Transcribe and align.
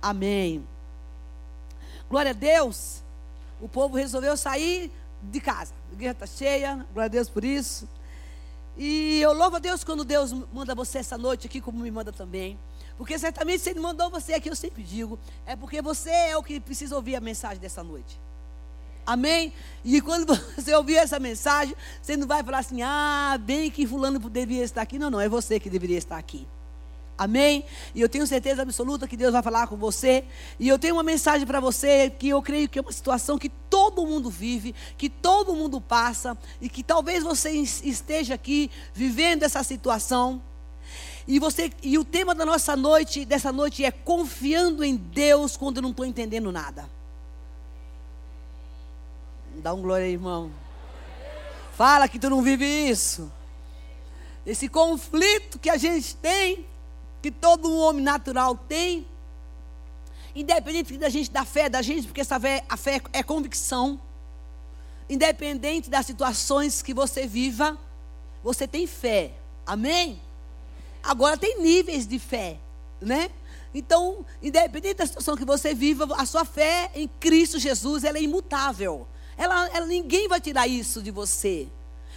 Amém. 0.00 0.66
Glória 2.08 2.30
a 2.30 2.34
Deus. 2.34 3.02
O 3.60 3.68
povo 3.68 3.96
resolveu 3.96 4.36
sair 4.36 4.90
de 5.22 5.40
casa. 5.40 5.72
A 5.90 5.92
igreja 5.92 6.12
está 6.12 6.26
cheia. 6.26 6.86
Glória 6.92 7.06
a 7.06 7.08
Deus 7.08 7.28
por 7.28 7.44
isso. 7.44 7.88
E 8.76 9.20
eu 9.20 9.32
louvo 9.32 9.56
a 9.56 9.58
Deus 9.58 9.84
quando 9.84 10.04
Deus 10.04 10.32
manda 10.52 10.74
você 10.74 10.98
essa 10.98 11.18
noite 11.18 11.46
aqui, 11.46 11.60
como 11.60 11.80
me 11.80 11.90
manda 11.90 12.12
também. 12.12 12.58
Porque 12.96 13.18
certamente 13.18 13.62
se 13.62 13.70
Ele 13.70 13.80
mandou 13.80 14.10
você 14.10 14.34
aqui, 14.34 14.48
eu 14.48 14.56
sempre 14.56 14.82
digo, 14.82 15.18
é 15.46 15.56
porque 15.56 15.82
você 15.82 16.10
é 16.10 16.36
o 16.36 16.42
que 16.42 16.60
precisa 16.60 16.96
ouvir 16.96 17.16
a 17.16 17.20
mensagem 17.20 17.58
dessa 17.58 17.82
noite. 17.82 18.18
Amém? 19.06 19.52
E 19.84 20.00
quando 20.00 20.34
você 20.56 20.74
ouvir 20.74 20.96
essa 20.96 21.18
mensagem, 21.18 21.74
você 22.00 22.16
não 22.16 22.26
vai 22.26 22.42
falar 22.42 22.58
assim, 22.58 22.82
ah, 22.82 23.38
bem 23.40 23.70
que 23.70 23.86
fulano 23.86 24.18
deveria 24.18 24.64
estar 24.64 24.82
aqui. 24.82 24.98
Não, 24.98 25.10
não, 25.10 25.20
é 25.20 25.28
você 25.28 25.58
que 25.58 25.68
deveria 25.68 25.98
estar 25.98 26.16
aqui. 26.16 26.46
Amém? 27.20 27.66
E 27.94 28.00
eu 28.00 28.08
tenho 28.08 28.26
certeza 28.26 28.62
absoluta 28.62 29.06
que 29.06 29.14
Deus 29.14 29.30
vai 29.30 29.42
falar 29.42 29.66
com 29.66 29.76
você. 29.76 30.24
E 30.58 30.66
eu 30.66 30.78
tenho 30.78 30.94
uma 30.94 31.02
mensagem 31.02 31.46
para 31.46 31.60
você 31.60 32.08
que 32.08 32.30
eu 32.30 32.40
creio 32.40 32.66
que 32.66 32.78
é 32.78 32.82
uma 32.82 32.90
situação 32.90 33.36
que 33.36 33.50
todo 33.50 34.06
mundo 34.06 34.30
vive, 34.30 34.74
que 34.96 35.10
todo 35.10 35.54
mundo 35.54 35.82
passa, 35.82 36.34
e 36.62 36.68
que 36.70 36.82
talvez 36.82 37.22
você 37.22 37.50
esteja 37.50 38.32
aqui 38.32 38.70
vivendo 38.94 39.42
essa 39.42 39.62
situação. 39.62 40.40
E 41.28 41.38
você 41.38 41.70
e 41.82 41.98
o 41.98 42.06
tema 42.06 42.34
da 42.34 42.46
nossa 42.46 42.74
noite, 42.74 43.26
dessa 43.26 43.52
noite 43.52 43.84
é 43.84 43.90
confiando 43.90 44.82
em 44.82 44.96
Deus 44.96 45.58
quando 45.58 45.76
eu 45.76 45.82
não 45.82 45.90
estou 45.90 46.06
entendendo 46.06 46.50
nada. 46.50 46.88
Dá 49.56 49.74
um 49.74 49.82
glória 49.82 50.06
aí, 50.06 50.12
irmão. 50.12 50.50
Fala 51.76 52.08
que 52.08 52.18
tu 52.18 52.30
não 52.30 52.40
vive 52.40 52.64
isso. 52.64 53.30
Esse 54.46 54.70
conflito 54.70 55.58
que 55.58 55.68
a 55.68 55.76
gente 55.76 56.16
tem 56.16 56.69
que 57.22 57.30
todo 57.30 57.76
homem 57.76 58.02
natural 58.02 58.56
tem, 58.56 59.06
independente 60.34 60.96
da 60.96 61.08
gente 61.08 61.30
da 61.30 61.44
fé 61.44 61.68
da 61.68 61.82
gente, 61.82 62.06
porque 62.06 62.20
essa 62.20 62.38
fé, 62.38 62.64
a 62.68 62.76
fé 62.76 63.00
é 63.12 63.22
convicção, 63.22 64.00
independente 65.08 65.90
das 65.90 66.06
situações 66.06 66.82
que 66.82 66.94
você 66.94 67.26
viva, 67.26 67.76
você 68.42 68.66
tem 68.66 68.86
fé. 68.86 69.32
Amém? 69.66 70.20
Agora 71.02 71.36
tem 71.36 71.60
níveis 71.60 72.06
de 72.06 72.18
fé, 72.18 72.58
né? 73.00 73.30
Então, 73.72 74.24
independente 74.42 74.96
da 74.96 75.06
situação 75.06 75.36
que 75.36 75.44
você 75.44 75.74
viva, 75.74 76.08
a 76.16 76.26
sua 76.26 76.44
fé 76.44 76.90
em 76.94 77.08
Cristo 77.20 77.58
Jesus, 77.58 78.04
ela 78.04 78.18
é 78.18 78.22
imutável. 78.22 79.06
Ela, 79.36 79.68
ela 79.68 79.86
ninguém 79.86 80.28
vai 80.28 80.40
tirar 80.40 80.66
isso 80.66 81.02
de 81.02 81.10
você. 81.10 81.68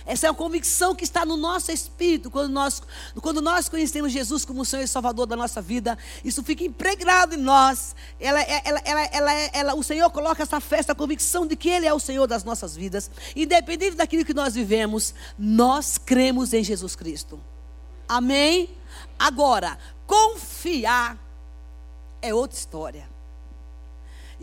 Essa 0.06 0.28
é 0.28 0.30
uma 0.30 0.36
convicção 0.36 0.96
que 0.96 1.04
está 1.04 1.26
no 1.26 1.38
nosso 1.38 1.72
espírito 1.72 2.30
quando 2.30 2.52
nós, 2.52 2.82
quando 3.22 3.42
nós 3.42 3.70
conhecemos 3.70 4.12
Jesus 4.12 4.44
como 4.44 4.66
Senhor 4.66 4.84
e 4.84 4.88
Salvador 4.88 5.26
da 5.26 5.36
nossa 5.36 5.62
vida. 5.62 5.98
Isso 6.24 6.44
fica 6.44 6.64
impregnado 6.64 7.36
em 7.36 7.38
nós. 7.38 7.96
Ela, 8.20 8.42
ela, 8.42 8.82
ela, 8.84 9.02
ela, 9.12 9.32
ela, 9.54 9.76
o 9.76 9.84
Senhor 9.84 10.10
coloca 10.10 10.44
essa 10.44 10.60
fé, 10.60 10.78
essa 10.78 10.94
convicção 10.94 11.48
de 11.48 11.56
que 11.56 11.70
Ele 11.70 11.86
é 11.86 11.94
o 11.94 12.00
Senhor 12.00 12.28
das 12.28 12.44
nossas 12.44 12.76
vidas. 12.76 13.10
Independente 13.36 13.96
daquilo 13.96 14.26
que 14.26 14.34
nós 14.34 14.54
vivemos, 14.54 15.14
nós 15.38 15.98
cremos 15.98 16.54
em 16.54 16.64
Jesus 16.64 16.96
Cristo. 16.96 17.40
Amém? 18.08 18.70
Agora, 19.18 19.78
confiar 20.06 21.18
é 22.22 22.34
outra 22.34 22.58
história. 22.58 23.13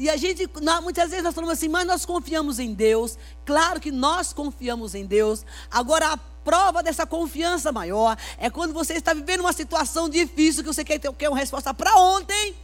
E 0.00 0.08
a 0.08 0.16
gente, 0.16 0.48
muitas 0.82 1.10
vezes 1.10 1.22
nós 1.22 1.34
falamos 1.34 1.52
assim, 1.52 1.68
mas 1.68 1.86
nós 1.86 2.06
confiamos 2.06 2.58
em 2.58 2.72
Deus. 2.72 3.18
Claro 3.44 3.78
que 3.78 3.92
nós 3.92 4.32
confiamos 4.32 4.94
em 4.94 5.04
Deus. 5.04 5.44
Agora, 5.70 6.14
a 6.14 6.16
prova 6.16 6.82
dessa 6.82 7.06
confiança 7.06 7.70
maior 7.70 8.16
é 8.38 8.48
quando 8.48 8.72
você 8.72 8.94
está 8.94 9.12
vivendo 9.12 9.40
uma 9.40 9.52
situação 9.52 10.08
difícil 10.08 10.64
que 10.64 10.72
você 10.72 10.82
quer 10.82 10.98
ter 10.98 11.28
uma 11.28 11.36
resposta 11.36 11.74
para 11.74 11.94
ontem. 11.98 12.56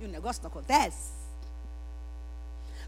E 0.00 0.06
o 0.06 0.08
negócio 0.08 0.42
não 0.42 0.48
acontece. 0.48 1.17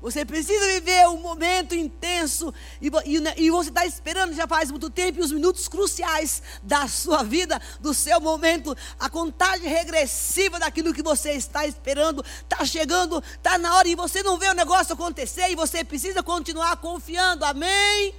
Você 0.00 0.24
precisa 0.24 0.66
viver 0.66 1.06
um 1.08 1.20
momento 1.20 1.74
intenso 1.74 2.54
e, 2.80 2.88
e, 3.04 3.44
e 3.44 3.50
você 3.50 3.68
está 3.68 3.84
esperando 3.84 4.34
já 4.34 4.46
faz 4.46 4.70
muito 4.70 4.88
tempo 4.88 5.18
e 5.18 5.22
os 5.22 5.30
minutos 5.30 5.68
cruciais 5.68 6.42
da 6.62 6.88
sua 6.88 7.22
vida, 7.22 7.60
do 7.80 7.92
seu 7.92 8.18
momento, 8.18 8.74
a 8.98 9.10
contagem 9.10 9.68
regressiva 9.68 10.58
daquilo 10.58 10.94
que 10.94 11.02
você 11.02 11.32
está 11.32 11.66
esperando, 11.66 12.24
está 12.24 12.64
chegando, 12.64 13.22
está 13.34 13.58
na 13.58 13.76
hora 13.76 13.88
e 13.88 13.94
você 13.94 14.22
não 14.22 14.38
vê 14.38 14.48
o 14.48 14.54
negócio 14.54 14.94
acontecer 14.94 15.50
e 15.50 15.54
você 15.54 15.84
precisa 15.84 16.22
continuar 16.22 16.78
confiando. 16.78 17.44
Amém? 17.44 17.70
Amém, 17.70 18.14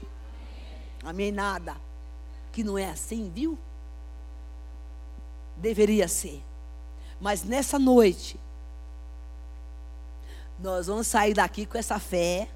Amém 1.04 1.32
nada. 1.32 1.76
Que 2.52 2.64
não 2.64 2.78
é 2.78 2.90
assim, 2.90 3.32
viu? 3.34 3.58
Deveria 5.58 6.08
ser. 6.08 6.44
Mas 7.20 7.44
nessa 7.44 7.80
noite, 7.80 8.40
nós 10.62 10.88
vamos 10.88 11.08
sair 11.08 11.34
daqui 11.34 11.66
com 11.66 11.78
essa 11.78 12.00
fé 12.00 12.48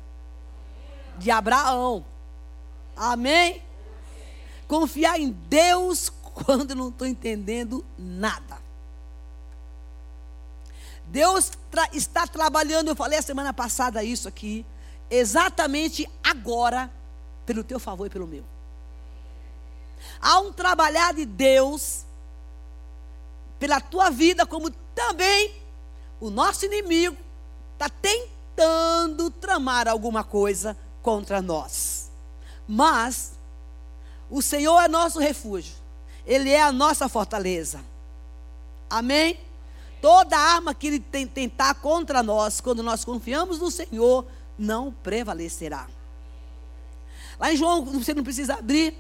de 1.17 1.31
Abraão. 1.31 2.05
Amém? 2.95 3.63
Confiar 4.67 5.19
em 5.19 5.31
Deus 5.31 6.09
quando 6.33 6.75
não 6.75 6.89
estou 6.89 7.07
entendendo 7.07 7.83
nada. 7.97 8.63
Deus 11.07 11.51
tra 11.71 11.87
está 11.93 12.27
trabalhando, 12.27 12.89
eu 12.89 12.95
falei 12.95 13.17
a 13.19 13.21
semana 13.21 13.53
passada 13.53 14.03
isso 14.03 14.27
aqui, 14.27 14.65
exatamente 15.09 16.09
agora, 16.23 16.91
pelo 17.45 17.63
teu 17.63 17.79
favor 17.79 18.07
e 18.07 18.09
pelo 18.09 18.27
meu. 18.27 18.43
Há 20.19 20.39
um 20.39 20.51
trabalhar 20.51 21.13
de 21.13 21.25
Deus 21.25 22.05
pela 23.59 23.79
tua 23.79 24.09
vida, 24.09 24.45
como 24.45 24.69
também 24.93 25.55
o 26.19 26.29
nosso 26.29 26.65
inimigo 26.65 27.24
está 27.75 27.89
tentando 27.89 29.29
tramar 29.29 29.87
alguma 29.87 30.23
coisa 30.23 30.75
contra 31.01 31.41
nós. 31.41 32.09
Mas 32.67 33.33
o 34.29 34.41
Senhor 34.41 34.79
é 34.81 34.87
nosso 34.87 35.19
refúgio, 35.19 35.75
Ele 36.25 36.49
é 36.49 36.61
a 36.61 36.71
nossa 36.71 37.07
fortaleza. 37.07 37.79
Amém? 38.89 39.39
Toda 40.01 40.37
arma 40.37 40.73
que 40.73 40.87
Ele 40.87 40.99
tentar 40.99 41.75
contra 41.75 42.23
nós, 42.23 42.59
quando 42.59 42.81
nós 42.81 43.05
confiamos 43.05 43.59
no 43.59 43.69
Senhor, 43.69 44.25
não 44.57 44.91
prevalecerá. 44.91 45.87
Lá 47.39 47.51
em 47.51 47.57
João, 47.57 47.83
você 47.85 48.13
não 48.13 48.23
precisa 48.23 48.55
abrir, 48.55 48.95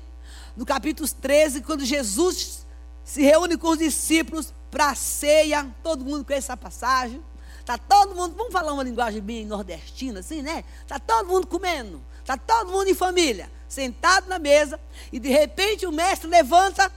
no 0.55 0.65
capítulo 0.65 1.07
13, 1.07 1.61
quando 1.61 1.85
Jesus 1.85 2.65
se 3.03 3.21
reúne 3.21 3.57
com 3.57 3.69
os 3.69 3.77
discípulos 3.77 4.53
para 4.71 4.89
a 4.89 4.95
ceia, 4.95 5.69
todo 5.83 6.03
mundo 6.03 6.25
conhece 6.25 6.47
essa 6.47 6.57
passagem. 6.57 7.21
Está 7.65 7.79
todo 7.79 8.13
mundo, 8.13 8.35
vamos 8.35 8.53
falar 8.53 8.73
uma 8.73 8.83
linguagem 8.83 9.19
bem 9.19 9.43
nordestina, 9.43 10.19
assim, 10.19 10.43
né? 10.43 10.63
Está 10.83 10.99
todo 10.99 11.27
mundo 11.27 11.47
comendo, 11.47 11.99
está 12.19 12.37
todo 12.37 12.71
mundo 12.71 12.87
em 12.87 12.93
família, 12.93 13.51
sentado 13.67 14.29
na 14.29 14.37
mesa, 14.37 14.79
e 15.11 15.19
de 15.19 15.29
repente 15.29 15.83
o 15.83 15.91
mestre 15.91 16.29
levanta 16.29 16.91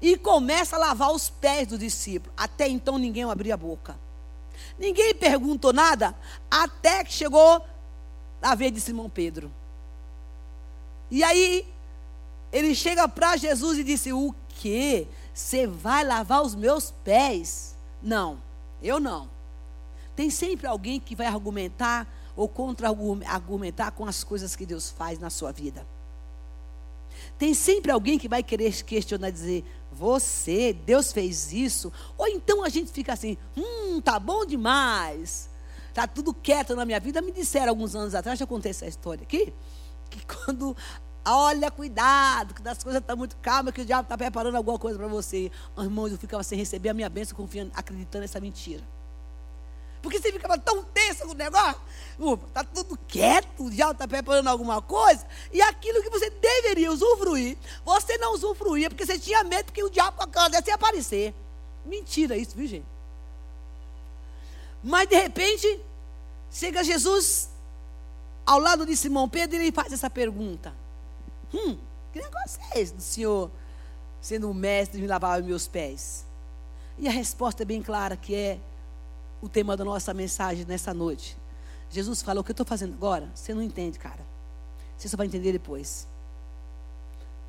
e 0.00 0.16
começa 0.16 0.76
a 0.76 0.78
lavar 0.78 1.10
os 1.10 1.28
pés 1.28 1.66
do 1.66 1.76
discípulo. 1.76 2.32
Até 2.36 2.68
então 2.68 2.96
ninguém 2.96 3.24
abriu 3.24 3.52
a 3.52 3.56
boca. 3.56 3.98
Ninguém 4.78 5.12
perguntou 5.16 5.72
nada, 5.72 6.14
até 6.48 7.02
que 7.02 7.12
chegou 7.12 7.66
a 8.40 8.54
vez 8.54 8.72
de 8.72 8.80
Simão 8.80 9.10
Pedro. 9.10 9.52
E 11.10 11.24
aí, 11.24 11.66
ele 12.52 12.72
chega 12.72 13.08
para 13.08 13.36
Jesus 13.36 13.78
e 13.78 13.82
disse: 13.82 14.12
O 14.12 14.32
que? 14.50 15.08
Você 15.34 15.66
vai 15.66 16.04
lavar 16.04 16.42
os 16.42 16.54
meus 16.54 16.92
pés? 17.02 17.76
Não, 18.00 18.38
eu 18.80 19.00
não. 19.00 19.37
Tem 20.18 20.30
sempre 20.30 20.66
alguém 20.66 20.98
que 20.98 21.14
vai 21.14 21.28
argumentar 21.28 22.04
ou 22.34 22.48
contra-argumentar 22.48 23.92
com 23.92 24.04
as 24.04 24.24
coisas 24.24 24.56
que 24.56 24.66
Deus 24.66 24.90
faz 24.90 25.20
na 25.20 25.30
sua 25.30 25.52
vida. 25.52 25.86
Tem 27.38 27.54
sempre 27.54 27.92
alguém 27.92 28.18
que 28.18 28.28
vai 28.28 28.42
querer 28.42 28.82
questionar, 28.82 29.30
dizer, 29.30 29.64
você, 29.92 30.72
Deus 30.72 31.12
fez 31.12 31.52
isso. 31.52 31.92
Ou 32.16 32.26
então 32.26 32.64
a 32.64 32.68
gente 32.68 32.90
fica 32.90 33.12
assim, 33.12 33.38
hum, 33.56 34.00
tá 34.00 34.18
bom 34.18 34.44
demais. 34.44 35.48
Tá 35.94 36.04
tudo 36.04 36.34
quieto 36.34 36.74
na 36.74 36.84
minha 36.84 36.98
vida. 36.98 37.22
Me 37.22 37.30
disseram 37.30 37.68
alguns 37.68 37.94
anos 37.94 38.12
atrás, 38.12 38.40
já 38.40 38.44
contei 38.44 38.70
essa 38.70 38.86
história 38.86 39.22
aqui, 39.22 39.54
que 40.10 40.26
quando 40.34 40.76
olha, 41.24 41.70
cuidado, 41.70 42.54
que 42.54 42.62
das 42.62 42.82
coisas 42.82 43.00
estão 43.00 43.14
tá 43.14 43.16
muito 43.16 43.36
calmas, 43.36 43.72
que 43.72 43.82
o 43.82 43.84
diabo 43.84 44.02
está 44.02 44.18
preparando 44.18 44.56
alguma 44.56 44.80
coisa 44.80 44.98
para 44.98 45.06
você. 45.06 45.48
Irmãos, 45.78 46.10
eu 46.10 46.18
ficava 46.18 46.42
sem 46.42 46.58
receber 46.58 46.88
a 46.88 46.94
minha 46.94 47.08
bênção, 47.08 47.36
confiando, 47.36 47.70
acreditando 47.72 48.22
nessa 48.22 48.40
mentira. 48.40 48.82
Porque 50.02 50.20
você 50.20 50.32
ficava 50.32 50.58
tão 50.58 50.84
tenso 50.84 51.24
com 51.24 51.32
o 51.32 51.34
negócio. 51.34 51.80
Está 52.48 52.64
tudo 52.64 52.98
quieto, 53.06 53.70
já 53.72 53.90
está 53.90 54.06
preparando 54.08 54.48
alguma 54.48 54.82
coisa. 54.82 55.26
E 55.52 55.62
aquilo 55.62 56.02
que 56.02 56.10
você 56.10 56.30
deveria 56.30 56.90
usufruir, 56.92 57.56
você 57.84 58.18
não 58.18 58.34
usufruía, 58.34 58.88
porque 58.88 59.06
você 59.06 59.18
tinha 59.18 59.44
medo 59.44 59.72
que 59.72 59.82
o 59.82 59.90
diabo 59.90 60.16
ia 60.66 60.74
aparecer. 60.74 61.34
Mentira 61.84 62.36
isso, 62.36 62.56
viu, 62.56 62.66
gente? 62.66 62.86
Mas 64.82 65.08
de 65.08 65.16
repente, 65.16 65.80
chega 66.50 66.84
Jesus 66.84 67.48
ao 68.46 68.58
lado 68.58 68.86
de 68.86 68.96
Simão 68.96 69.28
Pedro 69.28 69.56
e 69.56 69.60
ele 69.60 69.72
faz 69.72 69.92
essa 69.92 70.08
pergunta: 70.08 70.72
Hum, 71.52 71.76
que 72.12 72.20
negócio 72.20 72.60
é 72.72 72.80
esse 72.80 72.94
do 72.94 73.02
Senhor 73.02 73.50
sendo 74.20 74.50
o 74.50 74.54
mestre 74.54 74.96
de 74.96 75.02
me 75.02 75.08
lavar 75.08 75.40
os 75.40 75.46
meus 75.46 75.68
pés? 75.68 76.24
E 76.98 77.06
a 77.06 77.10
resposta 77.10 77.62
é 77.62 77.66
bem 77.66 77.82
clara 77.82 78.16
que 78.16 78.34
é 78.34 78.58
o 79.40 79.48
tema 79.48 79.76
da 79.76 79.84
nossa 79.84 80.12
mensagem 80.12 80.64
nessa 80.64 80.92
noite. 80.92 81.36
Jesus 81.90 82.22
falou: 82.22 82.40
O 82.40 82.44
que 82.44 82.50
eu 82.50 82.54
estou 82.54 82.66
fazendo 82.66 82.94
agora? 82.94 83.28
Você 83.34 83.54
não 83.54 83.62
entende, 83.62 83.98
cara. 83.98 84.20
Você 84.96 85.08
só 85.08 85.16
vai 85.16 85.26
entender 85.26 85.52
depois. 85.52 86.06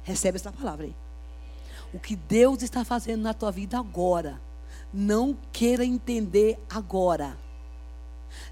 Recebe 0.04 0.38
essa 0.38 0.52
palavra 0.52 0.86
aí. 0.86 0.96
O 1.94 2.00
que 2.00 2.16
Deus 2.16 2.62
está 2.62 2.86
fazendo 2.86 3.22
na 3.22 3.34
tua 3.34 3.52
vida 3.52 3.78
agora. 3.78 4.40
Não 4.94 5.38
queira 5.52 5.84
entender 5.84 6.60
agora. 6.70 7.38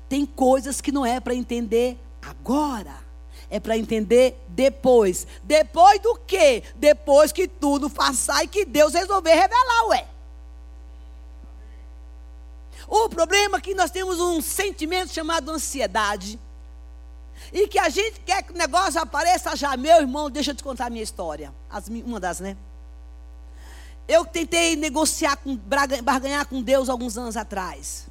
Tem 0.10 0.26
coisas 0.26 0.82
que 0.82 0.92
não 0.92 1.06
é 1.06 1.20
para 1.20 1.36
entender 1.36 1.98
agora. 2.22 3.06
É 3.50 3.60
para 3.60 3.78
entender 3.78 4.44
depois. 4.50 5.26
Depois 5.44 6.00
do 6.00 6.16
quê? 6.28 6.64
Depois 6.76 7.32
que 7.32 7.48
tudo 7.48 7.90
passar 7.90 8.44
e 8.44 8.48
que 8.48 8.66
Deus 8.66 8.94
resolver 8.94 9.34
revelar, 9.34 9.88
ué. 9.90 10.08
O 12.88 13.10
problema 13.10 13.58
é 13.58 13.62
que 13.62 13.76
nós 13.76 13.92
temos 13.92 14.20
um 14.20 14.42
sentimento 14.42 15.14
chamado 15.14 15.52
ansiedade. 15.52 16.40
E 17.52 17.68
que 17.68 17.78
a 17.78 17.90
gente 17.90 18.20
quer 18.22 18.44
que 18.44 18.54
o 18.54 18.58
negócio 18.58 19.00
apareça 19.00 19.56
já. 19.56 19.76
Meu 19.76 19.98
irmão, 19.98 20.30
deixa 20.30 20.52
eu 20.52 20.56
te 20.56 20.64
contar 20.64 20.88
a 20.88 20.90
minha 20.90 21.04
história. 21.04 21.54
As, 21.70 21.88
uma 21.88 22.20
das, 22.20 22.40
né? 22.40 22.56
Eu 24.08 24.26
tentei 24.26 24.76
negociar, 24.76 25.36
com, 25.36 25.56
barganhar 25.56 26.46
com 26.48 26.62
Deus 26.62 26.88
alguns 26.88 27.18
anos 27.18 27.36
atrás. 27.36 28.08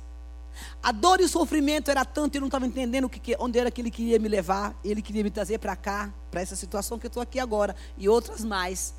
A 0.83 0.93
dor 0.93 1.21
e 1.21 1.25
o 1.25 1.29
sofrimento 1.29 1.91
era 1.91 2.05
tanto, 2.05 2.37
eu 2.37 2.41
não 2.41 2.49
estava 2.49 2.67
entendendo 2.67 3.09
que, 3.09 3.37
onde 3.39 3.59
era 3.59 3.71
que 3.71 3.81
ele 3.81 3.91
queria 3.91 4.19
me 4.19 4.29
levar. 4.29 4.75
Ele 4.85 5.01
queria 5.01 5.25
me 5.25 5.31
trazer 5.31 5.59
para 5.59 5.75
cá, 5.75 6.13
para 6.31 6.41
essa 6.41 6.55
situação 6.55 6.99
que 6.99 7.07
eu 7.07 7.09
estou 7.09 7.23
aqui 7.23 7.41
agora. 7.41 7.75
E 7.97 8.09
outras 8.09 8.45
mais. 8.45 8.95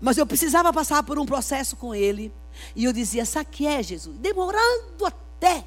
Mas 0.00 0.16
eu 0.16 0.26
precisava 0.26 0.72
passar 0.72 1.02
por 1.02 1.18
um 1.18 1.26
processo 1.26 1.76
com 1.76 1.94
ele. 1.94 2.32
E 2.74 2.84
eu 2.84 2.92
dizia, 2.92 3.24
sabe 3.24 3.46
que 3.50 3.66
é, 3.66 3.82
Jesus? 3.82 4.16
Demorando 4.18 5.06
até. 5.06 5.64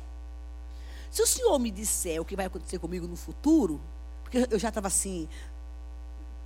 Se 1.12 1.22
o 1.22 1.28
Senhor 1.28 1.60
me 1.60 1.70
disser 1.70 2.20
o 2.20 2.26
que 2.26 2.36
vai 2.36 2.46
acontecer 2.46 2.80
comigo 2.80 3.08
no 3.08 3.16
futuro, 3.16 3.80
porque 4.24 4.48
eu 4.50 4.58
já 4.58 4.70
estava 4.70 4.88
assim, 4.88 5.30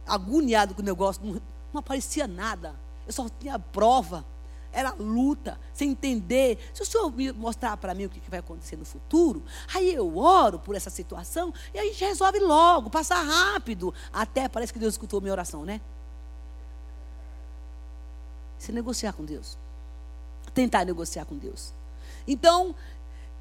agoniado 0.06 0.76
com 0.76 0.82
o 0.82 0.86
negócio, 0.86 1.22
não, 1.24 1.42
não 1.74 1.80
aparecia 1.80 2.28
nada. 2.28 2.76
Eu 3.06 3.14
só 3.14 3.30
tinha 3.40 3.58
prova. 3.58 4.26
Era 4.72 4.94
luta, 4.94 5.60
sem 5.74 5.92
entender. 5.92 6.60
Se 6.74 6.84
o 6.84 6.86
Senhor 6.86 7.10
me 7.12 7.32
mostrar 7.32 7.78
para 7.78 7.94
mim 7.94 8.06
o 8.06 8.10
que 8.10 8.30
vai 8.30 8.40
acontecer 8.40 8.76
no 8.76 8.86
futuro, 8.86 9.42
aí 9.74 9.94
eu 9.94 10.18
oro 10.18 10.60
por 10.60 10.76
essa 10.76 10.90
situação 10.90 11.54
e 11.74 11.80
a 11.80 11.84
gente 11.84 12.04
resolve 12.04 12.40
logo, 12.40 12.90
passar 12.90 13.24
rápido. 13.24 13.94
Até 14.12 14.48
parece 14.48 14.74
que 14.74 14.80
Deus 14.80 14.94
escutou 14.94 15.22
minha 15.22 15.32
oração, 15.32 15.64
né? 15.64 15.82
Se 18.60 18.72
negociar 18.72 19.14
com 19.14 19.24
Deus. 19.24 19.58
Tentar 20.58 20.86
negociar 20.86 21.24
com 21.24 21.38
Deus. 21.38 21.72
Então, 22.28 22.74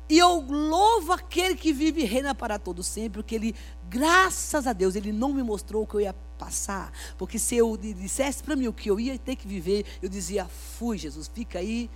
e 0.06 0.18
eu 0.18 0.38
louvo 0.42 1.14
aquele 1.14 1.56
que 1.56 1.72
vive 1.72 2.02
e 2.02 2.04
reina 2.04 2.34
para 2.34 2.58
todo 2.58 2.82
sempre, 2.82 3.22
porque 3.22 3.34
ele, 3.34 3.54
graças 3.88 4.66
a 4.66 4.74
Deus, 4.74 4.94
ele 4.96 5.12
não 5.12 5.32
me 5.32 5.42
mostrou 5.42 5.82
o 5.82 5.86
que 5.86 5.94
eu 5.94 6.02
ia 6.02 6.14
passar. 6.38 6.92
Porque 7.16 7.38
se 7.38 7.56
eu 7.56 7.74
dissesse 7.78 8.42
para 8.42 8.54
mim 8.54 8.68
o 8.68 8.72
que 8.74 8.90
eu 8.90 9.00
ia 9.00 9.18
ter 9.18 9.34
que 9.34 9.48
viver, 9.48 9.86
eu 10.02 10.10
dizia: 10.10 10.44
fui, 10.44 10.98
Jesus, 10.98 11.26
fica 11.26 11.58
aí 11.58 11.88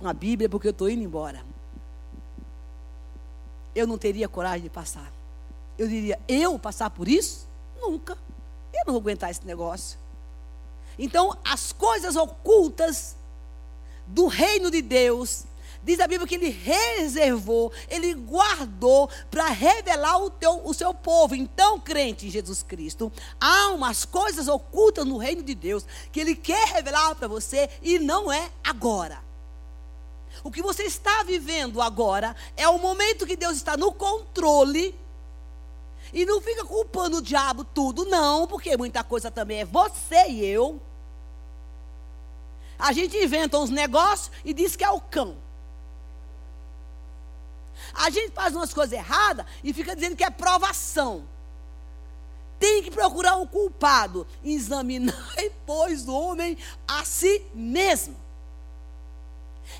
com 0.00 0.08
a 0.08 0.12
Bíblia, 0.12 0.48
porque 0.48 0.66
eu 0.66 0.72
estou 0.72 0.90
indo 0.90 1.04
embora. 1.04 1.40
Eu 3.72 3.86
não 3.86 3.96
teria 3.96 4.28
coragem 4.28 4.62
de 4.62 4.70
passar. 4.70 5.12
Eu 5.78 5.86
diria: 5.86 6.18
eu 6.26 6.58
passar 6.58 6.90
por 6.90 7.06
isso? 7.06 7.48
Nunca. 7.80 8.18
Eu 8.74 8.82
não 8.86 8.94
vou 8.94 9.00
aguentar 9.00 9.30
esse 9.30 9.46
negócio. 9.46 9.96
Então, 10.98 11.38
as 11.44 11.70
coisas 11.70 12.16
ocultas 12.16 13.14
do 14.06 14.26
reino 14.26 14.70
de 14.70 14.80
Deus, 14.80 15.44
diz 15.82 16.00
a 16.00 16.06
Bíblia 16.06 16.26
que 16.26 16.34
ele 16.34 16.50
reservou, 16.50 17.72
ele 17.88 18.14
guardou 18.14 19.08
para 19.30 19.46
revelar 19.48 20.18
o, 20.18 20.30
teu, 20.30 20.60
o 20.64 20.74
seu 20.74 20.92
povo. 20.92 21.34
Então, 21.34 21.78
crente 21.78 22.26
em 22.26 22.30
Jesus 22.30 22.62
Cristo, 22.62 23.12
há 23.40 23.68
umas 23.68 24.04
coisas 24.04 24.48
ocultas 24.48 25.04
no 25.04 25.16
reino 25.16 25.42
de 25.42 25.54
Deus 25.54 25.86
que 26.10 26.20
ele 26.20 26.34
quer 26.34 26.68
revelar 26.68 27.14
para 27.14 27.28
você 27.28 27.70
e 27.82 27.98
não 27.98 28.32
é 28.32 28.50
agora. 28.64 29.24
O 30.42 30.50
que 30.50 30.62
você 30.62 30.84
está 30.84 31.22
vivendo 31.22 31.80
agora 31.80 32.34
é 32.56 32.68
o 32.68 32.78
momento 32.78 33.26
que 33.26 33.36
Deus 33.36 33.56
está 33.56 33.76
no 33.76 33.92
controle. 33.92 34.94
E 36.12 36.24
não 36.24 36.40
fica 36.40 36.64
culpando 36.64 37.18
o 37.18 37.22
diabo 37.22 37.64
tudo, 37.64 38.04
não, 38.04 38.46
porque 38.46 38.76
muita 38.76 39.02
coisa 39.02 39.30
também 39.30 39.60
é 39.60 39.64
você 39.64 40.28
e 40.28 40.44
eu. 40.44 40.80
A 42.78 42.92
gente 42.92 43.16
inventa 43.16 43.58
uns 43.58 43.70
negócios 43.70 44.30
e 44.44 44.52
diz 44.52 44.76
que 44.76 44.84
é 44.84 44.90
o 44.90 45.00
cão. 45.00 45.36
A 47.94 48.10
gente 48.10 48.32
faz 48.32 48.54
umas 48.54 48.72
coisas 48.74 48.92
erradas 48.92 49.46
e 49.62 49.72
fica 49.72 49.94
dizendo 49.94 50.16
que 50.16 50.24
é 50.24 50.30
provação. 50.30 51.24
Tem 52.58 52.82
que 52.82 52.90
procurar 52.90 53.36
um 53.36 53.46
culpado. 53.46 54.26
Examinar, 54.44 55.34
pois, 55.66 56.08
o 56.08 56.14
homem 56.14 56.56
a 56.86 57.04
si 57.04 57.42
mesmo. 57.54 58.16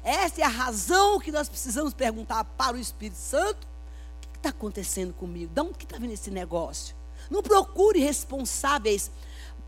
Essa 0.03 0.43
é 0.43 0.45
a 0.45 0.49
razão 0.49 1.19
que 1.19 1.33
nós 1.33 1.49
precisamos 1.49 1.95
perguntar 1.95 2.45
para 2.45 2.77
o 2.77 2.81
Espírito 2.81 3.19
Santo: 3.19 3.67
o 3.67 4.21
que 4.21 4.39
está 4.39 4.51
acontecendo 4.51 5.15
comigo? 5.15 5.53
De 5.53 5.61
onde 5.61 5.85
está 5.85 5.99
vindo 5.99 6.13
esse 6.13 6.31
negócio? 6.31 6.95
Não 7.31 7.43
procure 7.43 7.99
responsáveis 8.01 9.11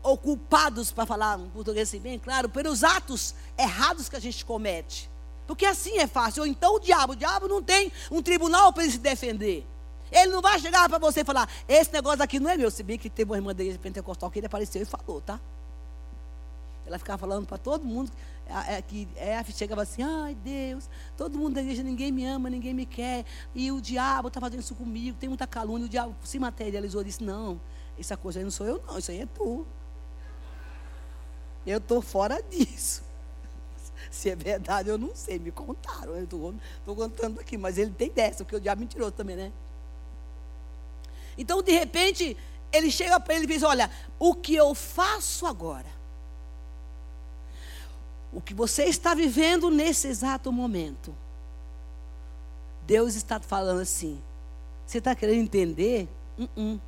ou 0.01 0.17
culpados, 0.17 0.91
para 0.91 1.05
falar 1.05 1.37
um 1.37 1.49
português 1.49 1.89
assim 1.89 1.99
bem 1.99 2.17
claro, 2.17 2.49
pelos 2.49 2.83
atos 2.83 3.35
errados 3.57 4.09
que 4.09 4.15
a 4.15 4.19
gente 4.19 4.43
comete. 4.45 5.09
Porque 5.45 5.65
assim 5.65 5.97
é 5.97 6.07
fácil. 6.07 6.43
Ou 6.43 6.47
então 6.47 6.75
o 6.75 6.79
diabo, 6.79 7.13
o 7.13 7.15
diabo 7.15 7.47
não 7.47 7.61
tem 7.61 7.91
um 8.11 8.21
tribunal 8.21 8.71
para 8.71 8.83
ele 8.83 8.91
se 8.91 8.99
defender. 8.99 9.65
Ele 10.11 10.31
não 10.31 10.41
vai 10.41 10.59
chegar 10.59 10.87
para 10.87 10.97
você 10.97 11.21
e 11.21 11.25
falar, 11.25 11.49
esse 11.67 11.91
negócio 11.91 12.23
aqui 12.23 12.39
não 12.39 12.49
é 12.49 12.57
meu. 12.57 12.69
Se 12.71 12.83
bem 12.83 12.97
que 12.97 13.09
teve 13.09 13.31
uma 13.31 13.37
irmã 13.37 13.53
da 13.53 13.63
igreja 13.63 13.79
pentecostal 13.79 14.29
que 14.29 14.39
ele 14.39 14.47
apareceu 14.47 14.81
e 14.81 14.85
falou, 14.85 15.21
tá? 15.21 15.39
Ela 16.85 16.97
ficava 16.97 17.19
falando 17.19 17.45
para 17.45 17.57
todo 17.57 17.85
mundo 17.85 18.11
é, 18.67 18.81
que 18.81 19.07
é, 19.15 19.43
chegava 19.45 19.83
assim, 19.83 20.01
ai 20.01 20.35
Deus, 20.35 20.89
todo 21.15 21.37
mundo 21.37 21.53
da 21.53 21.61
igreja, 21.61 21.83
ninguém 21.83 22.11
me 22.11 22.25
ama, 22.25 22.49
ninguém 22.49 22.73
me 22.73 22.85
quer. 22.85 23.25
E 23.53 23.71
o 23.71 23.79
diabo 23.79 24.29
está 24.29 24.39
fazendo 24.39 24.61
isso 24.61 24.73
comigo, 24.73 25.17
tem 25.19 25.29
muita 25.29 25.45
calúnia. 25.45 25.85
O 25.85 25.89
diabo 25.89 26.15
se 26.23 26.39
materializou 26.39 27.01
e 27.01 27.05
disse, 27.05 27.23
não, 27.23 27.61
essa 27.97 28.17
coisa 28.17 28.39
aí 28.39 28.43
não 28.43 28.51
sou 28.51 28.65
eu, 28.65 28.83
não, 28.87 28.97
isso 28.97 29.11
aí 29.11 29.21
é 29.21 29.25
tu. 29.27 29.65
Eu 31.69 31.77
estou 31.77 32.01
fora 32.01 32.41
disso. 32.41 33.03
Se 34.09 34.31
é 34.31 34.35
verdade, 34.35 34.89
eu 34.89 34.97
não 34.97 35.15
sei, 35.15 35.37
me 35.37 35.51
contaram. 35.51 36.19
Estou 36.19 36.55
contando 36.95 37.39
aqui, 37.39 37.59
mas 37.59 37.77
ele 37.77 37.91
tem 37.91 38.09
dessa, 38.09 38.43
porque 38.43 38.55
o 38.55 38.59
diabo 38.59 38.81
é 38.81 38.83
mentiroso 38.83 39.11
também, 39.11 39.35
né? 39.35 39.51
Então, 41.37 41.61
de 41.61 41.71
repente, 41.71 42.35
ele 42.73 42.89
chega 42.89 43.19
para 43.19 43.35
ele 43.35 43.43
e 43.43 43.47
diz: 43.47 43.61
Olha, 43.61 43.91
o 44.17 44.33
que 44.33 44.55
eu 44.55 44.73
faço 44.73 45.45
agora? 45.45 45.85
O 48.33 48.41
que 48.41 48.55
você 48.55 48.85
está 48.85 49.13
vivendo 49.13 49.69
nesse 49.69 50.07
exato 50.07 50.51
momento? 50.51 51.15
Deus 52.87 53.13
está 53.13 53.39
falando 53.39 53.81
assim. 53.81 54.19
Você 54.87 54.97
está 54.97 55.13
querendo 55.13 55.43
entender? 55.43 56.09
Uh 56.35 56.47
-uh. 56.57 56.81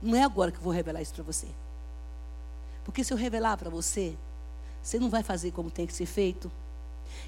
Não 0.00 0.16
é 0.16 0.22
agora 0.22 0.52
que 0.52 0.58
eu 0.58 0.62
vou 0.62 0.72
revelar 0.72 1.02
isso 1.02 1.12
para 1.12 1.24
você. 1.24 1.48
Porque 2.90 3.04
se 3.04 3.12
eu 3.12 3.16
revelar 3.16 3.56
para 3.56 3.70
você, 3.70 4.18
você 4.82 4.98
não 4.98 5.08
vai 5.08 5.22
fazer 5.22 5.52
como 5.52 5.70
tem 5.70 5.86
que 5.86 5.92
ser 5.92 6.06
feito. 6.06 6.50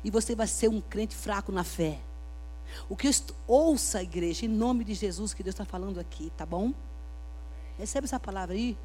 E 0.03 0.11
você 0.11 0.35
vai 0.35 0.49
ser 0.49 0.67
um 0.67 0.81
crente 0.81 1.15
fraco 1.15 1.53
na 1.53 1.63
fé. 1.63 2.01
O 2.89 2.97
que 2.97 3.07
eu 3.07 3.11
estou, 3.13 3.37
ouça 3.47 4.01
a 4.01 4.03
igreja, 4.03 4.45
em 4.45 4.49
nome 4.49 4.83
de 4.83 4.93
Jesus, 4.93 5.33
que 5.33 5.41
Deus 5.41 5.55
está 5.55 5.65
falando 5.65 6.01
aqui, 6.01 6.33
tá 6.37 6.45
bom? 6.45 6.75
Recebe 7.79 8.07
essa 8.07 8.19
palavra 8.19 8.57
aí. 8.57 8.77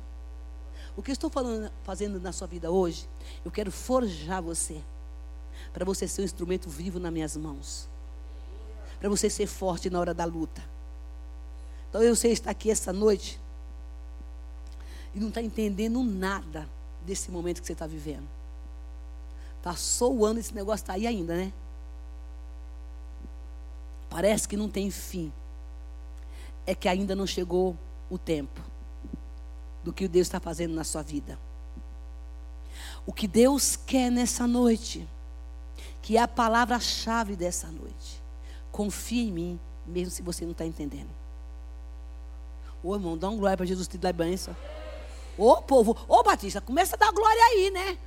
O 0.96 1.02
que 1.02 1.10
eu 1.10 1.14
estou 1.14 1.32
falando, 1.32 1.72
fazendo 1.82 2.22
na 2.22 2.32
sua 2.32 2.46
vida 2.46 2.70
hoje, 2.70 3.10
eu 3.44 3.50
quero 3.50 3.72
forjar 3.72 4.40
você. 4.40 4.80
Para 5.74 5.84
você 5.84 6.08
ser 6.08 6.22
um 6.22 6.26
instrumento 6.26 6.70
vivo 6.70 7.00
nas 7.00 7.12
minhas 7.12 7.36
mãos. 7.36 7.90
Para 9.00 9.10
você 9.10 9.32
ser 9.32 9.48
forte 9.48 9.90
na 9.90 10.00
hora 10.00 10.14
da 10.14 10.26
luta. 10.26 10.64
Então 11.90 12.04
eu 12.04 12.16
sei 12.16 12.34
estar 12.34 12.52
aqui 12.52 12.70
essa 12.70 12.94
noite 12.94 13.42
e 15.18 15.20
não 15.20 15.30
está 15.30 15.42
entendendo 15.42 16.04
nada 16.04 16.70
desse 17.04 17.32
momento 17.32 17.60
que 17.60 17.66
você 17.66 17.74
está 17.74 17.88
vivendo. 17.88 18.28
Passou 19.64 20.16
o 20.16 20.24
ano, 20.24 20.40
esse 20.40 20.54
negócio 20.54 20.84
está 20.84 20.94
aí 20.94 21.08
ainda, 21.08 21.36
né? 21.36 21.52
Parece 24.12 24.48
que 24.48 24.56
não 24.56 24.70
tem 24.70 24.92
fim. 24.92 25.34
É 26.68 26.76
que 26.76 26.88
ainda 26.88 27.16
não 27.16 27.26
chegou 27.26 27.76
o 28.12 28.18
tempo 28.20 28.62
do 29.84 29.92
que 29.92 30.08
Deus 30.08 30.28
está 30.28 30.40
fazendo 30.40 30.76
na 30.76 30.84
sua 30.84 31.02
vida. 31.02 31.40
O 33.04 33.12
que 33.12 33.28
Deus 33.28 33.76
quer 33.76 34.12
nessa 34.12 34.46
noite, 34.46 35.08
que 36.00 36.16
é 36.16 36.22
a 36.22 36.28
palavra-chave 36.28 37.36
dessa 37.36 37.68
noite. 37.70 38.22
Confie 38.72 39.30
em 39.30 39.32
mim, 39.32 39.60
mesmo 39.84 40.12
se 40.12 40.22
você 40.22 40.46
não 40.46 40.52
está 40.52 40.64
entendendo. 40.64 41.10
Ô 42.84 42.94
irmão, 42.94 43.18
dá 43.18 43.28
um 43.30 43.38
glória 43.38 43.58
para 43.58 43.66
Jesus 43.66 43.88
te 43.88 43.98
dar 43.98 44.14
bênção. 44.14 44.56
Ô 45.38 45.62
povo, 45.62 45.96
ô 46.08 46.24
Batista, 46.24 46.60
começa 46.60 46.96
a 46.96 47.00
dar 47.00 47.12
glória 47.12 47.44
aí, 47.44 47.70
né? 47.70 47.98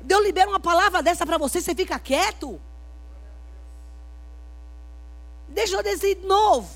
Deus 0.00 0.24
libera 0.24 0.48
uma 0.48 0.60
palavra 0.60 1.02
dessa 1.02 1.24
para 1.24 1.38
você, 1.38 1.60
você 1.60 1.74
fica 1.74 1.98
quieto. 1.98 2.60
Deixa 5.48 5.76
eu 5.76 5.82
dizer 5.82 6.16
de 6.16 6.26
novo. 6.26 6.68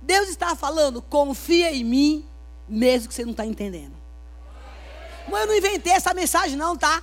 Deus 0.00 0.28
está 0.28 0.56
falando, 0.56 1.00
confia 1.00 1.70
em 1.72 1.84
mim, 1.84 2.28
mesmo 2.68 3.08
que 3.08 3.14
você 3.14 3.24
não 3.24 3.32
está 3.32 3.46
entendendo. 3.46 3.94
Mas 5.28 5.42
eu 5.42 5.46
não 5.46 5.54
inventei 5.54 5.92
essa 5.92 6.12
mensagem, 6.12 6.56
não, 6.56 6.76
tá? 6.76 7.02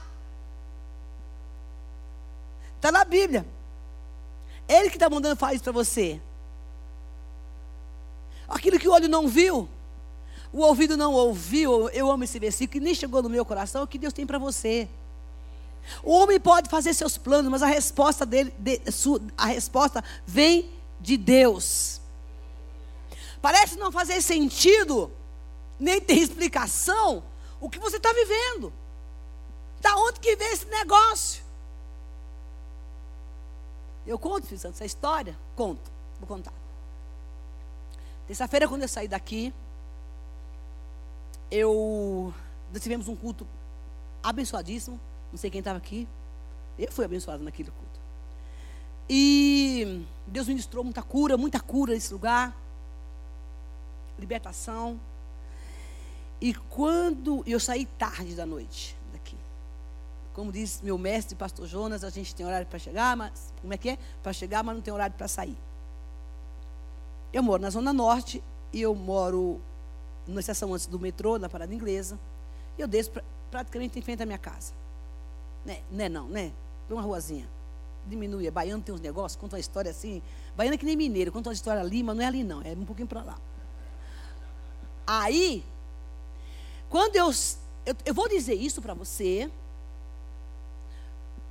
Está 2.76 2.92
na 2.92 3.04
Bíblia. 3.04 3.46
Ele 4.68 4.90
que 4.90 4.96
está 4.96 5.10
mandando 5.10 5.36
falar 5.36 5.54
isso 5.54 5.64
para 5.64 5.74
você. 5.74 6.22
Aquilo 8.48 8.80
que 8.80 8.88
o 8.88 8.92
olho 8.92 9.08
não 9.08 9.28
viu, 9.28 9.68
o 10.54 10.60
ouvido 10.60 10.98
não 10.98 11.14
ouviu, 11.14 11.90
eu 11.90 12.12
amo 12.12 12.24
esse 12.24 12.38
versículo, 12.38 12.74
que 12.74 12.80
nem 12.80 12.94
chegou 12.94 13.22
no 13.24 13.30
meu 13.30 13.46
coração, 13.46 13.84
o 13.84 13.88
que 13.88 13.98
Deus 13.98 14.14
tem 14.14 14.26
para 14.26 14.38
você. 14.38 14.88
O 16.04 16.12
homem 16.12 16.40
pode 16.40 16.70
fazer 16.70 16.94
seus 16.94 17.18
planos, 17.18 17.50
mas 17.50 17.64
a 17.64 17.68
resposta 17.68 18.26
dele, 18.26 18.54
de, 18.60 18.82
a 19.38 19.46
resposta 19.46 20.04
vem 20.26 20.70
de 21.00 21.18
Deus. 21.18 22.02
Parece 23.42 23.78
não 23.78 23.92
fazer 23.92 24.22
sentido, 24.22 25.12
nem 25.80 26.00
tem 26.00 26.20
explicação 26.20 27.24
o 27.60 27.70
que 27.70 27.80
você 27.80 27.98
está 27.98 28.12
vivendo. 28.12 28.74
Da 29.80 29.96
onde 29.96 30.20
que 30.20 30.36
vem 30.36 30.52
esse 30.52 30.66
negócio? 30.66 31.42
Eu 34.06 34.20
conto, 34.20 34.44
Espírito 34.44 34.68
essa 34.68 34.86
história? 34.86 35.38
Conto, 35.56 35.92
vou 36.20 36.28
contar. 36.28 36.54
Terça-feira, 38.28 38.68
quando 38.68 38.84
eu 38.84 38.88
saí 38.88 39.08
daqui, 39.08 39.54
eu. 41.52 42.34
Nós 42.72 42.82
tivemos 42.82 43.08
um 43.08 43.16
culto 43.16 43.46
abençoadíssimo. 44.24 45.00
Não 45.32 45.38
sei 45.38 45.52
quem 45.52 45.60
estava 45.60 45.78
aqui. 45.78 46.08
Eu 46.80 46.92
fui 46.92 47.06
abençoado 47.06 47.44
naquele 47.44 47.70
culto. 47.70 48.00
E 49.10 50.06
Deus 50.26 50.48
ministrou 50.48 50.84
muita 50.84 51.04
cura, 51.04 51.38
muita 51.38 51.60
cura 51.60 51.94
nesse 51.94 52.14
lugar. 52.14 52.56
Libertação. 54.18 55.00
E 56.40 56.54
quando 56.54 57.44
eu 57.46 57.60
saí 57.60 57.86
tarde 57.86 58.34
da 58.36 58.46
noite 58.46 58.98
daqui. 59.12 59.36
Como 60.34 60.52
diz 60.52 60.82
meu 60.82 60.98
mestre, 60.98 61.36
pastor 61.36 61.68
Jonas, 61.68 62.04
a 62.04 62.10
gente 62.10 62.34
tem 62.34 62.46
horário 62.46 62.66
para 62.66 62.80
chegar, 62.80 63.16
mas 63.18 63.54
como 63.62 63.74
é 63.74 63.78
que 63.78 63.90
é? 63.90 63.98
Para 64.24 64.32
chegar, 64.34 64.64
mas 64.64 64.76
não 64.76 64.82
tem 64.82 64.94
horário 64.94 65.16
para 65.16 65.28
sair. 65.28 65.58
Eu 67.34 67.44
moro 67.44 67.62
na 67.62 67.70
Zona 67.70 67.94
Norte 67.94 68.42
e 68.74 68.82
eu 68.82 68.96
moro 68.96 69.62
na 70.28 70.40
estação 70.40 70.74
antes 70.74 70.86
do 70.86 71.00
metrô, 71.00 71.38
na 71.38 71.50
parada 71.50 71.74
inglesa. 71.74 72.20
E 72.78 72.82
eu 72.82 72.88
desço 72.88 73.12
pra, 73.12 73.24
praticamente 73.50 73.98
em 73.98 74.02
frente 74.02 74.24
à 74.24 74.26
minha 74.26 74.38
casa. 74.38 74.74
Né, 75.66 75.82
né 75.92 76.10
não, 76.10 76.28
né? 76.28 76.52
Por 76.88 76.96
uma 76.96 77.04
ruazinha. 77.04 77.48
Diminui. 78.08 78.48
É 78.48 78.52
baiano 78.52 78.82
tem 78.82 78.94
uns 78.94 79.02
negócios, 79.02 79.40
conta 79.40 79.56
uma 79.56 79.60
história 79.60 79.92
assim. 79.92 80.22
Baiano 80.56 80.76
é 80.76 80.78
que 80.78 80.86
nem 80.86 80.96
mineiro, 80.96 81.32
conta 81.32 81.50
uma 81.50 81.54
história 81.54 81.82
ali, 81.82 82.04
mas 82.04 82.16
não 82.16 82.24
é 82.24 82.28
ali 82.28 82.44
não, 82.44 82.62
é 82.62 82.72
um 82.72 82.86
pouquinho 82.86 83.08
para 83.08 83.24
lá. 83.24 83.38
Aí, 85.06 85.64
quando 86.90 87.16
eu, 87.16 87.30
eu, 87.86 87.96
eu 88.06 88.14
vou 88.14 88.28
dizer 88.28 88.56
isso 88.56 88.82
para 88.82 88.94
você, 88.94 89.50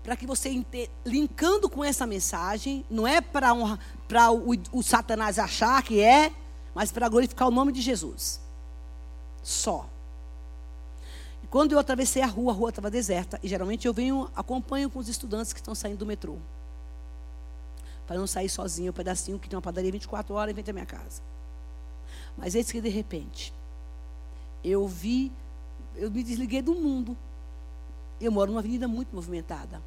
para 0.02 0.16
que 0.16 0.26
você, 0.26 0.64
linkando 1.04 1.68
com 1.68 1.84
essa 1.84 2.06
mensagem, 2.06 2.84
não 2.90 3.06
é 3.06 3.20
para 3.20 3.52
o, 4.32 4.52
o 4.72 4.82
Satanás 4.82 5.38
achar 5.38 5.82
que 5.82 6.00
é, 6.00 6.32
mas 6.74 6.90
para 6.90 7.08
glorificar 7.08 7.48
o 7.48 7.50
nome 7.50 7.72
de 7.72 7.80
Jesus. 7.80 8.40
Só. 9.42 9.88
E 11.42 11.46
quando 11.46 11.72
eu 11.72 11.78
atravessei 11.78 12.22
a 12.22 12.26
rua, 12.26 12.52
a 12.52 12.56
rua 12.56 12.68
estava 12.70 12.90
deserta. 12.90 13.38
E 13.42 13.48
geralmente 13.48 13.86
eu 13.86 13.94
venho, 13.94 14.30
acompanho 14.34 14.90
com 14.90 14.98
os 14.98 15.08
estudantes 15.08 15.52
que 15.52 15.60
estão 15.60 15.74
saindo 15.74 15.98
do 15.98 16.06
metrô. 16.06 16.36
Para 18.06 18.18
não 18.18 18.26
sair 18.26 18.48
sozinho, 18.48 18.90
um 18.90 18.94
pedacinho 18.94 19.38
que 19.38 19.48
tem 19.48 19.56
uma 19.56 19.62
padaria 19.62 19.92
24 19.92 20.34
horas 20.34 20.50
em 20.50 20.54
frente 20.54 20.70
à 20.70 20.72
minha 20.72 20.86
casa. 20.86 21.22
Mas 22.36 22.54
eis 22.54 22.70
que 22.70 22.80
de 22.80 22.88
repente, 22.88 23.52
eu 24.64 24.86
vi, 24.86 25.32
eu 25.96 26.10
me 26.10 26.22
desliguei 26.22 26.62
do 26.62 26.74
mundo. 26.74 27.16
Eu 28.20 28.32
moro 28.32 28.50
numa 28.50 28.60
avenida 28.60 28.86
muito 28.86 29.14
movimentada. 29.14 29.80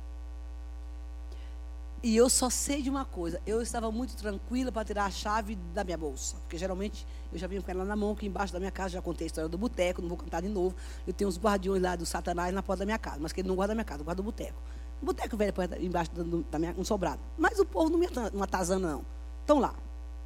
E 2.04 2.18
eu 2.18 2.30
só 2.30 2.50
sei 2.50 2.82
de 2.82 2.90
uma 2.90 3.06
coisa: 3.06 3.42
eu 3.48 3.62
estava 3.62 3.90
muito 3.90 4.14
tranquila 4.18 4.70
para 4.74 4.84
tirar 4.84 5.06
a 5.06 5.10
chave 5.10 5.56
da 5.74 5.86
minha 5.86 5.98
bolsa. 5.98 6.36
Porque 6.42 6.58
geralmente 6.58 7.08
eu 7.32 7.40
já 7.40 7.48
vinha 7.48 7.62
com 7.62 7.72
ela 7.72 7.86
na 7.86 7.96
mão, 7.96 8.14
que 8.14 8.26
embaixo 8.26 8.52
da 8.52 8.60
minha 8.60 8.72
casa 8.72 8.90
já 8.90 9.02
contei 9.02 9.26
a 9.26 9.28
história 9.28 9.48
do 9.48 9.58
boteco, 9.58 10.02
não 10.02 10.10
vou 10.10 10.18
contar 10.18 10.42
de 10.42 10.50
novo. 10.50 10.76
Eu 11.08 11.14
tenho 11.14 11.30
uns 11.30 11.40
guardiões 11.40 11.82
lá 11.82 11.96
do 11.96 12.06
Satanás 12.06 12.54
na 12.54 12.62
porta 12.62 12.80
da 12.80 12.86
minha 12.86 13.00
casa, 13.00 13.20
mas 13.22 13.32
que 13.32 13.40
ele 13.40 13.48
não 13.48 13.56
guarda 13.56 13.72
da 13.72 13.76
minha 13.76 13.86
casa, 13.86 14.04
guarda 14.04 14.22
do 14.22 14.26
boteco. 14.26 14.62
O 15.02 15.06
boteco 15.06 15.38
velho 15.38 15.54
embaixo 15.80 16.12
da 16.52 16.60
minha, 16.60 16.76
um 16.78 16.84
sobrado. 16.84 17.22
Mas 17.38 17.58
o 17.58 17.66
povo 17.66 17.90
não 17.90 17.98
me 17.98 18.08
atazana, 18.42 18.92
não. 18.92 19.06
Estão 19.40 19.60
lá. 19.60 19.74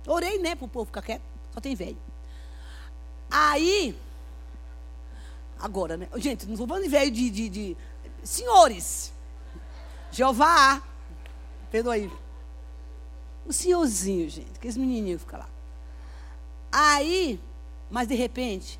Orei, 0.07 0.39
né, 0.39 0.55
para 0.55 0.65
o 0.65 0.67
povo 0.67 0.85
ficar 0.85 1.03
quieto, 1.03 1.23
só 1.53 1.59
tem 1.59 1.75
velho. 1.75 1.97
Aí, 3.29 3.95
agora, 5.59 5.95
né? 5.95 6.07
Gente, 6.15 6.45
não 6.45 6.53
estou 6.53 6.67
falando 6.67 6.83
de 6.83 6.89
velho 6.89 7.11
de, 7.11 7.29
de, 7.29 7.49
de. 7.49 7.77
Senhores, 8.23 9.13
Jeová 10.11 10.81
Perdoa 11.71 11.93
aí. 11.93 12.11
O 13.45 13.53
senhorzinho, 13.53 14.29
gente, 14.29 14.51
aqueles 14.55 14.77
menininhos 14.77 15.21
ficam 15.21 15.39
lá. 15.39 15.49
Aí, 16.71 17.39
mas 17.89 18.07
de 18.07 18.15
repente, 18.15 18.79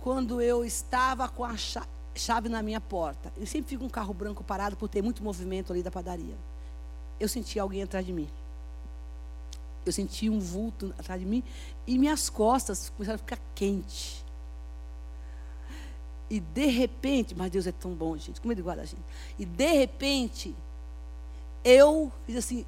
quando 0.00 0.40
eu 0.40 0.64
estava 0.64 1.28
com 1.28 1.44
a 1.44 1.54
chave 2.14 2.48
na 2.48 2.62
minha 2.62 2.80
porta, 2.80 3.32
eu 3.36 3.46
sempre 3.46 3.70
fico 3.70 3.84
um 3.84 3.88
carro 3.88 4.14
branco 4.14 4.42
parado 4.42 4.76
por 4.76 4.88
ter 4.88 5.02
muito 5.02 5.22
movimento 5.22 5.72
ali 5.72 5.82
da 5.82 5.90
padaria. 5.90 6.36
Eu 7.20 7.28
senti 7.28 7.58
alguém 7.58 7.82
atrás 7.82 8.04
de 8.04 8.12
mim. 8.12 8.28
Eu 9.84 9.92
senti 9.92 10.28
um 10.28 10.40
vulto 10.40 10.94
atrás 10.98 11.20
de 11.20 11.26
mim 11.26 11.44
e 11.86 11.98
minhas 11.98 12.28
costas 12.28 12.90
começaram 12.90 13.16
a 13.16 13.18
ficar 13.18 13.38
quentes. 13.54 14.24
E 16.28 16.40
de 16.40 16.66
repente, 16.66 17.34
mas 17.34 17.50
Deus 17.50 17.66
é 17.66 17.72
tão 17.72 17.92
bom, 17.92 18.16
gente, 18.16 18.40
como 18.40 18.52
ele 18.52 18.62
guarda 18.62 18.82
a 18.82 18.84
gente. 18.84 19.02
E 19.38 19.44
de 19.44 19.72
repente, 19.72 20.56
eu 21.66 22.12
fiz 22.24 22.36
assim, 22.36 22.64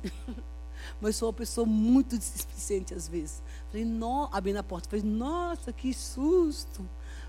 mas 1.01 1.15
sou 1.15 1.29
uma 1.29 1.33
pessoa 1.33 1.65
muito 1.65 2.19
displicente 2.19 2.93
às 2.93 3.07
vezes. 3.07 3.41
Falei, 3.69 3.85
no, 3.85 4.29
abri 4.33 4.53
na 4.53 4.63
porta, 4.63 4.89
falei, 4.89 5.05
nossa, 5.05 5.73
que 5.73 5.95
susto. 5.95 6.87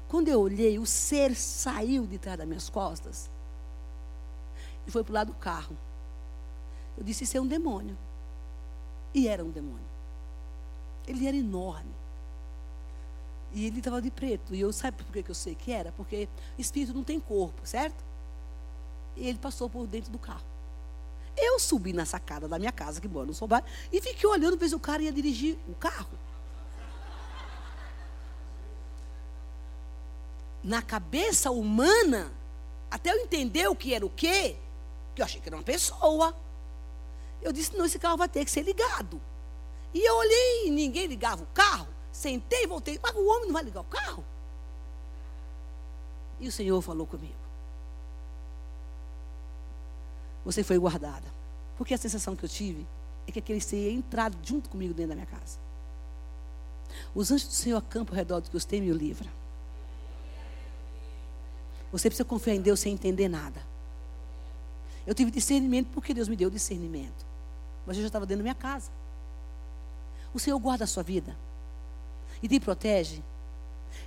Quando 0.08 0.30
eu 0.30 0.42
olhei, 0.42 0.80
o 0.80 0.86
ser 0.88 1.36
saiu 1.36 2.08
de 2.08 2.18
trás 2.18 2.40
das 2.40 2.48
minhas 2.48 2.70
costas 2.70 3.30
e 4.88 4.92
foi 4.92 5.04
para 5.04 5.12
o 5.12 5.14
lado 5.14 5.28
do 5.28 5.38
carro. 5.38 5.78
Eu 6.98 7.04
disse, 7.04 7.24
isso 7.24 7.38
é 7.38 7.42
um 7.42 7.46
demônio. 7.46 7.96
E 9.14 9.28
era 9.28 9.46
um 9.46 9.52
demônio. 9.52 9.86
Ele 11.08 11.28
era 11.28 11.38
enorme. 11.38 11.94
E 13.54 13.66
ele 13.66 13.78
estava 13.78 14.02
de 14.02 14.10
preto. 14.10 14.56
E 14.56 14.60
eu 14.60 14.74
sabe 14.74 15.04
por 15.04 15.14
que 15.14 15.30
eu 15.30 15.36
sei 15.36 15.54
que 15.54 15.72
era? 15.72 15.92
Porque 15.92 16.28
espírito 16.58 16.94
não 16.94 17.04
tem 17.04 17.20
corpo, 17.20 17.62
certo? 17.64 18.04
E 19.16 19.28
ele 19.28 19.38
passou 19.38 19.70
por 19.70 19.86
dentro 19.86 20.12
do 20.12 20.18
carro. 20.18 20.49
Eu 21.42 21.60
subi 21.60 21.94
na 21.94 22.06
sacada 22.06 22.48
da 22.48 22.60
minha 22.60 22.72
casa, 22.72 23.00
que 23.00 23.08
mora 23.08 23.26
no 23.26 23.34
sobrado, 23.34 23.66
e 23.92 24.02
fiquei 24.02 24.30
olhando 24.30 24.58
para 24.58 24.68
se 24.68 24.76
o 24.76 24.80
cara 24.80 25.02
ia 25.02 25.12
dirigir 25.12 25.58
o 25.68 25.76
carro. 25.76 26.18
Na 30.62 30.82
cabeça 30.82 31.50
humana, 31.50 32.32
até 32.92 33.12
eu 33.12 33.18
entender 33.18 33.68
o 33.70 33.76
que 33.76 33.94
era 33.94 34.06
o 34.06 34.10
quê, 34.10 34.58
que 35.16 35.22
eu 35.22 35.26
achei 35.26 35.40
que 35.40 35.48
era 35.48 35.56
uma 35.56 35.64
pessoa. 35.64 36.36
Eu 37.42 37.54
disse, 37.54 37.76
não, 37.78 37.86
esse 37.86 37.98
carro 37.98 38.18
vai 38.18 38.28
ter 38.28 38.44
que 38.44 38.52
ser 38.52 38.64
ligado. 38.64 39.22
E 39.94 40.06
eu 40.06 40.16
olhei 40.18 40.68
e 40.68 40.72
ninguém 40.72 41.08
ligava 41.08 41.44
o 41.44 41.48
carro. 41.48 41.88
Sentei, 42.12 42.68
voltei, 42.68 43.00
mas 43.02 43.16
o 43.16 43.26
homem 43.26 43.46
não 43.46 43.54
vai 43.54 43.64
ligar 43.64 43.82
o 43.82 43.86
carro? 43.86 44.26
E 46.40 46.48
o 46.48 46.52
Senhor 46.52 46.82
falou 46.82 47.08
comigo. 47.08 47.49
Você 50.44 50.64
foi 50.64 50.78
guardada. 50.78 51.28
Porque 51.78 51.94
a 51.94 51.98
sensação 51.98 52.36
que 52.36 52.44
eu 52.44 52.50
tive 52.50 52.86
é 53.28 53.32
que 53.32 53.40
aquele 53.40 53.62
ser 53.62 53.78
ia 53.78 53.92
entrar 53.92 54.32
junto 54.44 54.70
comigo 54.70 54.94
dentro 54.94 55.10
da 55.10 55.16
minha 55.16 55.28
casa. 55.28 55.58
Os 57.14 57.32
anjos 57.32 57.48
do 57.48 57.54
Senhor 57.54 57.78
acampam 57.78 58.14
ao 58.14 58.18
redor 58.18 58.42
do 58.42 58.50
que 58.50 58.58
os 58.58 58.66
teme 58.66 58.88
e 58.88 58.92
o 58.92 58.96
livra. 58.96 59.30
Você 61.92 62.10
precisa 62.10 62.26
confiar 62.26 62.56
em 62.56 62.62
Deus 62.62 62.80
sem 62.80 62.94
entender 62.94 63.28
nada. 63.28 63.62
Eu 65.06 65.16
tive 65.16 65.32
discernimento 65.32 65.88
porque 65.94 66.14
Deus 66.14 66.28
me 66.28 66.36
deu 66.36 66.50
discernimento. 66.50 67.26
Mas 67.86 67.98
eu 67.98 68.04
já 68.04 68.08
estava 68.08 68.26
dentro 68.26 68.40
da 68.40 68.44
minha 68.44 68.56
casa. 68.56 68.92
O 70.34 70.40
Senhor 70.40 70.60
guarda 70.60 70.84
a 70.84 70.88
sua 70.88 71.02
vida 71.02 71.36
e 72.44 72.48
te 72.48 72.60
protege 72.60 73.24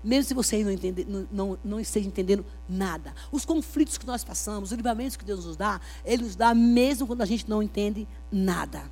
mesmo 0.03 0.25
se 0.25 0.35
você 0.35 0.63
não, 0.65 0.71
entende, 0.71 1.07
não, 1.09 1.29
não, 1.31 1.59
não 1.65 1.81
esteja 1.81 2.07
entendendo 2.07 2.45
nada. 2.69 3.15
Os 3.31 3.45
conflitos 3.45 3.97
que 3.99 4.07
nós 4.07 4.25
passamos, 4.25 4.71
os 4.71 4.77
livramentos 4.77 5.17
que 5.17 5.25
Deus 5.25 5.45
nos 5.45 5.57
dá, 5.57 5.81
Ele 6.05 6.25
nos 6.25 6.37
dá 6.37 6.55
mesmo 6.55 7.07
quando 7.07 7.23
a 7.23 7.27
gente 7.27 7.49
não 7.49 7.63
entende 7.63 8.07
nada. 8.31 8.91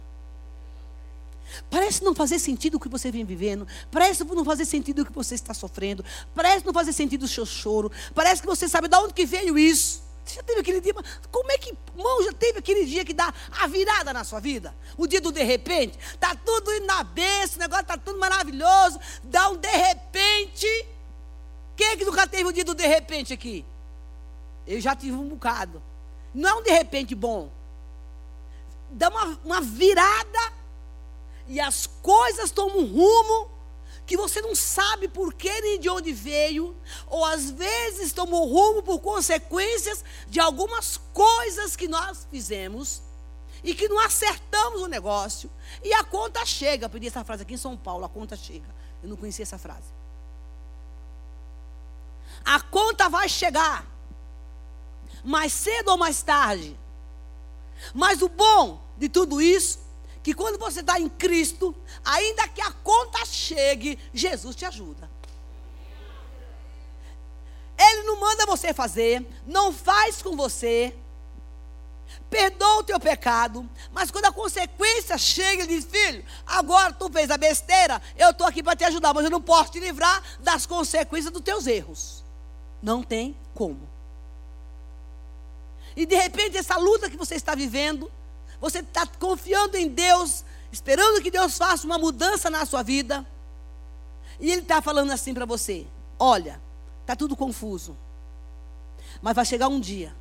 Parece 1.68 2.04
não 2.04 2.14
fazer 2.14 2.38
sentido 2.38 2.76
o 2.76 2.80
que 2.80 2.88
você 2.88 3.10
vem 3.10 3.24
vivendo. 3.24 3.66
Parece 3.90 4.24
não 4.24 4.44
fazer 4.44 4.64
sentido 4.64 5.02
o 5.02 5.04
que 5.06 5.12
você 5.12 5.34
está 5.34 5.52
sofrendo. 5.52 6.04
Parece 6.34 6.64
não 6.64 6.72
fazer 6.72 6.92
sentido 6.92 7.24
o 7.24 7.28
seu 7.28 7.44
choro. 7.44 7.90
Parece 8.14 8.40
que 8.40 8.46
você 8.46 8.68
sabe 8.68 8.88
de 8.88 8.96
onde 8.96 9.14
que 9.14 9.26
veio 9.26 9.58
isso. 9.58 10.02
Você 10.24 10.36
já 10.36 10.42
teve 10.44 10.60
aquele 10.60 10.80
dia, 10.80 10.94
como 11.30 11.50
é 11.50 11.58
que, 11.58 11.74
irmão, 11.96 12.22
já 12.22 12.32
teve 12.32 12.58
aquele 12.58 12.84
dia 12.84 13.04
que 13.04 13.12
dá 13.12 13.34
a 13.50 13.66
virada 13.66 14.12
na 14.12 14.22
sua 14.22 14.38
vida? 14.38 14.72
O 14.96 15.06
dia 15.06 15.20
do 15.20 15.32
de 15.32 15.42
repente, 15.42 15.98
tá 16.20 16.36
tudo 16.36 16.72
indo 16.72 16.86
na 16.86 17.02
benção, 17.02 17.56
o 17.56 17.60
negócio 17.60 17.84
tá 17.84 17.96
tudo 17.96 18.18
maravilhoso, 18.18 19.00
dá 19.24 19.48
um 19.48 19.56
de 19.56 19.68
repente. 19.68 20.86
Quem 21.80 21.88
é 21.88 21.96
que 21.96 22.04
nunca 22.04 22.26
teve 22.26 22.44
o 22.44 22.52
dia 22.52 22.62
do 22.62 22.74
de 22.74 22.86
repente 22.86 23.32
aqui? 23.32 23.64
Eu 24.66 24.78
já 24.82 24.94
tive 24.94 25.16
um 25.16 25.30
bocado. 25.30 25.82
Não 26.34 26.46
é 26.46 26.54
um 26.56 26.62
de 26.62 26.70
repente 26.70 27.14
bom. 27.14 27.50
Dá 28.90 29.08
uma, 29.08 29.40
uma 29.42 29.60
virada 29.62 30.52
e 31.48 31.58
as 31.58 31.86
coisas 31.86 32.50
tomam 32.50 32.80
um 32.80 32.84
rumo 32.84 33.50
que 34.04 34.14
você 34.14 34.42
não 34.42 34.54
sabe 34.54 35.08
por 35.08 35.32
que 35.32 35.58
nem 35.62 35.80
de 35.80 35.88
onde 35.88 36.12
veio, 36.12 36.76
ou 37.06 37.24
às 37.24 37.50
vezes 37.50 38.12
tomou 38.12 38.46
rumo 38.46 38.82
por 38.82 38.98
consequências 38.98 40.04
de 40.28 40.38
algumas 40.38 40.98
coisas 41.14 41.76
que 41.76 41.88
nós 41.88 42.28
fizemos 42.30 43.00
e 43.64 43.74
que 43.74 43.88
não 43.88 43.98
acertamos 44.00 44.82
o 44.82 44.86
negócio, 44.86 45.50
e 45.82 45.94
a 45.94 46.04
conta 46.04 46.44
chega. 46.44 46.84
Eu 46.84 46.90
pedi 46.90 47.06
essa 47.06 47.24
frase 47.24 47.40
aqui 47.40 47.54
em 47.54 47.56
São 47.56 47.74
Paulo, 47.74 48.04
a 48.04 48.08
conta 48.10 48.36
chega. 48.36 48.68
Eu 49.02 49.08
não 49.08 49.16
conhecia 49.16 49.44
essa 49.44 49.56
frase. 49.56 49.99
A 52.44 52.60
conta 52.60 53.08
vai 53.08 53.28
chegar, 53.28 53.86
mais 55.24 55.52
cedo 55.52 55.90
ou 55.90 55.96
mais 55.96 56.22
tarde. 56.22 56.76
Mas 57.94 58.22
o 58.22 58.28
bom 58.28 58.80
de 58.96 59.08
tudo 59.08 59.40
isso 59.40 59.78
que 60.22 60.34
quando 60.34 60.58
você 60.58 60.80
está 60.80 61.00
em 61.00 61.08
Cristo, 61.08 61.74
ainda 62.04 62.46
que 62.48 62.60
a 62.60 62.70
conta 62.70 63.24
chegue, 63.24 63.98
Jesus 64.12 64.54
te 64.54 64.64
ajuda. 64.64 65.10
Ele 67.78 68.02
não 68.02 68.20
manda 68.20 68.44
você 68.44 68.74
fazer, 68.74 69.26
não 69.46 69.72
faz 69.72 70.20
com 70.20 70.36
você, 70.36 70.94
perdoa 72.28 72.80
o 72.80 72.84
teu 72.84 73.00
pecado, 73.00 73.68
mas 73.90 74.10
quando 74.10 74.26
a 74.26 74.32
consequência 74.32 75.16
chega, 75.16 75.62
ele 75.62 75.76
diz: 75.76 75.86
Filho, 75.86 76.22
agora 76.46 76.92
tu 76.92 77.10
fez 77.10 77.30
a 77.30 77.38
besteira, 77.38 78.02
eu 78.18 78.30
estou 78.30 78.46
aqui 78.46 78.62
para 78.62 78.76
te 78.76 78.84
ajudar, 78.84 79.14
mas 79.14 79.24
eu 79.24 79.30
não 79.30 79.40
posso 79.40 79.72
te 79.72 79.80
livrar 79.80 80.22
das 80.40 80.66
consequências 80.66 81.32
dos 81.32 81.42
teus 81.42 81.66
erros. 81.66 82.22
Não 82.82 83.02
tem 83.02 83.36
como. 83.54 83.80
E 85.96 86.06
de 86.06 86.14
repente, 86.14 86.56
essa 86.56 86.76
luta 86.76 87.10
que 87.10 87.16
você 87.16 87.34
está 87.34 87.54
vivendo, 87.54 88.10
você 88.60 88.78
está 88.78 89.06
confiando 89.06 89.76
em 89.76 89.88
Deus, 89.88 90.44
esperando 90.70 91.22
que 91.22 91.30
Deus 91.30 91.58
faça 91.58 91.86
uma 91.86 91.98
mudança 91.98 92.48
na 92.48 92.64
sua 92.64 92.82
vida. 92.82 93.26
E 94.38 94.50
Ele 94.50 94.62
está 94.62 94.80
falando 94.80 95.10
assim 95.10 95.34
para 95.34 95.44
você: 95.44 95.86
olha, 96.18 96.60
está 97.02 97.14
tudo 97.16 97.36
confuso. 97.36 97.96
Mas 99.20 99.34
vai 99.34 99.44
chegar 99.44 99.68
um 99.68 99.80
dia 99.80 100.14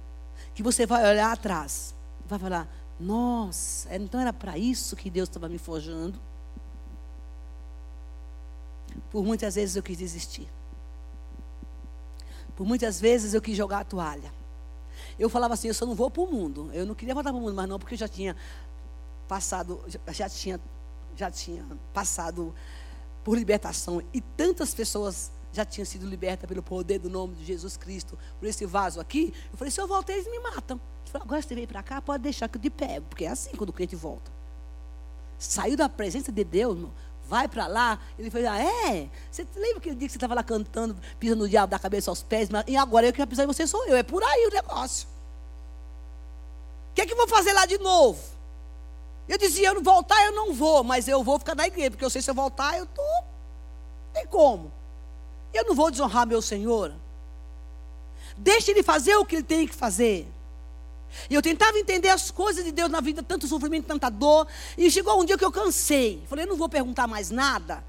que 0.53 0.63
você 0.63 0.85
vai 0.85 1.09
olhar 1.09 1.31
atrás 1.31 1.93
vai 2.29 2.39
falar: 2.39 2.67
nossa, 2.99 3.93
então 3.95 4.21
era 4.21 4.31
para 4.31 4.57
isso 4.57 4.95
que 4.95 5.09
Deus 5.09 5.27
estava 5.27 5.49
me 5.49 5.57
forjando. 5.57 6.19
Por 9.09 9.23
muitas 9.23 9.55
vezes 9.55 9.75
eu 9.75 9.83
quis 9.83 9.97
desistir. 9.97 10.47
Por 12.59 12.67
muitas 12.67 12.99
vezes 12.99 13.33
eu 13.33 13.41
quis 13.41 13.55
jogar 13.55 13.79
a 13.79 13.83
toalha. 13.85 14.33
Eu 15.17 15.29
falava 15.29 15.53
assim, 15.53 15.69
eu 15.69 15.73
só 15.73 15.85
não 15.85 15.95
vou 15.95 16.11
para 16.11 16.23
o 16.23 16.27
mundo. 16.27 16.69
Eu 16.73 16.85
não 16.85 16.93
queria 16.93 17.13
voltar 17.13 17.29
para 17.29 17.39
o 17.39 17.41
mundo, 17.41 17.55
mas 17.55 17.69
não, 17.69 17.79
porque 17.79 17.93
eu 17.93 17.97
já 17.97 18.07
tinha 18.09 18.35
passado, 19.29 19.79
já 20.09 20.27
tinha, 20.27 20.59
já 21.15 21.31
tinha 21.31 21.65
passado 21.93 22.53
por 23.23 23.37
libertação. 23.37 24.03
E 24.13 24.19
tantas 24.19 24.73
pessoas 24.73 25.31
já 25.53 25.63
tinham 25.63 25.85
sido 25.85 26.05
libertas 26.05 26.49
pelo 26.49 26.61
poder 26.61 26.99
do 26.99 27.09
nome 27.09 27.33
de 27.35 27.45
Jesus 27.45 27.77
Cristo, 27.77 28.19
por 28.37 28.45
esse 28.45 28.65
vaso 28.65 28.99
aqui. 28.99 29.33
Eu 29.53 29.57
falei, 29.57 29.71
se 29.71 29.79
eu 29.79 29.87
voltar, 29.87 30.11
eles 30.11 30.29
me 30.29 30.39
matam. 30.39 30.81
Eu 31.05 31.11
falei, 31.13 31.25
agora 31.25 31.41
você 31.41 31.55
veio 31.55 31.67
para 31.67 31.81
cá, 31.81 32.01
pode 32.01 32.23
deixar 32.23 32.49
que 32.49 32.57
eu 32.57 32.61
te 32.61 32.69
pego, 32.69 33.05
porque 33.05 33.23
é 33.23 33.29
assim 33.29 33.51
quando 33.55 33.69
o 33.69 33.73
crente 33.73 33.95
volta. 33.95 34.29
Saiu 35.37 35.77
da 35.77 35.87
presença 35.87 36.29
de 36.29 36.43
Deus, 36.43 36.75
irmão, 36.75 36.91
vai 37.29 37.47
para 37.47 37.67
lá. 37.67 37.99
Ele 38.17 38.29
falou, 38.31 38.49
ah, 38.49 38.59
é? 38.59 39.07
Você 39.31 39.47
lembra 39.55 39.77
aquele 39.77 39.95
dia 39.95 40.07
que 40.07 40.11
você 40.11 40.17
estava 40.17 40.33
lá 40.33 40.43
cantando, 40.43 40.97
pisando 41.19 41.43
no 41.43 41.49
diabo 41.49 41.69
da 41.69 41.77
cabeça 41.79 42.09
aos 42.09 42.23
pés, 42.23 42.49
e 42.67 42.75
agora 42.75 43.05
eu 43.05 43.13
que 43.13 43.19
vai 43.19 43.27
pisar 43.27 43.43
em 43.43 43.47
você 43.47 43.67
sou 43.67 43.85
eu. 43.85 43.95
É 43.95 44.03
por 44.03 44.23
aí 44.23 44.47
o 44.47 44.53
negócio. 44.53 45.07
O 46.91 46.95
que 46.95 47.01
é 47.01 47.05
que 47.05 47.13
eu 47.13 47.17
vou 47.17 47.27
fazer 47.27 47.53
lá 47.53 47.65
de 47.65 47.77
novo? 47.77 48.19
Eu 49.27 49.37
dizia, 49.37 49.67
eu 49.67 49.75
não 49.75 49.83
voltar, 49.83 50.25
eu 50.25 50.31
não 50.31 50.53
vou, 50.53 50.83
mas 50.83 51.07
eu 51.07 51.23
vou 51.23 51.37
ficar 51.37 51.53
na 51.53 51.67
igreja, 51.67 51.91
porque 51.91 52.03
eu 52.03 52.09
sei 52.09 52.21
se 52.21 52.31
eu 52.31 52.35
voltar, 52.35 52.77
eu 52.77 52.85
estou. 52.85 53.23
Tem 54.11 54.25
como. 54.25 54.71
Eu 55.53 55.65
não 55.65 55.75
vou 55.75 55.91
desonrar 55.91 56.25
meu 56.25 56.41
Senhor. 56.41 56.93
Deixe 58.35 58.71
ele 58.71 58.81
fazer 58.81 59.15
o 59.17 59.25
que 59.25 59.35
ele 59.35 59.43
tem 59.43 59.67
que 59.67 59.75
fazer. 59.75 60.27
E 61.29 61.35
eu 61.35 61.41
tentava 61.41 61.77
entender 61.77 62.09
as 62.09 62.31
coisas 62.31 62.63
de 62.63 62.71
Deus 62.71 62.89
na 62.89 63.01
vida, 63.01 63.23
tanto 63.23 63.47
sofrimento, 63.47 63.85
tanta 63.85 64.09
dor. 64.09 64.47
E 64.77 64.89
chegou 64.89 65.19
um 65.21 65.25
dia 65.25 65.37
que 65.37 65.45
eu 65.45 65.51
cansei. 65.51 66.23
Falei, 66.27 66.45
eu 66.45 66.49
não 66.49 66.57
vou 66.57 66.69
perguntar 66.69 67.07
mais 67.07 67.29
nada. 67.29 67.83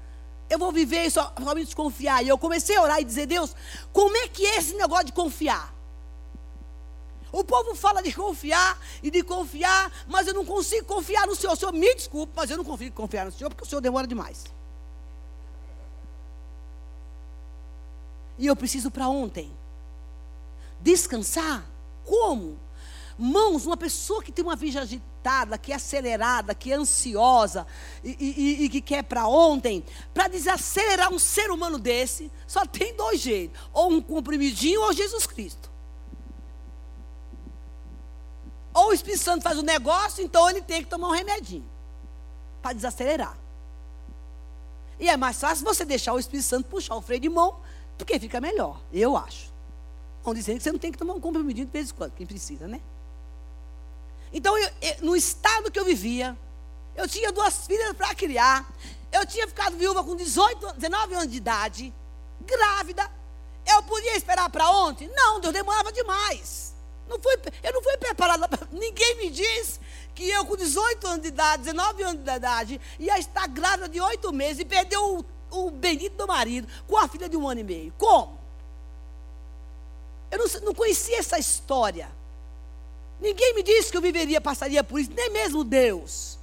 Eu 0.49 0.59
vou 0.59 0.71
viver 0.71 1.05
e 1.05 1.11
só, 1.11 1.33
somente 1.39 1.67
desconfiar. 1.67 2.23
E 2.23 2.27
eu 2.27 2.37
comecei 2.37 2.75
a 2.75 2.81
orar 2.81 2.99
e 2.99 3.05
dizer, 3.05 3.25
Deus, 3.25 3.55
como 3.93 4.15
é 4.17 4.27
que 4.27 4.45
é 4.45 4.57
esse 4.57 4.73
negócio 4.75 5.05
de 5.05 5.13
confiar? 5.13 5.73
O 7.31 7.43
povo 7.43 7.73
fala 7.75 8.03
de 8.03 8.11
confiar 8.11 8.77
e 9.01 9.09
de 9.09 9.23
confiar, 9.23 9.89
mas 10.07 10.27
eu 10.27 10.33
não 10.33 10.43
consigo 10.43 10.85
confiar 10.85 11.25
no 11.25 11.35
Senhor. 11.35 11.53
O 11.53 11.55
Senhor 11.55 11.71
me 11.71 11.95
desculpe, 11.95 12.33
mas 12.35 12.49
eu 12.49 12.57
não 12.57 12.65
consigo 12.65 12.93
confiar 12.93 13.25
no 13.25 13.31
Senhor 13.31 13.49
porque 13.49 13.63
o 13.63 13.67
Senhor 13.67 13.79
demora 13.79 14.05
demais. 14.05 14.43
E 18.37 18.47
eu 18.47 18.55
preciso 18.55 18.91
para 18.91 19.07
ontem. 19.07 19.51
Descansar? 20.81 21.63
Como? 22.03 22.59
Mãos, 23.17 23.65
uma 23.65 23.77
pessoa 23.77 24.23
que 24.23 24.31
tem 24.31 24.43
uma 24.43 24.55
vida 24.55 24.81
agitada, 24.81 25.57
que 25.57 25.71
é 25.71 25.75
acelerada, 25.75 26.55
que 26.55 26.71
é 26.71 26.75
ansiosa 26.75 27.67
e, 28.03 28.15
e, 28.19 28.65
e 28.65 28.69
que 28.69 28.81
quer 28.81 29.03
para 29.03 29.27
ontem, 29.27 29.83
para 30.13 30.27
desacelerar 30.27 31.13
um 31.13 31.19
ser 31.19 31.51
humano 31.51 31.77
desse, 31.77 32.31
só 32.47 32.65
tem 32.65 32.95
dois 32.95 33.19
jeitos: 33.19 33.59
ou 33.73 33.91
um 33.91 34.01
comprimidinho 34.01 34.81
ou 34.81 34.93
Jesus 34.93 35.25
Cristo. 35.25 35.69
Ou 38.73 38.89
o 38.89 38.93
Espírito 38.93 39.23
Santo 39.23 39.43
faz 39.43 39.57
o 39.57 39.63
negócio, 39.63 40.23
então 40.23 40.49
ele 40.49 40.61
tem 40.61 40.81
que 40.83 40.89
tomar 40.89 41.09
um 41.09 41.11
remedinho 41.11 41.65
para 42.61 42.73
desacelerar. 42.73 43.37
E 44.99 45.09
é 45.09 45.17
mais 45.17 45.39
fácil 45.39 45.65
você 45.65 45.83
deixar 45.83 46.13
o 46.13 46.19
Espírito 46.19 46.45
Santo 46.45 46.69
puxar 46.69 46.95
o 46.95 47.01
freio 47.01 47.19
de 47.19 47.27
mão, 47.27 47.59
porque 47.97 48.19
fica 48.19 48.39
melhor, 48.39 48.79
eu 48.93 49.17
acho. 49.17 49.51
Vão 50.23 50.33
dizendo 50.33 50.57
que 50.57 50.63
você 50.63 50.71
não 50.71 50.79
tem 50.79 50.91
que 50.91 50.97
tomar 50.97 51.13
um 51.15 51.19
comprimidinho 51.19 51.65
de 51.65 51.71
vez 51.71 51.89
em 51.89 51.93
quando, 51.93 52.11
quem 52.13 52.25
precisa, 52.25 52.67
né? 52.67 52.79
Então, 54.33 54.57
eu, 54.57 54.69
eu, 54.81 54.95
no 55.01 55.15
estado 55.15 55.71
que 55.71 55.79
eu 55.79 55.85
vivia, 55.85 56.37
eu 56.95 57.07
tinha 57.07 57.31
duas 57.31 57.65
filhas 57.65 57.95
para 57.95 58.13
criar, 58.15 58.69
eu 59.11 59.25
tinha 59.25 59.47
ficado 59.47 59.75
viúva 59.75 60.03
com 60.03 60.15
18, 60.15 60.73
19 60.73 61.13
anos 61.13 61.31
de 61.31 61.37
idade, 61.37 61.93
grávida. 62.41 63.09
Eu 63.65 63.83
podia 63.83 64.15
esperar 64.15 64.49
para 64.49 64.69
ontem? 64.69 65.09
Não, 65.13 65.39
Deus 65.39 65.53
demorava 65.53 65.91
demais. 65.91 66.73
Não 67.07 67.19
fui, 67.19 67.33
eu 67.61 67.73
não 67.73 67.83
fui 67.83 67.97
preparada. 67.97 68.47
Ninguém 68.71 69.17
me 69.17 69.29
disse 69.29 69.79
que 70.15 70.29
eu, 70.29 70.45
com 70.45 70.55
18 70.55 71.07
anos 71.07 71.21
de 71.21 71.27
idade, 71.27 71.63
19 71.63 72.03
anos 72.03 72.23
de 72.23 72.31
idade, 72.31 72.81
ia 72.99 73.19
estar 73.19 73.47
grávida 73.47 73.89
de 73.89 73.99
8 73.99 74.31
meses 74.31 74.59
e 74.59 74.65
perder 74.65 74.97
o, 74.97 75.25
o 75.49 75.71
do 75.71 76.27
marido 76.27 76.67
com 76.87 76.97
a 76.97 77.07
filha 77.07 77.27
de 77.27 77.35
um 77.35 77.47
ano 77.47 77.59
e 77.59 77.63
meio. 77.63 77.93
Como? 77.97 78.39
Eu 80.29 80.39
não, 80.39 80.61
não 80.61 80.73
conhecia 80.73 81.19
essa 81.19 81.37
história. 81.37 82.09
Ninguém 83.21 83.53
me 83.53 83.61
disse 83.61 83.91
que 83.91 83.97
eu 83.97 84.01
viveria, 84.01 84.41
passaria 84.41 84.83
por 84.83 84.99
isso, 84.99 85.11
nem 85.13 85.29
mesmo 85.29 85.63
Deus. 85.63 86.39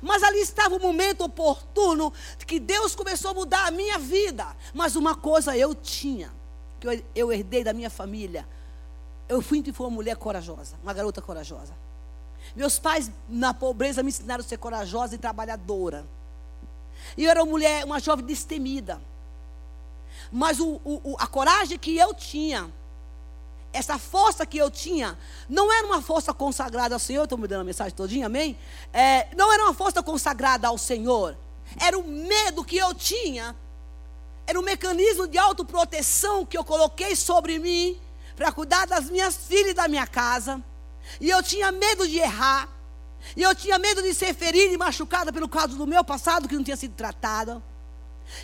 Mas 0.00 0.22
ali 0.22 0.40
estava 0.40 0.74
o 0.74 0.80
momento 0.80 1.22
oportuno 1.24 2.10
que 2.46 2.58
Deus 2.58 2.94
começou 2.94 3.32
a 3.32 3.34
mudar 3.34 3.66
a 3.66 3.70
minha 3.70 3.98
vida. 3.98 4.46
Mas 4.72 4.96
uma 4.96 5.14
coisa 5.14 5.54
eu 5.54 5.74
tinha, 5.74 6.32
que 6.80 6.88
eu, 6.88 7.02
eu 7.14 7.32
herdei 7.32 7.62
da 7.62 7.74
minha 7.74 7.90
família. 7.90 8.48
Eu 9.28 9.42
fui 9.42 9.62
fui 9.72 9.86
uma 9.86 9.94
mulher 9.94 10.16
corajosa, 10.16 10.76
uma 10.82 10.94
garota 10.94 11.20
corajosa. 11.20 11.74
Meus 12.56 12.78
pais, 12.78 13.10
na 13.28 13.52
pobreza, 13.52 14.02
me 14.02 14.08
ensinaram 14.08 14.42
a 14.42 14.46
ser 14.46 14.56
corajosa 14.56 15.14
e 15.14 15.18
trabalhadora. 15.18 16.06
E 17.16 17.24
eu 17.24 17.30
era 17.30 17.42
uma 17.42 17.50
mulher, 17.50 17.84
uma 17.84 18.00
jovem 18.00 18.24
destemida. 18.24 19.00
Mas 20.32 20.58
o, 20.60 20.80
o, 20.84 21.16
a 21.18 21.26
coragem 21.26 21.78
que 21.78 21.96
eu 21.96 22.14
tinha 22.14 22.72
essa 23.72 23.98
força 23.98 24.44
que 24.44 24.58
eu 24.58 24.70
tinha, 24.70 25.16
não 25.48 25.72
era 25.72 25.86
uma 25.86 26.02
força 26.02 26.34
consagrada 26.34 26.94
ao 26.94 26.98
Senhor, 26.98 27.24
estou 27.24 27.38
me 27.38 27.46
dando 27.46 27.60
a 27.60 27.64
mensagem 27.64 27.94
todinha, 27.94 28.26
amém? 28.26 28.58
É, 28.92 29.28
não 29.36 29.52
era 29.52 29.64
uma 29.64 29.74
força 29.74 30.02
consagrada 30.02 30.68
ao 30.68 30.76
Senhor, 30.76 31.36
era 31.78 31.98
o 31.98 32.02
medo 32.02 32.64
que 32.64 32.76
eu 32.76 32.92
tinha, 32.94 33.54
era 34.46 34.58
um 34.58 34.62
mecanismo 34.62 35.28
de 35.28 35.38
autoproteção 35.38 36.44
que 36.44 36.58
eu 36.58 36.64
coloquei 36.64 37.14
sobre 37.14 37.58
mim, 37.58 37.98
para 38.34 38.50
cuidar 38.50 38.86
das 38.86 39.08
minhas 39.08 39.36
filhas 39.36 39.70
e 39.72 39.74
da 39.74 39.86
minha 39.86 40.06
casa, 40.06 40.62
e 41.20 41.30
eu 41.30 41.42
tinha 41.42 41.70
medo 41.70 42.08
de 42.08 42.18
errar, 42.18 42.68
e 43.36 43.42
eu 43.42 43.54
tinha 43.54 43.78
medo 43.78 44.02
de 44.02 44.12
ser 44.14 44.34
ferida 44.34 44.74
e 44.74 44.78
machucada 44.78 45.32
pelo 45.32 45.48
caso 45.48 45.76
do 45.76 45.86
meu 45.86 46.02
passado 46.02 46.48
que 46.48 46.56
não 46.56 46.64
tinha 46.64 46.76
sido 46.76 46.94
tratado. 46.94 47.62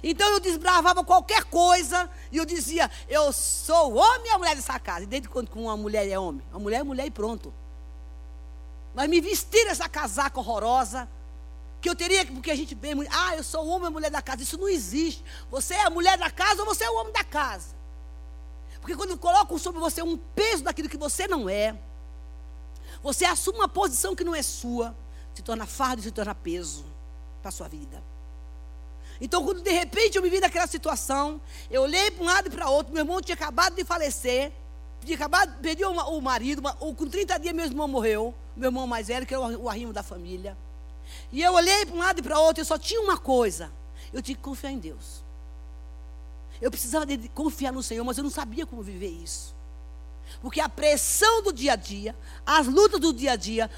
Então 0.03 0.29
eu 0.31 0.41
desbravava 0.41 1.05
qualquer 1.05 1.45
coisa 1.45 2.11
e 2.31 2.37
eu 2.37 2.45
dizia: 2.45 2.91
Eu 3.09 3.33
sou 3.33 3.95
homem 3.95 4.31
e 4.31 4.31
a 4.31 4.39
mulher 4.39 4.57
dessa 4.57 4.79
casa. 4.79 5.05
E 5.05 5.07
desde 5.07 5.29
quando 5.29 5.51
uma 5.55 5.77
mulher 5.77 6.09
é 6.09 6.19
homem? 6.19 6.45
A 6.53 6.59
mulher 6.59 6.81
é 6.81 6.83
mulher 6.83 7.07
e 7.07 7.11
pronto. 7.11 7.53
Mas 8.95 9.09
me 9.09 9.21
vestir 9.21 9.67
essa 9.67 9.89
casaca 9.89 10.39
horrorosa, 10.41 11.09
que 11.81 11.89
eu 11.89 11.95
teria, 11.95 12.25
porque 12.27 12.51
a 12.51 12.57
gente 12.57 12.75
vê, 12.75 12.93
ah, 13.11 13.37
eu 13.37 13.45
sou 13.45 13.67
homem 13.67 13.89
e 13.89 13.93
mulher 13.93 14.11
da 14.11 14.23
casa. 14.23 14.43
Isso 14.43 14.59
não 14.59 14.69
existe. 14.69 15.23
Você 15.51 15.75
é 15.75 15.85
a 15.85 15.91
mulher 15.91 16.17
da 16.17 16.31
casa 16.31 16.63
ou 16.63 16.67
você 16.67 16.85
é 16.85 16.91
o 16.91 16.97
homem 16.97 17.13
da 17.13 17.25
casa. 17.25 17.77
Porque 18.81 18.97
quando 18.97 19.19
colocam 19.19 19.59
sobre 19.59 19.81
você 19.81 20.03
um 20.03 20.17
peso 20.17 20.65
daquilo 20.65 20.89
que 20.89 20.97
você 20.97 21.27
não 21.27 21.49
é, 21.49 21.77
você 23.03 23.25
assume 23.25 23.59
uma 23.59 23.69
posição 23.69 24.15
que 24.15 24.25
não 24.25 24.35
é 24.35 24.43
sua, 24.43 24.97
se 25.35 25.43
torna 25.43 25.67
fardo 25.67 26.03
se 26.03 26.11
torna 26.11 26.35
peso 26.35 26.85
para 27.43 27.51
a 27.51 27.53
sua 27.53 27.69
vida. 27.69 28.03
Então, 29.21 29.45
quando 29.45 29.63
de 29.63 29.71
repente 29.71 30.17
eu 30.17 30.23
me 30.23 30.29
vi 30.29 30.41
naquela 30.41 30.67
situação, 30.67 31.41
eu 31.71 31.83
olhei 31.83 32.11
para 32.11 32.23
um 32.23 32.27
lado 32.27 32.49
e 32.49 32.51
para 32.51 32.69
outro, 32.69 32.93
meu 32.93 33.03
irmão 33.03 33.21
tinha 33.21 33.35
acabado 33.35 33.75
de 33.75 33.85
falecer, 33.85 34.53
tinha 35.05 35.17
acabado, 35.17 35.59
perdi 35.61 35.85
o, 35.85 36.21
marido, 36.21 36.63
ou 36.81 36.95
com 36.95 37.07
30 37.07 37.39
dias 37.39 37.55
meu 37.55 37.65
irmão 37.65 37.89
morreu, 37.89 38.35
meu 38.57 38.69
irmão 38.69 38.87
mais 38.87 39.09
velho, 39.09 39.27
que 39.27 39.33
era 39.33 39.43
o, 39.43 39.65
o 39.65 39.69
arrimo 39.69 39.93
da 39.93 40.03
família. 40.03 40.57
E 41.33 41.43
eu 41.43 41.55
olhei 41.55 41.87
para 41.87 41.95
um 41.95 41.99
lado 41.99 42.19
e 42.19 42.23
para 42.23 42.39
outro, 42.39 42.61
eu 42.61 42.65
só 42.65 42.77
tinha 42.77 43.01
uma 43.01 43.17
coisa: 43.17 43.73
eu 44.13 44.21
tinha 44.21 44.37
que 44.37 44.43
confiar 44.43 44.73
em 44.73 44.79
Deus. 44.79 45.25
Eu 46.61 46.71
precisava 46.71 47.05
de 47.05 47.29
confiar 47.29 47.73
no 47.73 47.83
Senhor, 47.83 48.05
mas 48.05 48.17
eu 48.17 48.25
não 48.25 48.31
sabia 48.31 48.67
como 48.67 48.83
viver 48.83 49.11
isso. 49.11 49.55
Porque 50.41 50.61
a 50.61 50.69
pressão 50.69 51.43
do 51.43 51.53
dia 51.53 51.75
a 51.75 51.77
dia, 51.77 52.17
as 52.45 52.67
lutas 52.67 53.01
do 53.01 53.13
dia 53.13 53.33
a 53.33 53.37
dia. 53.37 53.71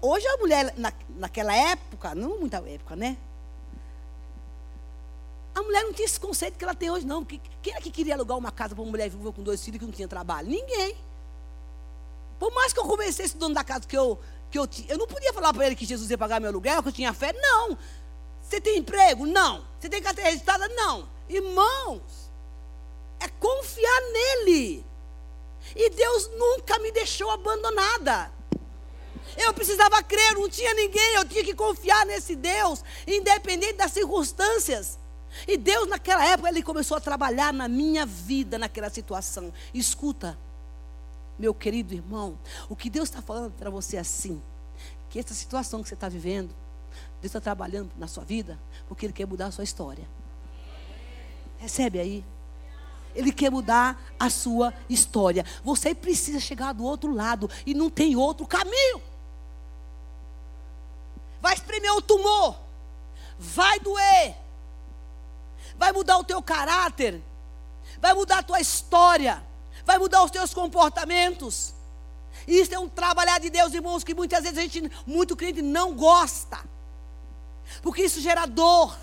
Hoje 0.00 0.26
a 0.26 0.36
mulher, 0.36 0.72
na, 0.76 0.92
naquela 1.16 1.54
época, 1.54 2.14
não 2.14 2.38
muita 2.38 2.58
época, 2.58 2.94
né? 2.94 3.16
A 5.54 5.62
mulher 5.62 5.84
não 5.84 5.92
tinha 5.92 6.06
esse 6.06 6.18
conceito 6.18 6.58
que 6.58 6.64
ela 6.64 6.74
tem 6.74 6.90
hoje, 6.90 7.06
não. 7.06 7.24
Quem 7.24 7.74
é 7.74 7.80
que 7.80 7.90
queria 7.90 8.14
alugar 8.14 8.36
uma 8.36 8.50
casa 8.50 8.74
para 8.74 8.82
uma 8.82 8.90
mulher 8.90 9.08
viúva 9.08 9.32
com 9.32 9.42
dois 9.42 9.64
filhos 9.64 9.78
que 9.78 9.84
não 9.84 9.92
tinha 9.92 10.08
trabalho? 10.08 10.48
Ninguém. 10.48 10.96
Por 12.38 12.52
mais 12.52 12.72
que 12.72 12.80
eu 12.80 12.84
convencesse 12.84 13.36
o 13.36 13.38
dono 13.38 13.54
da 13.54 13.62
casa 13.62 13.86
que 13.86 13.96
eu, 13.96 14.18
que 14.50 14.58
eu 14.58 14.66
tinha. 14.66 14.90
Eu 14.90 14.98
não 14.98 15.06
podia 15.06 15.32
falar 15.32 15.54
para 15.54 15.66
ele 15.66 15.76
que 15.76 15.84
Jesus 15.84 16.10
ia 16.10 16.18
pagar 16.18 16.40
meu 16.40 16.50
aluguel, 16.50 16.82
que 16.82 16.88
eu 16.88 16.92
tinha 16.92 17.14
fé. 17.14 17.32
Não. 17.32 17.78
Você 18.42 18.60
tem 18.60 18.78
emprego? 18.78 19.26
Não. 19.26 19.64
Você 19.78 19.88
tem 19.88 20.02
carteira 20.02 20.30
registrada? 20.30 20.68
Não. 20.68 21.08
Irmãos, 21.28 22.02
é 23.20 23.28
confiar 23.28 24.00
nele. 24.12 24.84
E 25.74 25.90
Deus 25.90 26.30
nunca 26.36 26.78
me 26.80 26.90
deixou 26.90 27.30
abandonada. 27.30 28.32
Eu 29.36 29.54
precisava 29.54 30.02
crer, 30.02 30.34
não 30.34 30.48
tinha 30.48 30.74
ninguém, 30.74 31.14
eu 31.14 31.24
tinha 31.24 31.42
que 31.42 31.54
confiar 31.54 32.04
nesse 32.06 32.36
Deus, 32.36 32.84
independente 33.06 33.74
das 33.74 33.92
circunstâncias. 33.92 34.98
E 35.46 35.56
Deus, 35.56 35.88
naquela 35.88 36.24
época, 36.24 36.48
Ele 36.48 36.62
começou 36.62 36.96
a 36.96 37.00
trabalhar 37.00 37.52
na 37.52 37.68
minha 37.68 38.06
vida, 38.06 38.58
naquela 38.58 38.88
situação. 38.88 39.52
Escuta, 39.72 40.38
meu 41.38 41.52
querido 41.52 41.94
irmão, 41.94 42.38
o 42.68 42.76
que 42.76 42.88
Deus 42.88 43.08
está 43.08 43.20
falando 43.20 43.52
para 43.52 43.70
você 43.70 43.96
assim, 43.96 44.40
que 45.10 45.18
essa 45.18 45.34
situação 45.34 45.82
que 45.82 45.88
você 45.88 45.94
está 45.94 46.08
vivendo, 46.08 46.54
Deus 47.20 47.26
está 47.26 47.40
trabalhando 47.40 47.90
na 47.98 48.06
sua 48.06 48.24
vida, 48.24 48.58
porque 48.88 49.06
Ele 49.06 49.12
quer 49.12 49.26
mudar 49.26 49.46
a 49.46 49.50
sua 49.50 49.64
história. 49.64 50.08
Recebe 51.58 51.98
aí. 51.98 52.24
Ele 53.14 53.32
quer 53.32 53.50
mudar 53.50 54.00
a 54.18 54.28
sua 54.28 54.74
história. 54.88 55.44
Você 55.62 55.94
precisa 55.94 56.40
chegar 56.40 56.72
do 56.72 56.84
outro 56.84 57.12
lado 57.12 57.48
e 57.64 57.72
não 57.72 57.88
tem 57.88 58.16
outro 58.16 58.46
caminho. 58.46 59.00
Vai 61.40 61.54
espremer 61.54 61.92
o 61.92 62.02
tumor. 62.02 62.58
Vai 63.38 63.78
doer 63.78 64.43
vai 65.78 65.92
mudar 65.92 66.18
o 66.18 66.24
teu 66.24 66.42
caráter, 66.42 67.22
vai 68.00 68.14
mudar 68.14 68.38
a 68.38 68.42
tua 68.42 68.60
história, 68.60 69.44
vai 69.84 69.98
mudar 69.98 70.22
os 70.22 70.30
teus 70.30 70.52
comportamentos. 70.54 71.74
Isso 72.46 72.74
é 72.74 72.78
um 72.78 72.88
trabalhar 72.88 73.38
de 73.38 73.50
Deus, 73.50 73.72
irmãos, 73.72 74.04
que 74.04 74.14
muitas 74.14 74.42
vezes 74.42 74.58
a 74.58 74.62
gente, 74.62 74.90
muito 75.06 75.36
crente, 75.36 75.62
não 75.62 75.94
gosta, 75.94 76.58
porque 77.82 78.02
isso 78.02 78.20
gera 78.20 78.46
dor. 78.46 78.96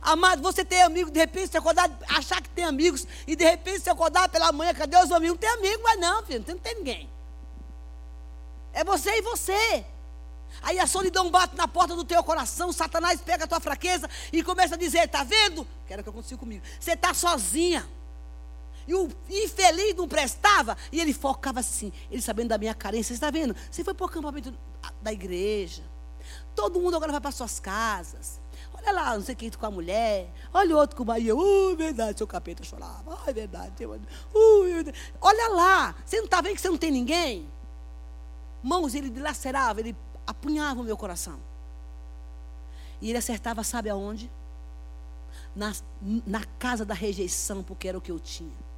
Amado, 0.00 0.42
você 0.42 0.64
tem 0.64 0.82
amigo, 0.82 1.10
de 1.10 1.18
repente 1.18 1.50
você 1.50 1.58
acordar, 1.58 1.90
achar 2.08 2.40
que 2.40 2.48
tem 2.50 2.64
amigos, 2.64 3.06
e 3.26 3.34
de 3.34 3.44
repente 3.44 3.80
você 3.80 3.90
acordar 3.90 4.28
pela 4.28 4.52
manhã, 4.52 4.72
cadê 4.74 4.96
os 4.96 5.10
amigos? 5.10 5.34
Não 5.34 5.38
tem 5.38 5.50
amigo, 5.50 5.82
mas 5.82 5.98
não, 5.98 6.22
filho, 6.24 6.44
não 6.46 6.58
tem 6.58 6.74
ninguém. 6.76 7.10
É 8.72 8.84
você 8.84 9.10
e 9.18 9.22
você. 9.22 9.84
Aí 10.62 10.78
a 10.78 10.86
solidão 10.86 11.30
bate 11.30 11.56
na 11.56 11.68
porta 11.68 11.94
do 11.94 12.04
teu 12.04 12.22
coração, 12.24 12.72
Satanás 12.72 13.20
pega 13.20 13.44
a 13.44 13.46
tua 13.46 13.60
fraqueza 13.60 14.08
e 14.32 14.42
começa 14.42 14.74
a 14.74 14.78
dizer: 14.78 15.04
está 15.04 15.22
vendo? 15.22 15.66
Quero 15.86 16.02
que 16.02 16.08
aconteceu 16.08 16.38
comigo. 16.38 16.64
Você 16.78 16.92
está 16.92 17.14
sozinha. 17.14 17.88
E 18.86 18.94
o 18.94 19.06
infeliz 19.28 19.94
não 19.94 20.08
prestava, 20.08 20.74
e 20.90 20.98
ele 20.98 21.12
focava 21.12 21.60
assim, 21.60 21.92
ele 22.10 22.22
sabendo 22.22 22.48
da 22.48 22.56
minha 22.56 22.74
carência. 22.74 23.08
Você 23.08 23.14
está 23.14 23.30
vendo? 23.30 23.54
Você 23.70 23.84
foi 23.84 23.92
para 23.92 24.04
o 24.04 24.08
acampamento 24.08 24.54
da 25.02 25.12
igreja. 25.12 25.82
Todo 26.54 26.80
mundo 26.80 26.96
agora 26.96 27.12
vai 27.12 27.20
para 27.20 27.30
suas 27.30 27.60
casas. 27.60 28.40
Olha 28.72 28.92
lá, 28.92 29.14
não 29.14 29.22
sei 29.22 29.34
quem 29.34 29.50
com 29.50 29.66
a 29.66 29.70
mulher. 29.70 30.32
Olha 30.54 30.74
o 30.74 30.78
outro 30.78 30.96
com 30.96 31.02
o 31.02 31.06
Bahia. 31.06 31.36
Uh, 31.36 31.76
verdade, 31.76 32.16
seu 32.16 32.26
capeta 32.26 32.64
chorava. 32.64 33.18
Ai, 33.26 33.34
verdade. 33.34 33.84
Uh, 33.84 34.92
olha 35.20 35.48
lá. 35.48 35.94
Você 36.04 36.16
não 36.16 36.24
está 36.24 36.40
vendo 36.40 36.54
que 36.54 36.60
você 36.60 36.68
não 36.68 36.78
tem 36.78 36.90
ninguém? 36.90 37.48
Mãos, 38.62 38.94
ele 38.94 39.10
dilacerava, 39.10 39.80
ele 39.80 39.94
apunhava 40.28 40.82
o 40.82 40.84
meu 40.84 40.96
coração. 40.96 41.40
E 43.00 43.08
ele 43.08 43.16
acertava, 43.16 43.64
sabe 43.64 43.88
aonde? 43.88 44.30
Na, 45.56 45.72
na 46.26 46.44
casa 46.58 46.84
da 46.84 46.92
rejeição, 46.92 47.62
porque 47.62 47.88
era 47.88 47.96
o 47.96 48.00
que 48.00 48.12
eu 48.12 48.20
tinha. 48.20 48.68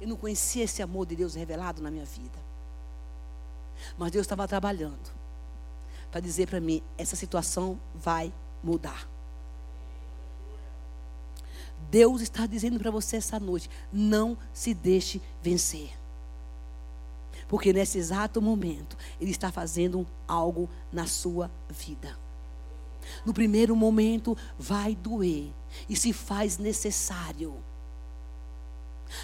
Eu 0.00 0.08
não 0.08 0.16
conhecia 0.16 0.64
esse 0.64 0.82
amor 0.82 1.06
de 1.06 1.14
Deus 1.14 1.34
revelado 1.34 1.82
na 1.82 1.90
minha 1.90 2.06
vida. 2.06 2.38
Mas 3.98 4.10
Deus 4.10 4.24
estava 4.24 4.48
trabalhando 4.48 5.14
para 6.10 6.20
dizer 6.20 6.48
para 6.48 6.58
mim: 6.58 6.82
essa 6.96 7.14
situação 7.14 7.78
vai 7.94 8.32
mudar. 8.64 9.06
Deus 11.90 12.22
está 12.22 12.46
dizendo 12.46 12.78
para 12.78 12.90
você 12.90 13.16
essa 13.16 13.38
noite: 13.38 13.68
não 13.92 14.38
se 14.54 14.72
deixe 14.72 15.20
vencer. 15.42 15.90
Porque 17.48 17.72
nesse 17.72 17.98
exato 17.98 18.42
momento, 18.42 18.96
Ele 19.20 19.30
está 19.30 19.52
fazendo 19.52 20.06
algo 20.26 20.68
na 20.92 21.06
sua 21.06 21.50
vida. 21.68 22.18
No 23.24 23.32
primeiro 23.32 23.76
momento, 23.76 24.36
vai 24.58 24.96
doer 24.96 25.52
e 25.88 25.94
se 25.94 26.12
faz 26.12 26.58
necessário. 26.58 27.54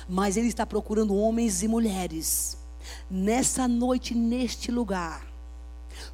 Mas 0.08 0.36
Ele 0.36 0.48
está 0.48 0.64
procurando 0.64 1.16
homens 1.16 1.62
e 1.62 1.68
mulheres 1.68 2.56
nessa 3.10 3.66
noite, 3.66 4.14
neste 4.14 4.70
lugar 4.70 5.31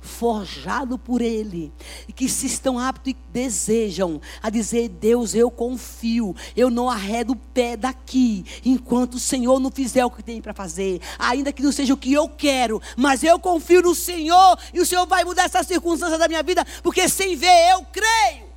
forjado 0.01 0.99
por 0.99 1.21
Ele, 1.21 1.73
e 2.07 2.13
que 2.13 2.29
se 2.29 2.47
estão 2.47 2.79
aptos 2.79 3.13
e 3.13 3.17
desejam 3.33 4.21
a 4.43 4.51
dizer: 4.51 4.89
Deus, 4.89 5.35
eu 5.35 5.51
confio, 5.51 6.35
eu 6.57 6.71
não 6.71 6.89
arredo 6.89 7.33
o 7.33 7.37
pé 7.37 7.77
daqui, 7.77 8.45
enquanto 8.65 9.15
o 9.15 9.21
Senhor 9.21 9.59
não 9.61 9.71
fizer 9.71 10.05
o 10.05 10.11
que 10.11 10.23
tem 10.23 10.41
para 10.41 10.55
fazer, 10.55 11.01
ainda 11.19 11.53
que 11.53 11.63
não 11.63 11.73
seja 11.73 11.95
o 11.95 11.97
que 11.97 12.13
eu 12.13 12.29
quero, 12.29 12.81
mas 12.97 13.23
eu 13.23 13.39
confio 13.39 13.83
no 13.83 13.95
Senhor, 13.95 14.59
e 14.73 14.81
o 14.81 14.87
Senhor 14.87 15.07
vai 15.07 15.25
mudar 15.25 15.45
essa 15.45 15.63
circunstância 15.63 16.19
da 16.19 16.29
minha 16.29 16.43
vida, 16.43 16.65
porque 16.83 17.09
sem 17.09 17.37
ver 17.37 17.73
eu 17.73 17.85
creio. 17.85 18.49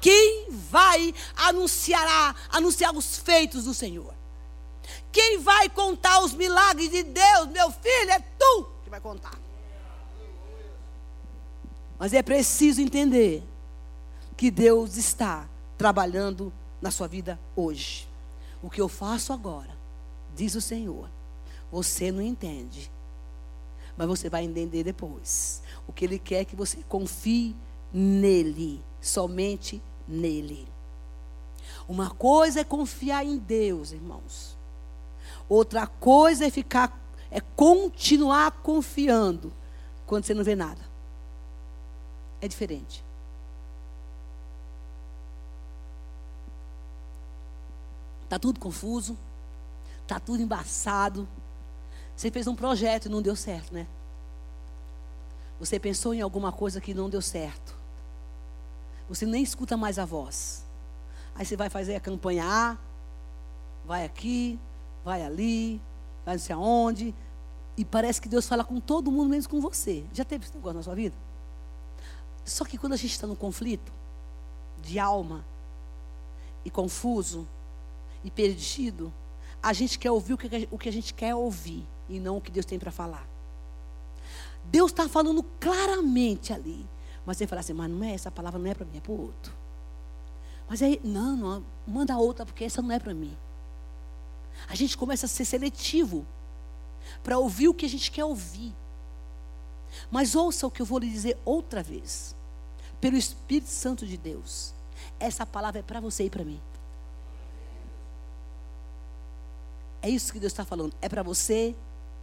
Quem 0.00 0.46
vai 0.50 1.12
anunciar, 1.36 2.36
anunciar 2.50 2.94
os 2.94 3.18
feitos 3.18 3.64
do 3.64 3.74
Senhor? 3.74 4.14
Quem 5.10 5.38
vai 5.38 5.68
contar 5.68 6.20
os 6.20 6.32
milagres 6.32 6.90
de 6.90 7.02
Deus, 7.02 7.48
meu 7.48 7.70
filho, 7.70 8.10
é 8.10 8.20
tu 8.38 8.68
que 8.84 8.90
vai 8.90 9.00
contar. 9.00 9.47
Mas 11.98 12.12
é 12.12 12.22
preciso 12.22 12.80
entender 12.80 13.42
que 14.36 14.50
Deus 14.50 14.96
está 14.96 15.48
trabalhando 15.76 16.52
na 16.80 16.90
sua 16.90 17.08
vida 17.08 17.38
hoje. 17.56 18.08
O 18.62 18.70
que 18.70 18.80
eu 18.80 18.88
faço 18.88 19.32
agora, 19.32 19.76
diz 20.36 20.54
o 20.54 20.60
Senhor, 20.60 21.08
você 21.72 22.12
não 22.12 22.22
entende, 22.22 22.90
mas 23.96 24.06
você 24.06 24.28
vai 24.28 24.44
entender 24.44 24.84
depois. 24.84 25.60
O 25.88 25.92
que 25.92 26.04
Ele 26.04 26.18
quer 26.18 26.42
é 26.42 26.44
que 26.44 26.54
você 26.54 26.78
confie 26.88 27.56
nele, 27.92 28.80
somente 29.00 29.82
nele. 30.06 30.68
Uma 31.88 32.10
coisa 32.10 32.60
é 32.60 32.64
confiar 32.64 33.24
em 33.24 33.38
Deus, 33.38 33.90
irmãos. 33.90 34.56
Outra 35.48 35.86
coisa 35.86 36.46
é 36.46 36.50
ficar, 36.50 36.96
é 37.30 37.40
continuar 37.40 38.52
confiando 38.62 39.52
quando 40.06 40.24
você 40.24 40.34
não 40.34 40.44
vê 40.44 40.54
nada 40.54 40.87
é 42.40 42.48
diferente. 42.48 43.04
Está 48.24 48.38
tudo 48.38 48.60
confuso, 48.60 49.16
está 50.02 50.20
tudo 50.20 50.42
embaçado. 50.42 51.26
Você 52.14 52.30
fez 52.30 52.46
um 52.46 52.54
projeto 52.54 53.06
e 53.06 53.08
não 53.08 53.22
deu 53.22 53.34
certo, 53.34 53.72
né? 53.72 53.86
Você 55.58 55.80
pensou 55.80 56.14
em 56.14 56.20
alguma 56.20 56.52
coisa 56.52 56.80
que 56.80 56.94
não 56.94 57.08
deu 57.08 57.22
certo. 57.22 57.74
você 59.08 59.24
nem 59.24 59.42
escuta 59.42 59.76
mais 59.76 59.98
a 59.98 60.04
voz. 60.04 60.62
Aí 61.34 61.46
você 61.46 61.56
vai 61.56 61.70
fazer 61.70 61.96
a 61.96 62.00
campanha 62.00 62.44
A, 62.44 62.76
vai 63.86 64.04
aqui, 64.04 64.58
vai 65.04 65.22
ali, 65.22 65.80
vai 66.24 66.34
não 66.34 66.42
sei 66.42 66.54
aonde, 66.54 67.14
e 67.76 67.84
parece 67.84 68.20
que 68.20 68.28
Deus 68.28 68.46
fala 68.46 68.62
com 68.62 68.78
todo 68.78 69.10
mundo, 69.10 69.30
menos 69.30 69.46
com 69.46 69.60
você. 69.60 70.04
Já 70.12 70.24
teve 70.24 70.44
esse 70.44 70.54
negócio 70.54 70.76
na 70.76 70.82
sua 70.82 70.94
vida? 70.94 71.14
Só 72.48 72.64
que 72.64 72.78
quando 72.78 72.94
a 72.94 72.96
gente 72.96 73.12
está 73.12 73.26
no 73.26 73.36
conflito 73.36 73.92
de 74.82 74.98
alma, 74.98 75.44
e 76.64 76.70
confuso, 76.70 77.46
e 78.22 78.30
perdido, 78.30 79.12
a 79.62 79.72
gente 79.72 79.98
quer 79.98 80.10
ouvir 80.10 80.34
o 80.34 80.38
que, 80.38 80.88
a 80.88 80.92
gente 80.92 81.14
quer 81.14 81.34
ouvir, 81.34 81.86
e 82.08 82.18
não 82.20 82.36
o 82.36 82.40
que 82.40 82.50
Deus 82.50 82.66
tem 82.66 82.78
para 82.78 82.90
falar. 82.90 83.26
Deus 84.64 84.90
está 84.90 85.08
falando 85.08 85.42
claramente 85.60 86.52
ali. 86.52 86.86
Mas 87.24 87.36
você 87.36 87.46
fala 87.46 87.60
assim, 87.60 87.72
mas 87.72 87.90
não 87.90 88.04
é 88.04 88.12
essa 88.12 88.30
palavra, 88.30 88.58
não 88.58 88.70
é 88.70 88.74
para 88.74 88.86
mim, 88.86 88.96
é 88.96 89.00
para 89.00 89.12
o 89.12 89.20
outro. 89.20 89.52
Mas 90.68 90.82
aí, 90.82 91.00
não, 91.02 91.36
não, 91.36 91.64
manda 91.86 92.16
outra, 92.16 92.44
porque 92.44 92.64
essa 92.64 92.82
não 92.82 92.92
é 92.92 92.98
para 92.98 93.14
mim. 93.14 93.36
A 94.68 94.74
gente 94.74 94.96
começa 94.96 95.26
a 95.26 95.28
ser 95.28 95.44
seletivo 95.44 96.26
para 97.22 97.38
ouvir 97.38 97.68
o 97.68 97.74
que 97.74 97.86
a 97.86 97.88
gente 97.88 98.10
quer 98.10 98.24
ouvir. 98.24 98.74
Mas 100.10 100.34
ouça 100.34 100.66
o 100.66 100.70
que 100.70 100.82
eu 100.82 100.86
vou 100.86 100.98
lhe 100.98 101.08
dizer 101.08 101.38
outra 101.44 101.82
vez. 101.82 102.36
Pelo 103.00 103.16
Espírito 103.16 103.68
Santo 103.68 104.06
de 104.06 104.16
Deus. 104.16 104.74
Essa 105.18 105.46
palavra 105.46 105.80
é 105.80 105.82
para 105.82 106.00
você 106.00 106.24
e 106.24 106.30
para 106.30 106.44
mim. 106.44 106.60
É 110.00 110.08
isso 110.08 110.32
que 110.32 110.38
Deus 110.38 110.52
está 110.52 110.64
falando. 110.64 110.94
É 111.00 111.08
para 111.08 111.22
você 111.22 111.74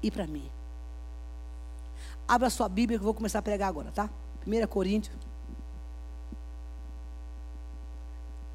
e 0.01 0.09
para 0.09 0.27
mim. 0.27 0.49
Abra 2.27 2.49
sua 2.49 2.67
Bíblia 2.67 2.97
que 2.97 3.03
eu 3.03 3.05
vou 3.05 3.13
começar 3.13 3.39
a 3.39 3.41
pregar 3.41 3.69
agora, 3.69 3.91
tá? 3.91 4.09
1 4.45 4.67
Coríntios. 4.67 5.15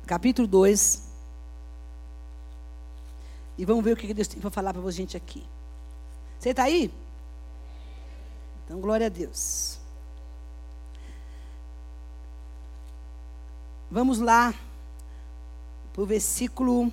Capítulo 0.06 0.48
2. 0.48 1.08
E 3.58 3.64
vamos 3.64 3.84
ver 3.84 3.92
o 3.92 3.96
que 3.96 4.12
Deus 4.14 4.28
tem 4.28 4.40
para 4.40 4.50
falar 4.50 4.72
para 4.72 4.82
a 4.82 4.90
gente 4.90 5.16
aqui. 5.16 5.46
Você 6.38 6.50
está 6.50 6.64
aí? 6.64 6.92
Então, 8.64 8.80
glória 8.80 9.06
a 9.06 9.10
Deus. 9.10 9.79
Vamos 13.90 14.20
lá 14.20 14.54
para 15.92 16.02
o 16.02 16.06
versículo 16.06 16.92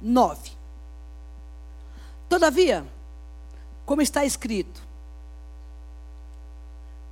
9. 0.00 0.52
Todavia, 2.26 2.86
como 3.84 4.00
está 4.00 4.24
escrito, 4.24 4.82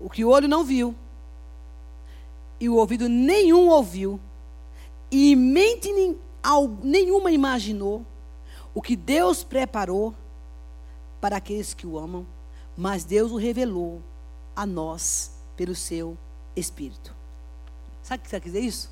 o 0.00 0.08
que 0.08 0.24
o 0.24 0.30
olho 0.30 0.48
não 0.48 0.64
viu, 0.64 0.94
e 2.58 2.66
o 2.66 2.76
ouvido 2.76 3.06
nenhum 3.06 3.68
ouviu, 3.68 4.18
e 5.10 5.36
mente 5.36 5.90
nenhuma 6.82 7.30
imaginou 7.30 8.06
o 8.72 8.80
que 8.80 8.96
Deus 8.96 9.44
preparou 9.44 10.14
para 11.20 11.36
aqueles 11.36 11.74
que 11.74 11.86
o 11.86 11.98
amam, 11.98 12.26
mas 12.74 13.04
Deus 13.04 13.30
o 13.32 13.36
revelou 13.36 14.00
a 14.56 14.64
nós 14.64 15.38
pelo 15.60 15.74
seu 15.74 16.16
Espírito. 16.56 17.14
Sabe 18.02 18.22
o 18.22 18.24
que 18.24 18.30
quer 18.30 18.40
dizer 18.40 18.60
isso? 18.60 18.90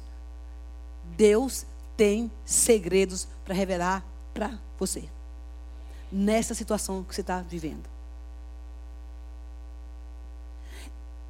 Deus 1.17 1.65
tem 1.97 2.31
segredos 2.45 3.27
para 3.43 3.55
revelar 3.55 4.05
para 4.35 4.59
você. 4.79 5.09
Nessa 6.13 6.55
situação 6.55 7.03
que 7.03 7.15
você 7.15 7.23
está 7.23 7.41
vivendo. 7.41 7.89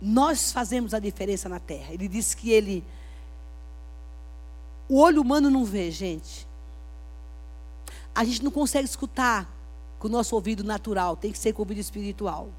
Nós 0.03 0.51
fazemos 0.51 0.93
a 0.93 0.99
diferença 0.99 1.49
na 1.49 1.61
terra. 1.61 1.95
Ele 1.95 2.09
disse 2.09 2.37
que 2.37 2.51
ele. 2.51 2.85
O 4.89 4.99
olho 4.99 5.23
humano 5.23 5.49
não 5.49 5.65
vê, 5.65 5.89
gente. 5.93 6.49
A 8.13 8.25
gente 8.25 8.43
não 8.43 8.51
consegue 8.51 8.89
escutar 8.89 9.49
com 10.01 10.09
o 10.09 10.11
nosso 10.11 10.35
ouvido 10.35 10.65
natural, 10.65 11.17
tem 11.17 11.31
que 11.31 11.39
ser 11.39 11.53
com 11.53 11.63
o 11.63 11.65
ouvido 11.65 11.79
espiritual. 11.79 12.51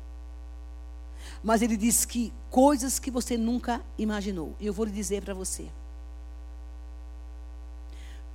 Mas 1.43 1.61
ele 1.61 1.77
diz 1.77 2.05
que 2.05 2.33
coisas 2.49 2.99
que 2.99 3.09
você 3.09 3.37
nunca 3.37 3.81
imaginou. 3.97 4.55
E 4.59 4.65
eu 4.65 4.73
vou 4.73 4.85
lhe 4.85 4.91
dizer 4.91 5.23
para 5.23 5.33
você. 5.33 5.69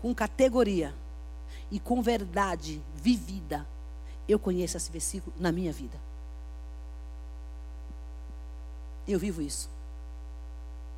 Com 0.01 0.15
categoria 0.15 0.95
e 1.71 1.79
com 1.79 2.03
verdade 2.03 2.83
vivida, 2.95 3.67
eu 4.29 4.39
conheço 4.39 4.77
esse 4.77 4.91
versículo 4.91 5.35
na 5.39 5.53
minha 5.53 5.73
vida. 5.73 5.99
Eu 9.07 9.19
vivo 9.19 9.43
isso. 9.43 9.69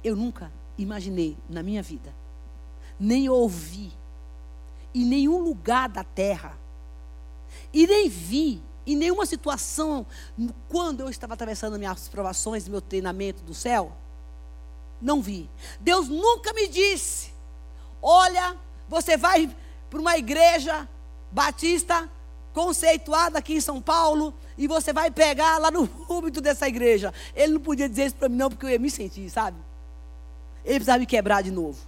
Eu 0.02 0.14
nunca 0.14 0.52
imaginei 0.78 1.36
na 1.48 1.62
minha 1.62 1.82
vida, 1.82 2.14
nem 3.00 3.28
ouvi 3.28 3.92
em 4.94 5.04
nenhum 5.04 5.38
lugar 5.38 5.88
da 5.88 6.04
terra. 6.04 6.56
E 7.72 7.86
nem 7.86 8.08
vi 8.08 8.62
em 8.86 8.96
nenhuma 8.96 9.26
situação, 9.26 10.06
quando 10.68 11.00
eu 11.00 11.08
estava 11.08 11.34
atravessando 11.34 11.78
minhas 11.78 12.08
provações, 12.08 12.68
meu 12.68 12.80
treinamento 12.80 13.42
do 13.42 13.54
céu, 13.54 13.92
não 15.00 15.20
vi. 15.20 15.50
Deus 15.80 16.08
nunca 16.08 16.52
me 16.52 16.68
disse: 16.68 17.32
olha, 18.00 18.56
você 18.88 19.16
vai 19.16 19.54
para 19.90 20.00
uma 20.00 20.16
igreja 20.16 20.88
batista 21.30 22.08
conceituada 22.52 23.38
aqui 23.38 23.54
em 23.54 23.60
São 23.60 23.82
Paulo 23.82 24.32
e 24.56 24.66
você 24.66 24.92
vai 24.92 25.10
pegar 25.10 25.58
lá 25.58 25.70
no 25.70 25.86
púlpito 25.86 26.40
dessa 26.40 26.66
igreja. 26.66 27.12
Ele 27.34 27.54
não 27.54 27.60
podia 27.60 27.88
dizer 27.88 28.06
isso 28.06 28.16
para 28.16 28.28
mim, 28.28 28.36
não, 28.36 28.48
porque 28.48 28.66
eu 28.66 28.70
ia 28.70 28.78
me 28.78 28.90
sentir, 28.90 29.28
sabe? 29.28 29.58
Ele 30.64 30.76
precisava 30.76 30.98
me 30.98 31.06
quebrar 31.06 31.42
de 31.42 31.50
novo. 31.50 31.78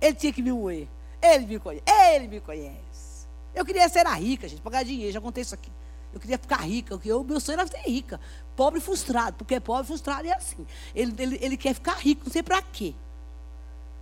Ele 0.00 0.14
tinha 0.14 0.32
que 0.32 0.42
me 0.42 0.52
moer. 0.52 0.88
Ele 1.22 1.46
me 1.46 1.58
conhece. 1.58 1.84
Ele 1.86 2.28
me 2.28 2.40
conhece. 2.40 3.26
Eu 3.54 3.64
queria 3.64 3.88
ser 3.88 4.06
a 4.06 4.14
rica, 4.14 4.48
gente, 4.48 4.60
pagar 4.60 4.82
dinheiro. 4.82 5.12
Já 5.12 5.20
contei 5.20 5.42
isso 5.42 5.54
aqui. 5.54 5.70
Eu 6.12 6.20
queria 6.20 6.38
ficar 6.38 6.58
rica. 6.58 6.96
O 6.96 7.24
meu 7.24 7.40
sonho 7.40 7.60
era 7.60 7.68
ser 7.68 7.82
rica. 7.88 8.20
Pobre 8.56 8.80
frustrado. 8.80 9.36
Porque 9.36 9.60
pobre 9.60 9.86
frustrado 9.86 10.26
é 10.26 10.32
assim. 10.32 10.66
Ele, 10.94 11.14
ele, 11.18 11.38
ele 11.40 11.56
quer 11.56 11.74
ficar 11.74 11.94
rico, 11.94 12.22
não 12.24 12.32
sei 12.32 12.42
para 12.42 12.60
quê. 12.62 12.94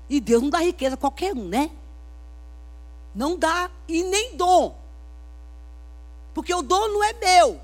E 0.09 0.21
Deus 0.21 0.43
não 0.43 0.51
dá 0.51 0.59
riqueza 0.59 0.95
a 0.95 0.99
qualquer 0.99 1.35
um, 1.35 1.49
né? 1.49 1.71
Não 3.15 3.37
dá. 3.37 3.71
E 3.87 4.03
nem 4.03 4.37
dom. 4.37 4.77
Porque 6.33 6.55
o 6.55 6.63
dom 6.63 6.89
não 6.89 7.05
é 7.05 7.13
meu. 7.13 7.61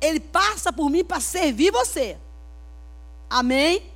Ele 0.00 0.20
passa 0.20 0.72
por 0.72 0.90
mim 0.90 1.04
para 1.04 1.20
servir 1.20 1.70
você. 1.70 2.16
Amém? 3.28 3.92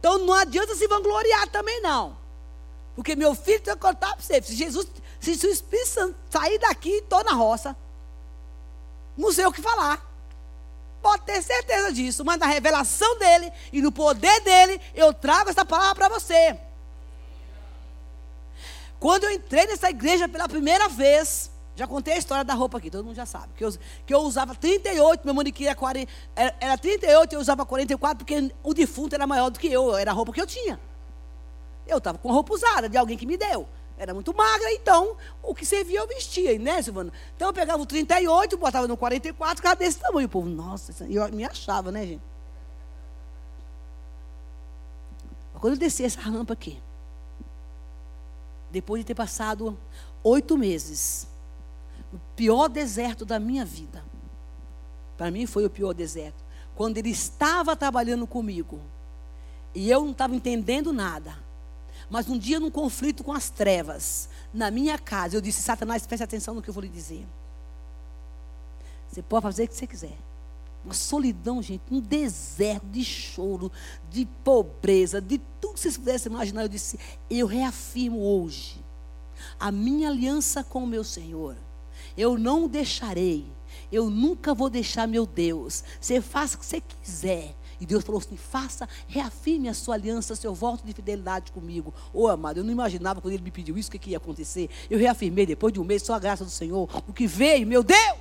Então 0.00 0.18
não 0.18 0.34
adianta 0.34 0.74
se 0.74 0.86
vangloriar 0.88 1.48
também, 1.48 1.80
não. 1.80 2.16
Porque 2.94 3.14
meu 3.14 3.34
filho 3.34 3.60
tem 3.60 3.74
que 3.74 3.80
contar 3.80 4.16
para 4.16 4.22
você. 4.22 4.42
Se 4.42 4.54
Jesus, 4.54 4.86
se 5.20 5.46
o 5.46 5.50
Espírito 5.50 5.88
Santo 5.88 6.16
sair 6.28 6.58
daqui, 6.58 6.90
estou 6.90 7.22
na 7.24 7.32
roça. 7.32 7.76
Não 9.16 9.32
sei 9.32 9.46
o 9.46 9.52
que 9.52 9.60
falar. 9.60 10.04
Pode 11.02 11.24
ter 11.24 11.42
certeza 11.42 11.92
disso. 11.92 12.24
Mas 12.24 12.38
na 12.38 12.46
revelação 12.46 13.18
dele 13.18 13.52
e 13.72 13.82
no 13.82 13.90
poder 13.90 14.40
dele, 14.40 14.80
eu 14.94 15.12
trago 15.12 15.50
essa 15.50 15.64
palavra 15.64 15.94
para 15.94 16.08
você. 16.08 16.56
Quando 19.00 19.24
eu 19.24 19.32
entrei 19.32 19.66
nessa 19.66 19.90
igreja 19.90 20.28
pela 20.28 20.48
primeira 20.48 20.88
vez, 20.88 21.50
já 21.74 21.88
contei 21.88 22.14
a 22.14 22.18
história 22.18 22.44
da 22.44 22.54
roupa 22.54 22.78
aqui, 22.78 22.88
todo 22.88 23.04
mundo 23.04 23.16
já 23.16 23.26
sabe. 23.26 23.48
Que 23.56 23.64
eu, 23.64 23.74
que 24.06 24.14
eu 24.14 24.20
usava 24.20 24.54
38, 24.54 25.24
meu 25.24 25.34
manequim 25.34 25.64
era, 25.64 25.74
40, 25.74 26.12
era, 26.36 26.56
era 26.60 26.78
38, 26.78 27.34
eu 27.34 27.40
usava 27.40 27.66
44, 27.66 28.18
porque 28.18 28.54
o 28.62 28.72
defunto 28.72 29.16
era 29.16 29.26
maior 29.26 29.50
do 29.50 29.58
que 29.58 29.66
eu, 29.66 29.96
era 29.96 30.12
a 30.12 30.14
roupa 30.14 30.32
que 30.32 30.40
eu 30.40 30.46
tinha. 30.46 30.78
Eu 31.84 31.98
estava 31.98 32.16
com 32.18 32.30
roupa 32.30 32.54
usada 32.54 32.88
de 32.88 32.96
alguém 32.96 33.18
que 33.18 33.26
me 33.26 33.36
deu. 33.36 33.66
Era 33.96 34.12
muito 34.14 34.34
magra, 34.34 34.72
então 34.72 35.16
o 35.42 35.54
que 35.54 35.64
servia 35.64 36.00
eu 36.00 36.08
vestia, 36.08 36.58
né, 36.58 36.82
Silvana? 36.82 37.12
Então 37.36 37.48
eu 37.48 37.52
pegava 37.52 37.82
o 37.82 37.86
38, 37.86 38.56
botava 38.56 38.88
no 38.88 38.96
44, 38.96 39.56
ficava 39.56 39.76
desse 39.76 39.98
tamanho. 39.98 40.26
O 40.26 40.30
povo, 40.30 40.48
nossa, 40.48 41.04
eu 41.04 41.30
me 41.32 41.44
achava, 41.44 41.92
né, 41.92 42.06
gente? 42.06 42.22
Quando 45.54 45.74
eu 45.74 45.78
desci 45.78 46.02
essa 46.02 46.20
rampa 46.20 46.54
aqui, 46.54 46.80
depois 48.70 49.02
de 49.02 49.06
ter 49.06 49.14
passado 49.14 49.78
oito 50.24 50.58
meses, 50.58 51.28
o 52.12 52.18
pior 52.34 52.68
deserto 52.68 53.24
da 53.24 53.38
minha 53.38 53.64
vida, 53.64 54.02
para 55.16 55.30
mim 55.30 55.46
foi 55.46 55.64
o 55.64 55.70
pior 55.70 55.92
deserto, 55.92 56.42
quando 56.74 56.98
ele 56.98 57.10
estava 57.10 57.76
trabalhando 57.76 58.26
comigo, 58.26 58.80
e 59.72 59.88
eu 59.88 60.00
não 60.00 60.10
estava 60.10 60.34
entendendo 60.34 60.92
nada. 60.92 61.38
Mas 62.12 62.28
um 62.28 62.36
dia, 62.36 62.60
num 62.60 62.70
conflito 62.70 63.24
com 63.24 63.32
as 63.32 63.48
trevas, 63.48 64.28
na 64.52 64.70
minha 64.70 64.98
casa, 64.98 65.34
eu 65.34 65.40
disse: 65.40 65.62
Satanás, 65.62 66.06
preste 66.06 66.22
atenção 66.22 66.52
no 66.54 66.60
que 66.60 66.68
eu 66.68 66.74
vou 66.74 66.82
lhe 66.82 66.88
dizer. 66.90 67.26
Você 69.10 69.22
pode 69.22 69.44
fazer 69.44 69.64
o 69.64 69.68
que 69.68 69.74
você 69.74 69.86
quiser. 69.86 70.18
Uma 70.84 70.92
solidão, 70.92 71.62
gente, 71.62 71.82
um 71.90 72.00
deserto 72.00 72.84
de 72.84 73.02
choro, 73.02 73.72
de 74.10 74.26
pobreza, 74.44 75.22
de 75.22 75.38
tudo 75.58 75.72
que 75.72 75.80
vocês 75.80 75.96
pudessem 75.96 76.30
imaginar. 76.30 76.60
Eu 76.60 76.68
disse: 76.68 76.98
Eu 77.30 77.46
reafirmo 77.46 78.20
hoje 78.20 78.78
a 79.58 79.72
minha 79.72 80.10
aliança 80.10 80.62
com 80.62 80.84
o 80.84 80.86
meu 80.86 81.04
Senhor. 81.04 81.56
Eu 82.14 82.36
não 82.36 82.68
deixarei 82.68 83.46
Eu 83.90 84.10
nunca 84.10 84.52
vou 84.52 84.68
deixar 84.68 85.08
meu 85.08 85.24
Deus. 85.24 85.82
Você 85.98 86.20
faz 86.20 86.52
o 86.52 86.58
que 86.58 86.66
você 86.66 86.82
quiser. 86.82 87.54
E 87.82 87.86
Deus 87.86 88.04
falou 88.04 88.20
assim: 88.20 88.36
faça, 88.36 88.88
reafirme 89.08 89.68
a 89.68 89.74
sua 89.74 89.96
aliança, 89.96 90.36
seu 90.36 90.54
voto 90.54 90.86
de 90.86 90.92
fidelidade 90.92 91.50
comigo. 91.50 91.92
Ô 92.14 92.22
oh, 92.22 92.28
amado, 92.28 92.58
eu 92.58 92.64
não 92.64 92.70
imaginava 92.70 93.20
quando 93.20 93.34
ele 93.34 93.42
me 93.42 93.50
pediu 93.50 93.76
isso, 93.76 93.88
o 93.88 93.92
que, 93.92 93.98
que 93.98 94.10
ia 94.10 94.18
acontecer. 94.18 94.70
Eu 94.88 95.00
reafirmei 95.00 95.44
depois 95.44 95.72
de 95.72 95.80
um 95.80 95.84
mês, 95.84 96.04
só 96.04 96.14
a 96.14 96.18
graça 96.20 96.44
do 96.44 96.50
Senhor. 96.50 96.88
O 97.08 97.12
que 97.12 97.26
veio, 97.26 97.66
meu 97.66 97.82
Deus! 97.82 98.18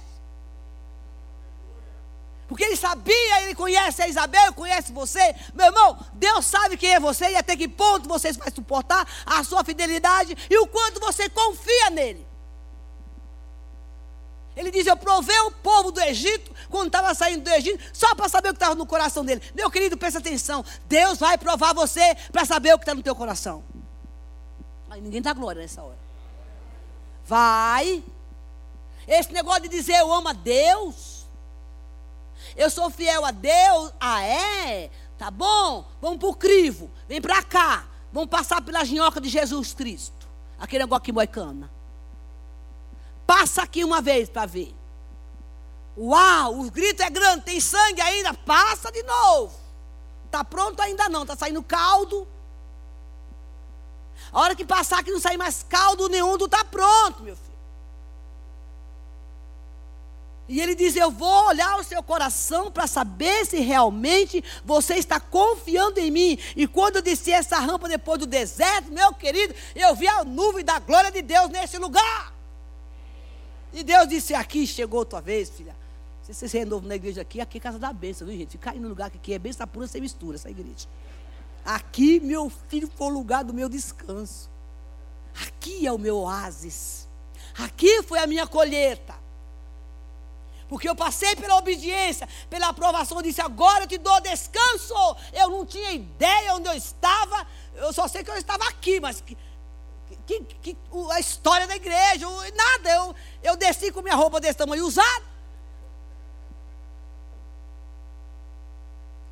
Porque 2.47 2.63
ele 2.63 2.75
sabia, 2.75 3.43
ele 3.43 3.53
conhece 3.53 4.01
a 4.01 4.07
Isabel, 4.07 4.51
conhece 4.53 4.91
você. 4.91 5.35
Meu 5.53 5.67
irmão, 5.67 5.95
Deus 6.15 6.43
sabe 6.43 6.75
quem 6.75 6.95
é 6.95 6.99
você 6.99 7.29
e 7.29 7.35
até 7.35 7.55
que 7.55 7.67
ponto 7.67 8.09
você 8.09 8.33
vai 8.33 8.49
suportar 8.49 9.07
a 9.27 9.43
sua 9.43 9.63
fidelidade 9.63 10.35
e 10.49 10.57
o 10.57 10.65
quanto 10.65 10.99
você 10.99 11.29
confia 11.29 11.91
nele. 11.91 12.30
Ele 14.55 14.69
diz: 14.69 14.85
Eu 14.85 14.97
provei 14.97 15.39
o 15.41 15.51
povo 15.51 15.91
do 15.91 16.01
Egito 16.01 16.51
quando 16.69 16.87
estava 16.87 17.13
saindo 17.13 17.43
do 17.43 17.49
Egito, 17.49 17.83
só 17.93 18.13
para 18.15 18.27
saber 18.27 18.49
o 18.49 18.53
que 18.53 18.57
estava 18.57 18.75
no 18.75 18.85
coração 18.85 19.23
dele. 19.23 19.41
Meu 19.55 19.71
querido, 19.71 19.97
presta 19.97 20.19
atenção. 20.19 20.63
Deus 20.87 21.19
vai 21.19 21.37
provar 21.37 21.73
você 21.73 22.15
para 22.31 22.45
saber 22.45 22.73
o 22.73 22.77
que 22.77 22.83
está 22.83 22.93
no 22.93 23.03
teu 23.03 23.15
coração. 23.15 23.63
Aí 24.89 24.99
ninguém 24.99 25.21
dá 25.21 25.33
glória 25.33 25.61
nessa 25.61 25.81
hora. 25.81 25.97
Vai. 27.25 28.03
Esse 29.07 29.31
negócio 29.31 29.61
de 29.63 29.69
dizer 29.69 29.93
eu 29.93 30.11
amo 30.11 30.27
a 30.27 30.33
Deus. 30.33 31.25
Eu 32.55 32.69
sou 32.69 32.89
fiel 32.89 33.25
a 33.25 33.31
Deus. 33.31 33.93
Ah, 33.99 34.23
é? 34.23 34.89
Tá 35.17 35.31
bom? 35.31 35.85
Vamos 36.01 36.19
para 36.19 36.29
o 36.29 36.35
crivo. 36.35 36.91
Vem 37.07 37.21
para 37.21 37.41
cá. 37.41 37.85
Vamos 38.11 38.29
passar 38.29 38.61
pela 38.61 38.83
ginhoca 38.83 39.21
de 39.21 39.29
Jesus 39.29 39.73
Cristo. 39.73 40.27
Aquele 40.59 40.83
negócio 40.83 41.01
aqui 41.01 41.11
moicana. 41.11 41.71
Passa 43.31 43.61
aqui 43.61 43.81
uma 43.81 44.01
vez 44.01 44.27
para 44.27 44.45
ver. 44.45 44.75
Uau, 45.97 46.59
o 46.59 46.69
grito 46.69 47.01
é 47.01 47.09
grande, 47.09 47.45
tem 47.45 47.61
sangue 47.61 48.01
ainda. 48.01 48.33
Passa 48.33 48.91
de 48.91 49.01
novo. 49.03 49.57
Está 50.25 50.43
pronto 50.43 50.81
ainda 50.81 51.07
não, 51.07 51.21
está 51.21 51.37
saindo 51.37 51.63
caldo. 51.63 52.27
A 54.33 54.41
hora 54.41 54.53
que 54.53 54.65
passar 54.65 55.01
que 55.01 55.11
não 55.11 55.19
sair 55.21 55.37
mais 55.37 55.63
caldo 55.63 56.09
nenhum, 56.09 56.37
tu 56.37 56.43
está 56.43 56.65
pronto, 56.65 57.23
meu 57.23 57.37
filho. 57.37 57.57
E 60.49 60.59
ele 60.59 60.75
diz: 60.75 60.97
Eu 60.97 61.09
vou 61.09 61.47
olhar 61.47 61.79
o 61.79 61.85
seu 61.85 62.03
coração 62.03 62.69
para 62.69 62.85
saber 62.85 63.45
se 63.45 63.61
realmente 63.61 64.43
você 64.65 64.95
está 64.95 65.21
confiando 65.21 66.01
em 66.01 66.11
mim. 66.11 66.37
E 66.53 66.67
quando 66.67 66.97
eu 66.97 67.01
desci 67.01 67.31
essa 67.31 67.57
rampa 67.59 67.87
depois 67.87 68.19
do 68.19 68.27
deserto, 68.27 68.91
meu 68.91 69.13
querido, 69.13 69.55
eu 69.73 69.95
vi 69.95 70.05
a 70.05 70.25
nuvem 70.25 70.65
da 70.65 70.79
glória 70.79 71.09
de 71.09 71.21
Deus 71.21 71.47
nesse 71.47 71.77
lugar. 71.77 72.30
E 73.73 73.83
Deus 73.83 74.07
disse: 74.07 74.33
Aqui 74.33 74.65
chegou 74.67 75.01
a 75.01 75.05
tua 75.05 75.21
vez, 75.21 75.49
filha. 75.49 75.75
Se 76.23 76.47
você 76.47 76.59
é 76.59 76.65
novo 76.65 76.87
na 76.87 76.95
igreja 76.95 77.21
aqui, 77.21 77.41
aqui 77.41 77.57
é 77.57 77.61
casa 77.61 77.79
da 77.79 77.91
bênção, 77.91 78.27
viu, 78.27 78.37
gente? 78.37 78.51
Fica 78.51 78.71
aí 78.71 78.79
no 78.79 78.87
lugar 78.87 79.09
que 79.09 79.17
aqui 79.17 79.33
é 79.33 79.39
bênção 79.39 79.67
pura 79.67 79.87
sem 79.87 79.99
mistura, 79.99 80.35
essa 80.35 80.49
igreja. 80.49 80.87
Aqui, 81.65 82.19
meu 82.19 82.49
filho, 82.69 82.89
foi 82.95 83.07
o 83.07 83.09
lugar 83.09 83.43
do 83.43 83.53
meu 83.53 83.67
descanso. 83.67 84.49
Aqui 85.47 85.85
é 85.85 85.91
o 85.91 85.97
meu 85.97 86.17
oásis. 86.17 87.07
Aqui 87.57 88.03
foi 88.03 88.19
a 88.19 88.27
minha 88.27 88.47
colheita. 88.47 89.15
Porque 90.69 90.87
eu 90.87 90.95
passei 90.95 91.35
pela 91.35 91.57
obediência, 91.57 92.29
pela 92.49 92.69
aprovação, 92.69 93.17
eu 93.17 93.23
disse: 93.23 93.41
agora 93.41 93.83
eu 93.83 93.87
te 93.87 93.97
dou 93.97 94.21
descanso. 94.21 94.93
Eu 95.33 95.49
não 95.49 95.65
tinha 95.65 95.91
ideia 95.91 96.55
onde 96.55 96.69
eu 96.69 96.73
estava, 96.73 97.45
eu 97.75 97.91
só 97.91 98.07
sei 98.07 98.23
que 98.23 98.31
eu 98.31 98.37
estava 98.37 98.63
aqui, 98.69 98.99
mas 98.99 99.21
que, 100.39 100.73
que, 100.73 100.77
a 101.11 101.19
história 101.19 101.67
da 101.67 101.75
igreja, 101.75 102.25
nada. 102.55 102.89
Eu, 102.89 103.15
eu 103.43 103.57
desci 103.57 103.91
com 103.91 104.01
minha 104.01 104.15
roupa 104.15 104.39
desse 104.39 104.57
tamanho 104.57 104.85
usada. 104.85 105.25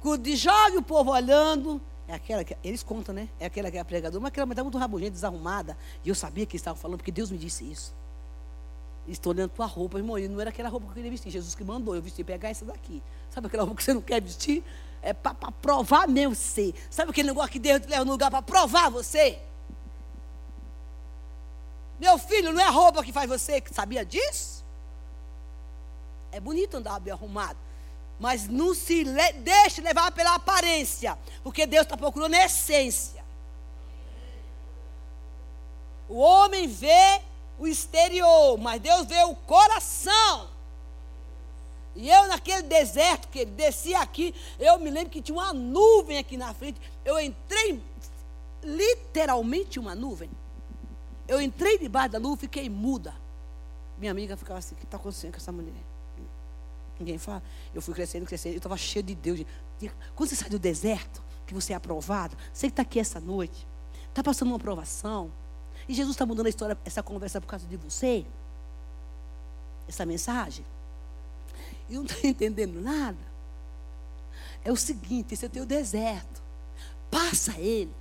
Cudo 0.01 0.23
de 0.23 0.35
jovem, 0.35 0.77
o 0.77 0.81
povo 0.81 1.11
olhando. 1.11 1.81
É 2.07 2.15
aquela 2.15 2.43
que, 2.43 2.57
eles 2.63 2.81
contam, 2.81 3.13
né? 3.13 3.29
É 3.39 3.45
aquela 3.45 3.69
que 3.69 3.77
é 3.77 3.83
pregadora, 3.83 4.19
mas 4.19 4.29
aquela 4.29 4.49
está 4.51 4.63
muito 4.63 4.77
rabugenta, 4.77 5.11
desarrumada. 5.11 5.77
E 6.03 6.09
eu 6.09 6.15
sabia 6.15 6.45
que 6.45 6.53
eles 6.53 6.61
estavam 6.61 6.81
falando, 6.81 6.97
porque 6.97 7.11
Deus 7.11 7.29
me 7.29 7.37
disse 7.37 7.69
isso. 7.69 7.93
Estou 9.07 9.33
olhando 9.33 9.49
tua 9.51 9.65
roupa, 9.65 9.97
irmão. 9.97 10.17
E 10.17 10.27
não 10.27 10.39
era 10.39 10.49
aquela 10.49 10.69
roupa 10.69 10.85
que 10.87 10.91
eu 10.91 10.95
queria 10.95 11.11
vestir. 11.11 11.31
Jesus 11.31 11.53
que 11.55 11.63
mandou 11.63 11.95
eu 11.95 12.01
vestir, 12.01 12.23
pegar 12.23 12.49
essa 12.49 12.65
daqui. 12.65 13.01
Sabe 13.29 13.47
aquela 13.47 13.63
roupa 13.63 13.77
que 13.77 13.83
você 13.83 13.93
não 13.93 14.01
quer 14.01 14.21
vestir? 14.21 14.63
É 15.01 15.13
para 15.13 15.33
provar 15.61 16.07
mesmo 16.07 16.35
você. 16.35 16.73
Sabe 16.89 17.11
aquele 17.11 17.29
negócio 17.29 17.51
que 17.51 17.59
Deus 17.59 17.81
te 17.81 17.87
leva 17.87 18.05
no 18.05 18.11
lugar 18.11 18.29
para 18.29 18.41
provar 18.41 18.89
você? 18.89 19.39
Meu 21.99 22.17
filho, 22.17 22.53
não 22.53 22.61
é 22.61 22.69
roupa 22.69 23.03
que 23.03 23.11
faz 23.11 23.29
você, 23.29 23.59
que 23.59 23.73
sabia 23.73 24.05
disso? 24.05 24.63
É 26.31 26.39
bonito 26.39 26.77
andar 26.77 26.99
bem 26.99 27.11
arrumado. 27.11 27.57
Mas 28.19 28.47
não 28.47 28.73
se 28.73 29.03
le 29.03 29.33
deixe 29.33 29.81
levar 29.81 30.11
pela 30.11 30.35
aparência. 30.35 31.17
Porque 31.43 31.65
Deus 31.65 31.83
está 31.83 31.97
procurando 31.97 32.35
a 32.35 32.45
essência. 32.45 33.23
O 36.07 36.17
homem 36.17 36.67
vê 36.67 37.21
o 37.57 37.67
exterior, 37.67 38.57
mas 38.57 38.81
Deus 38.81 39.05
vê 39.05 39.23
o 39.23 39.35
coração. 39.35 40.49
E 41.95 42.09
eu 42.09 42.27
naquele 42.27 42.63
deserto 42.63 43.27
que 43.27 43.39
ele 43.39 43.51
descia 43.51 43.99
aqui, 43.99 44.33
eu 44.57 44.79
me 44.79 44.89
lembro 44.89 45.09
que 45.09 45.21
tinha 45.21 45.37
uma 45.37 45.53
nuvem 45.53 46.17
aqui 46.17 46.37
na 46.37 46.53
frente. 46.53 46.79
Eu 47.03 47.19
entrei 47.19 47.81
literalmente 48.63 49.79
uma 49.79 49.93
nuvem. 49.93 50.29
Eu 51.29 51.39
entrei 51.39 51.77
debaixo 51.77 52.09
da 52.09 52.19
nuvem, 52.19 52.37
fiquei 52.37 52.67
muda. 52.67 53.13
Minha 53.99 54.11
amiga 54.11 54.35
ficava 54.35 54.57
assim, 54.57 54.73
o 54.73 54.77
que 54.79 54.83
está 54.83 54.97
acontecendo 54.97 55.31
com 55.31 55.37
essa 55.37 55.51
mulher? 55.51 55.83
Ninguém 56.99 57.19
fala. 57.19 57.43
Eu 57.71 57.83
fui 57.83 57.93
crescendo, 57.93 58.25
crescendo, 58.25 58.55
eu 58.55 58.57
estava 58.57 58.75
cheio 58.75 59.03
de 59.03 59.13
Deus. 59.13 59.45
Quando 60.15 60.27
você 60.27 60.35
sai 60.35 60.49
do 60.49 60.57
deserto, 60.57 61.21
que 61.45 61.53
você 61.53 61.71
é 61.71 61.75
aprovado, 61.75 62.35
você 62.51 62.65
que 62.65 62.73
está 62.73 62.81
aqui 62.81 62.99
essa 62.99 63.19
noite, 63.19 63.67
está 64.07 64.23
passando 64.23 64.47
uma 64.47 64.57
aprovação, 64.57 65.31
e 65.87 65.93
Jesus 65.93 66.15
está 66.15 66.25
mudando 66.25 66.47
a 66.47 66.49
história, 66.49 66.75
essa 66.83 67.03
conversa 67.03 67.39
por 67.39 67.47
causa 67.47 67.67
de 67.67 67.77
você? 67.77 68.25
Essa 69.87 70.07
mensagem? 70.07 70.65
E 71.87 71.93
não 71.93 72.05
está 72.05 72.15
entendendo 72.27 72.81
nada? 72.81 73.29
É 74.65 74.71
o 74.71 74.75
seguinte: 74.75 75.35
esse 75.35 75.45
é 75.45 75.61
o 75.61 75.65
deserto. 75.65 76.41
Passa 77.11 77.55
ele. 77.59 77.93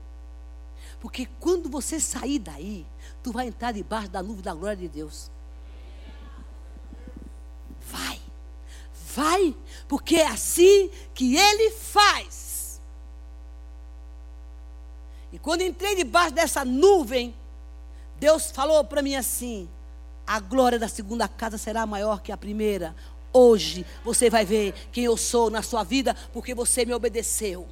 Porque 0.99 1.29
quando 1.39 1.69
você 1.69 2.01
sair 2.01 2.39
daí, 2.39 2.87
tu 3.29 3.33
vai 3.33 3.49
entrar 3.49 3.73
debaixo 3.73 4.09
da 4.09 4.23
nuvem 4.23 4.43
da 4.43 4.55
glória 4.55 4.77
de 4.77 4.89
Deus. 4.89 5.31
Vai. 7.93 8.19
Vai, 9.15 9.55
porque 9.87 10.17
é 10.17 10.27
assim 10.27 10.91
que 11.13 11.37
ele 11.37 11.71
faz. 11.73 12.81
E 15.31 15.39
quando 15.39 15.61
entrei 15.61 15.95
debaixo 15.95 16.33
dessa 16.33 16.65
nuvem, 16.65 17.35
Deus 18.19 18.51
falou 18.51 18.83
para 18.83 19.03
mim 19.03 19.15
assim: 19.15 19.69
a 20.27 20.41
glória 20.41 20.79
da 20.79 20.89
segunda 20.89 21.29
casa 21.29 21.59
será 21.59 21.85
maior 21.85 22.23
que 22.23 22.33
a 22.33 22.37
primeira. 22.37 22.97
Hoje 23.31 23.85
você 24.03 24.31
vai 24.31 24.47
ver 24.47 24.73
quem 24.91 25.05
eu 25.05 25.19
sou 25.19 25.51
na 25.51 25.61
sua 25.61 25.85
vida, 25.85 26.17
porque 26.33 26.55
você 26.55 26.87
me 26.87 26.95
obedeceu. 26.95 27.69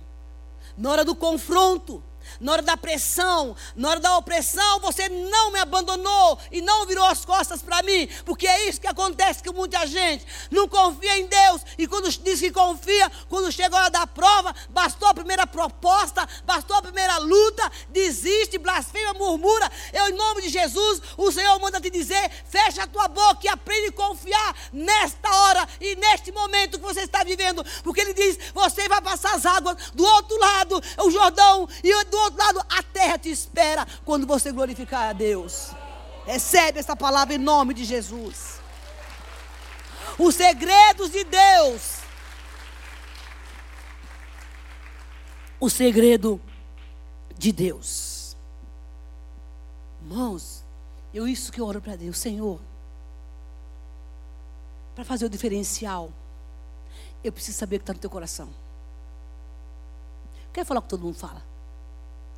Na 0.76 0.90
hora 0.90 1.04
do 1.04 1.16
confronto, 1.16 2.02
na 2.40 2.52
hora 2.52 2.62
da 2.62 2.76
pressão, 2.76 3.56
na 3.74 3.90
hora 3.90 4.00
da 4.00 4.16
opressão, 4.16 4.80
você 4.80 5.08
não 5.08 5.50
me 5.50 5.58
abandonou 5.58 6.38
e 6.50 6.60
não 6.60 6.86
virou 6.86 7.04
as 7.04 7.24
costas 7.24 7.62
para 7.62 7.82
mim, 7.82 8.08
porque 8.24 8.46
é 8.46 8.68
isso 8.68 8.80
que 8.80 8.86
acontece 8.86 9.42
com 9.42 9.52
muita 9.52 9.86
gente. 9.86 10.26
Não 10.50 10.68
confia 10.68 11.18
em 11.18 11.26
Deus 11.26 11.62
e 11.78 11.86
quando 11.86 12.10
diz 12.10 12.40
que 12.40 12.50
confia, 12.50 13.10
quando 13.28 13.52
chega 13.52 13.76
a 13.76 13.80
hora 13.80 13.90
da 13.90 14.06
prova, 14.06 14.54
bastou 14.70 15.08
a 15.08 15.14
primeira 15.14 15.46
proposta, 15.46 16.26
bastou 16.44 16.76
a 16.76 16.82
primeira 16.82 17.18
luta, 17.18 17.70
desiste, 17.90 18.58
blasfema, 18.58 19.14
murmura. 19.14 19.70
Eu, 19.92 20.08
em 20.08 20.12
nome 20.12 20.42
de 20.42 20.48
Jesus, 20.48 21.02
o 21.16 21.30
Senhor 21.30 21.58
manda 21.60 21.80
te 21.80 21.90
dizer: 21.90 22.30
fecha 22.48 22.82
a 22.82 22.86
tua 22.86 23.08
boca 23.08 23.40
e 23.44 23.48
aprende 23.48 23.88
a 23.88 23.92
confiar 23.92 24.56
nesta 24.72 25.28
hora 25.30 25.68
e 25.80 25.96
neste 25.96 26.32
momento 26.32 26.78
que 26.78 26.84
você 26.84 27.00
está 27.00 27.24
vivendo, 27.24 27.64
porque 27.82 28.00
Ele 28.00 28.14
diz: 28.14 28.38
você 28.54 28.88
vai 28.88 29.00
passar 29.00 29.34
as 29.34 29.46
águas 29.46 29.90
do 29.92 30.04
outro 30.04 30.38
lado, 30.38 30.82
o 30.98 31.10
Jordão, 31.10 31.68
e 31.82 32.04
do 32.04 32.15
do 32.16 32.22
outro 32.22 32.38
lado, 32.38 32.66
a 32.70 32.82
terra 32.82 33.18
te 33.18 33.30
espera 33.30 33.86
quando 34.04 34.26
você 34.26 34.50
glorificar 34.50 35.10
a 35.10 35.12
Deus. 35.12 35.72
Recebe 36.24 36.78
essa 36.78 36.96
palavra 36.96 37.34
em 37.34 37.38
nome 37.38 37.74
de 37.74 37.84
Jesus. 37.84 38.58
Os 40.18 40.34
segredos 40.34 41.10
de 41.12 41.24
Deus. 41.24 41.98
O 45.60 45.68
segredo 45.68 46.40
de 47.36 47.52
Deus. 47.52 48.34
Irmãos, 50.00 50.64
eu 51.12 51.28
isso 51.28 51.52
que 51.52 51.60
eu 51.60 51.66
oro 51.66 51.82
para 51.82 51.96
Deus, 51.96 52.16
Senhor. 52.16 52.60
Para 54.94 55.04
fazer 55.04 55.26
o 55.26 55.30
diferencial, 55.30 56.10
eu 57.22 57.30
preciso 57.30 57.58
saber 57.58 57.76
o 57.76 57.78
que 57.80 57.82
está 57.82 57.92
no 57.92 57.98
teu 57.98 58.08
coração. 58.08 58.48
Quer 60.52 60.64
falar 60.64 60.80
o 60.80 60.82
que 60.82 60.88
todo 60.88 61.02
mundo 61.02 61.18
fala? 61.18 61.55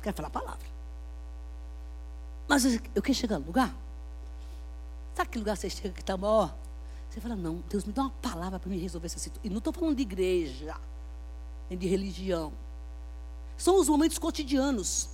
Quero 0.01 0.15
falar 0.15 0.27
a 0.27 0.31
palavra. 0.31 0.67
Mas 2.47 2.65
eu 2.65 3.01
quero 3.01 3.13
chegar 3.13 3.39
no 3.39 3.45
lugar. 3.45 3.73
Sabe 5.15 5.29
que 5.29 5.37
lugar 5.37 5.57
você 5.57 5.69
chega 5.69 5.93
que 5.93 6.01
está 6.01 6.15
maior? 6.17 6.55
Você 7.09 7.19
fala, 7.19 7.35
não, 7.35 7.63
Deus 7.69 7.83
me 7.83 7.91
dá 7.91 8.03
uma 8.03 8.11
palavra 8.21 8.59
para 8.59 8.69
me 8.69 8.77
resolver 8.77 9.07
essa 9.07 9.19
situação. 9.19 9.41
E 9.43 9.49
não 9.49 9.57
estou 9.57 9.73
falando 9.73 9.95
de 9.95 10.03
igreja, 10.03 10.75
nem 11.69 11.77
de 11.77 11.87
religião. 11.87 12.53
São 13.57 13.79
os 13.79 13.89
momentos 13.89 14.17
cotidianos. 14.17 15.09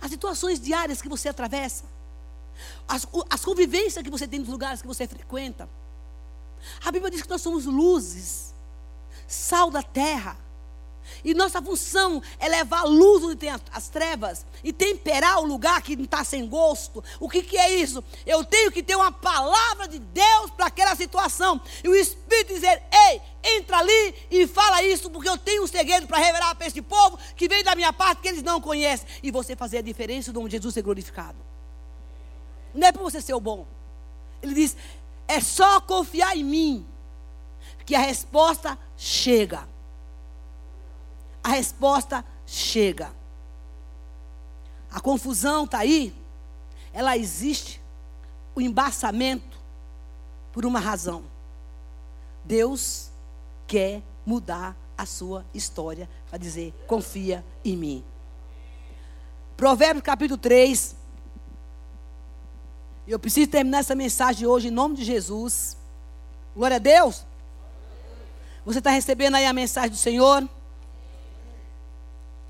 As 0.00 0.10
situações 0.10 0.60
diárias 0.60 1.00
que 1.00 1.08
você 1.08 1.28
atravessa. 1.28 1.84
As, 2.86 3.06
as 3.30 3.44
convivências 3.44 4.02
que 4.02 4.10
você 4.10 4.26
tem 4.26 4.40
nos 4.40 4.48
lugares 4.48 4.82
que 4.82 4.86
você 4.86 5.06
frequenta. 5.06 5.68
A 6.84 6.90
Bíblia 6.90 7.10
diz 7.10 7.22
que 7.22 7.30
nós 7.30 7.42
somos 7.42 7.64
luzes, 7.64 8.54
sal 9.26 9.70
da 9.70 9.82
terra. 9.82 10.36
E 11.24 11.34
nossa 11.34 11.60
função 11.60 12.22
é 12.38 12.48
levar 12.48 12.80
a 12.80 12.84
luz 12.84 13.24
onde 13.24 13.36
tem 13.36 13.50
as 13.50 13.88
trevas 13.88 14.46
e 14.62 14.72
temperar 14.72 15.40
o 15.40 15.46
lugar 15.46 15.82
que 15.82 15.94
está 15.94 16.24
sem 16.24 16.46
gosto. 16.48 17.02
O 17.18 17.28
que, 17.28 17.42
que 17.42 17.56
é 17.56 17.74
isso? 17.74 18.02
Eu 18.24 18.44
tenho 18.44 18.70
que 18.70 18.82
ter 18.82 18.96
uma 18.96 19.12
palavra 19.12 19.88
de 19.88 19.98
Deus 19.98 20.50
para 20.50 20.66
aquela 20.66 20.94
situação. 20.94 21.60
E 21.82 21.88
o 21.88 21.94
Espírito 21.94 22.54
dizer: 22.54 22.82
Ei, 22.92 23.20
entra 23.56 23.78
ali 23.78 24.14
e 24.30 24.46
fala 24.46 24.82
isso, 24.82 25.10
porque 25.10 25.28
eu 25.28 25.38
tenho 25.38 25.64
um 25.64 25.66
segredo 25.66 26.06
para 26.06 26.18
revelar 26.18 26.54
para 26.54 26.66
este 26.66 26.82
povo 26.82 27.18
que 27.36 27.48
vem 27.48 27.62
da 27.62 27.74
minha 27.74 27.92
parte 27.92 28.22
que 28.22 28.28
eles 28.28 28.42
não 28.42 28.60
conhecem. 28.60 29.06
E 29.22 29.30
você 29.30 29.56
fazer 29.56 29.78
a 29.78 29.82
diferença 29.82 30.32
do 30.32 30.40
nome 30.40 30.50
de 30.50 30.56
Jesus 30.56 30.74
ser 30.74 30.82
glorificado. 30.82 31.38
Não 32.74 32.86
é 32.86 32.92
para 32.92 33.02
você 33.02 33.20
ser 33.20 33.34
o 33.34 33.40
bom. 33.40 33.66
Ele 34.42 34.54
diz: 34.54 34.76
É 35.26 35.40
só 35.40 35.80
confiar 35.80 36.36
em 36.36 36.44
mim, 36.44 36.86
que 37.84 37.94
a 37.94 38.00
resposta 38.00 38.78
chega 38.96 39.66
a 41.46 41.48
resposta 41.48 42.24
chega. 42.44 43.12
A 44.90 44.98
confusão 44.98 45.64
está 45.64 45.78
aí, 45.78 46.12
ela 46.92 47.16
existe, 47.16 47.80
o 48.52 48.60
embaçamento, 48.60 49.56
por 50.52 50.66
uma 50.66 50.80
razão. 50.80 51.22
Deus 52.44 53.10
quer 53.64 54.02
mudar 54.24 54.76
a 54.98 55.06
sua 55.06 55.46
história 55.54 56.08
para 56.28 56.36
dizer: 56.36 56.74
confia 56.88 57.44
em 57.64 57.76
mim. 57.76 58.04
Provérbios 59.56 60.02
capítulo 60.02 60.38
3. 60.38 60.96
Eu 63.06 63.20
preciso 63.20 63.48
terminar 63.48 63.78
essa 63.78 63.94
mensagem 63.94 64.48
hoje 64.48 64.66
em 64.66 64.72
nome 64.72 64.96
de 64.96 65.04
Jesus. 65.04 65.76
Glória 66.56 66.74
a 66.74 66.80
Deus. 66.80 67.24
Você 68.64 68.78
está 68.78 68.90
recebendo 68.90 69.36
aí 69.36 69.46
a 69.46 69.52
mensagem 69.52 69.90
do 69.90 69.96
Senhor? 69.96 70.48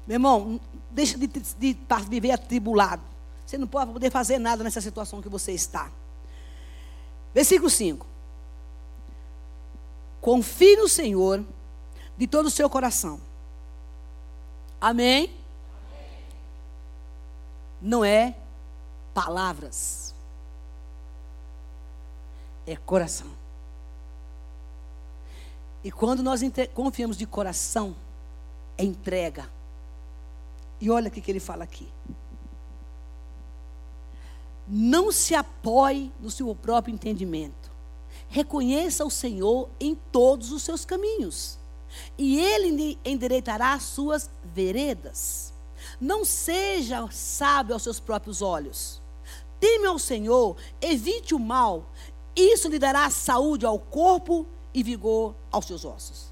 Meu 0.06 0.14
irmão, 0.16 0.60
deixa 0.90 1.18
de, 1.18 1.26
de, 1.26 1.40
de 1.40 1.78
viver 2.08 2.30
atribulado. 2.30 3.02
Você 3.44 3.58
não 3.58 3.66
pode 3.66 3.92
poder 3.92 4.10
fazer 4.10 4.38
nada 4.38 4.64
nessa 4.64 4.80
situação 4.80 5.20
que 5.20 5.28
você 5.28 5.52
está. 5.52 5.90
Versículo 7.34 7.68
5. 7.68 8.06
Confie 10.20 10.76
no 10.76 10.88
Senhor 10.88 11.44
de 12.16 12.26
todo 12.26 12.46
o 12.46 12.50
seu 12.50 12.68
coração. 12.68 13.20
Amém? 14.80 15.24
Amém? 15.24 15.34
Não 17.80 18.04
é 18.04 18.34
palavras, 19.14 20.14
é 22.66 22.76
coração. 22.76 23.30
E 25.84 25.90
quando 25.92 26.22
nós 26.22 26.40
confiamos 26.74 27.16
de 27.16 27.26
coração, 27.26 27.94
é 28.76 28.84
entrega. 28.84 29.48
E 30.80 30.90
olha 30.90 31.08
o 31.08 31.10
que, 31.10 31.30
ele 31.30 31.40
fala 31.40 31.64
aqui. 31.64 31.88
Não 34.68 35.12
se 35.12 35.34
apoie 35.34 36.12
no 36.20 36.30
seu 36.30 36.54
próprio 36.54 36.92
entendimento. 36.92 37.70
Reconheça 38.28 39.04
o 39.04 39.10
Senhor 39.10 39.68
em 39.78 39.94
todos 39.94 40.50
os 40.50 40.62
seus 40.62 40.84
caminhos, 40.84 41.58
e 42.18 42.38
Ele 42.40 42.98
endireitará 43.04 43.74
as 43.74 43.84
suas 43.84 44.28
veredas. 44.44 45.54
Não 46.00 46.24
seja 46.24 47.08
sábio 47.10 47.74
aos 47.74 47.82
seus 47.82 48.00
próprios 48.00 48.42
olhos. 48.42 49.00
Teme 49.60 49.86
ao 49.86 49.98
Senhor, 49.98 50.56
evite 50.80 51.34
o 51.34 51.38
mal. 51.38 51.90
Isso 52.34 52.68
lhe 52.68 52.78
dará 52.78 53.08
saúde 53.08 53.64
ao 53.64 53.78
corpo 53.78 54.46
e 54.74 54.82
vigor 54.82 55.34
aos 55.50 55.66
seus 55.66 55.84
ossos. 55.84 56.26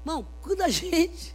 Irmão, 0.00 0.26
quando 0.42 0.62
a 0.62 0.68
gente 0.68 1.34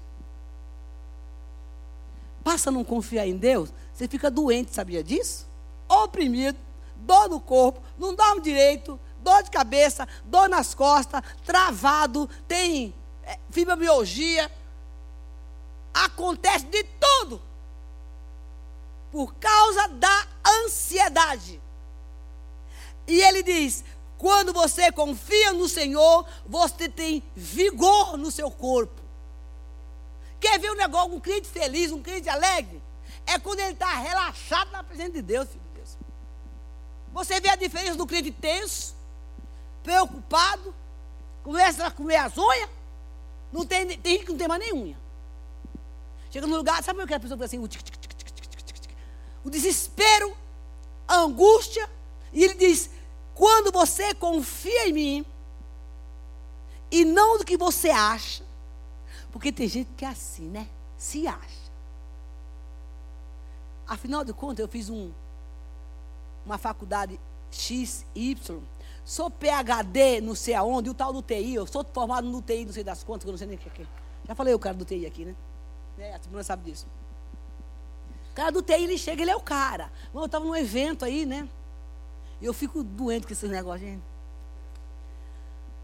passa 2.45 2.69
a 2.69 2.71
não 2.71 2.83
confiar 2.83 3.27
em 3.27 3.35
Deus, 3.35 3.73
você 3.91 4.07
fica 4.07 4.29
doente, 4.29 4.71
sabia 4.71 5.03
disso? 5.03 5.47
Oprimido, 5.89 6.59
dor 6.95 7.27
no 7.27 7.39
corpo, 7.39 7.81
não 7.97 8.13
dorme 8.13 8.39
direito, 8.39 8.99
dor 9.17 9.41
de 9.41 9.49
cabeça, 9.49 10.07
dor 10.23 10.47
nas 10.47 10.75
costas, 10.75 11.23
travado, 11.43 12.29
tem 12.47 12.93
é, 13.23 13.39
fibromialgia. 13.49 14.51
Acontece 15.91 16.65
de 16.67 16.83
tudo. 16.83 17.41
Por 19.11 19.33
causa 19.35 19.87
da 19.87 20.27
ansiedade. 20.63 21.59
E 23.07 23.21
ele 23.21 23.41
diz: 23.41 23.83
quando 24.19 24.53
você 24.53 24.91
confia 24.91 25.51
no 25.51 25.67
Senhor, 25.67 26.27
você 26.45 26.87
tem 26.87 27.23
vigor 27.35 28.17
no 28.17 28.29
seu 28.29 28.51
corpo. 28.51 29.04
Quer 30.45 30.59
ver 30.59 30.69
um 30.69 30.75
negócio, 30.75 31.11
um 31.11 31.19
crente 31.19 31.47
feliz, 31.47 31.91
um 31.91 32.03
crente 32.03 32.29
alegre? 32.29 32.79
É 33.25 33.39
quando 33.39 33.61
ele 33.61 33.71
está 33.71 33.91
relaxado 33.95 34.69
na 34.69 34.83
presença 34.83 35.09
de 35.09 35.23
Deus, 35.23 35.49
filho 35.49 35.59
de 35.59 35.79
Deus. 35.79 35.97
Você 37.11 37.39
vê 37.39 37.49
a 37.49 37.55
diferença 37.55 37.95
do 37.95 38.05
crente 38.05 38.31
tenso, 38.31 38.95
preocupado, 39.81 40.75
começa 41.43 41.87
a 41.87 41.89
comer 41.89 42.17
as 42.17 42.37
unhas. 42.37 42.69
Não 43.51 43.65
tem, 43.65 43.97
tem 43.97 44.13
gente 44.13 44.25
que 44.25 44.31
não 44.33 44.37
tem 44.37 44.47
mais 44.47 44.61
nem 44.61 44.71
unha. 44.71 44.95
Chega 46.29 46.45
no 46.45 46.57
lugar, 46.57 46.83
sabe 46.83 47.01
o 47.01 47.07
que 47.07 47.15
a 47.15 47.19
pessoa 47.19 47.39
fala 47.39 47.45
assim? 47.45 47.57
O, 47.57 47.67
tic, 47.67 47.81
tic, 47.81 48.07
tic, 48.07 48.89
o 49.43 49.49
desespero, 49.49 50.37
a 51.07 51.21
angústia. 51.21 51.89
E 52.31 52.43
ele 52.43 52.53
diz: 52.53 52.91
quando 53.33 53.71
você 53.71 54.13
confia 54.13 54.89
em 54.89 54.93
mim, 54.93 55.25
e 56.91 57.03
não 57.03 57.39
do 57.39 57.43
que 57.43 57.57
você 57.57 57.89
acha, 57.89 58.44
porque 59.36 59.51
tem 59.51 59.67
gente 59.67 59.89
que 59.97 60.05
é 60.05 60.07
assim, 60.07 60.47
né? 60.47 60.65
Se 60.97 61.27
acha. 61.27 61.69
Afinal 63.86 64.23
de 64.23 64.31
contas, 64.31 64.59
eu 64.59 64.67
fiz 64.69 64.89
um, 64.89 65.11
uma 66.45 66.57
faculdade 66.57 67.19
X, 67.51 68.05
Y. 68.15 68.61
Sou 69.03 69.29
PHD, 69.29 70.21
não 70.21 70.36
sei 70.36 70.53
aonde, 70.53 70.88
e 70.88 70.91
o 70.91 70.93
tal 70.93 71.11
do 71.11 71.21
TI. 71.21 71.53
Eu 71.53 71.67
sou 71.67 71.83
formado 71.83 72.25
no 72.29 72.41
TI, 72.41 72.63
não 72.63 72.71
sei 72.71 72.81
das 72.81 73.03
contas, 73.03 73.25
que 73.25 73.27
eu 73.29 73.33
não 73.33 73.38
sei 73.38 73.47
nem 73.47 73.57
o 73.57 73.59
que 73.59 73.81
é. 73.81 73.86
Já 74.25 74.33
falei 74.36 74.53
o 74.53 74.59
cara 74.59 74.77
do 74.77 74.86
TI 74.86 75.05
aqui, 75.05 75.25
né? 75.25 75.36
É, 75.99 76.15
a 76.15 76.19
semana 76.21 76.41
sabe 76.41 76.71
disso. 76.71 76.88
O 78.31 78.36
cara 78.36 78.53
do 78.53 78.61
TI, 78.61 78.86
ele 78.86 78.97
chega, 78.97 79.21
ele 79.21 79.31
é 79.31 79.36
o 79.36 79.41
cara. 79.41 79.91
Eu 80.13 80.23
estava 80.23 80.45
num 80.45 80.55
evento 80.55 81.03
aí, 81.03 81.25
né? 81.25 81.45
Eu 82.41 82.53
fico 82.53 82.81
doente 82.81 83.27
com 83.27 83.33
esses 83.33 83.51
negócios, 83.51 83.86
gente. 83.86 84.03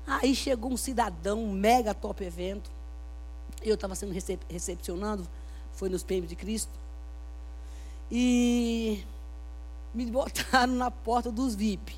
Aí 0.08 0.34
chegou 0.34 0.72
um 0.72 0.78
cidadão, 0.78 1.44
um 1.44 1.52
mega 1.52 1.94
top 1.94 2.24
evento. 2.24 2.80
Eu 3.62 3.76
estava 3.76 3.96
sendo 3.96 4.12
recep 4.12 4.40
recepcionando, 4.50 5.28
foi 5.74 5.90
nos 5.90 6.04
PM 6.04 6.26
de 6.26 6.36
Cristo. 6.36 6.72
E 8.10 9.04
me 9.94 10.06
botaram 10.08 10.74
na 10.74 10.92
porta 10.92 11.32
dos 11.32 11.56
VIP. 11.56 11.96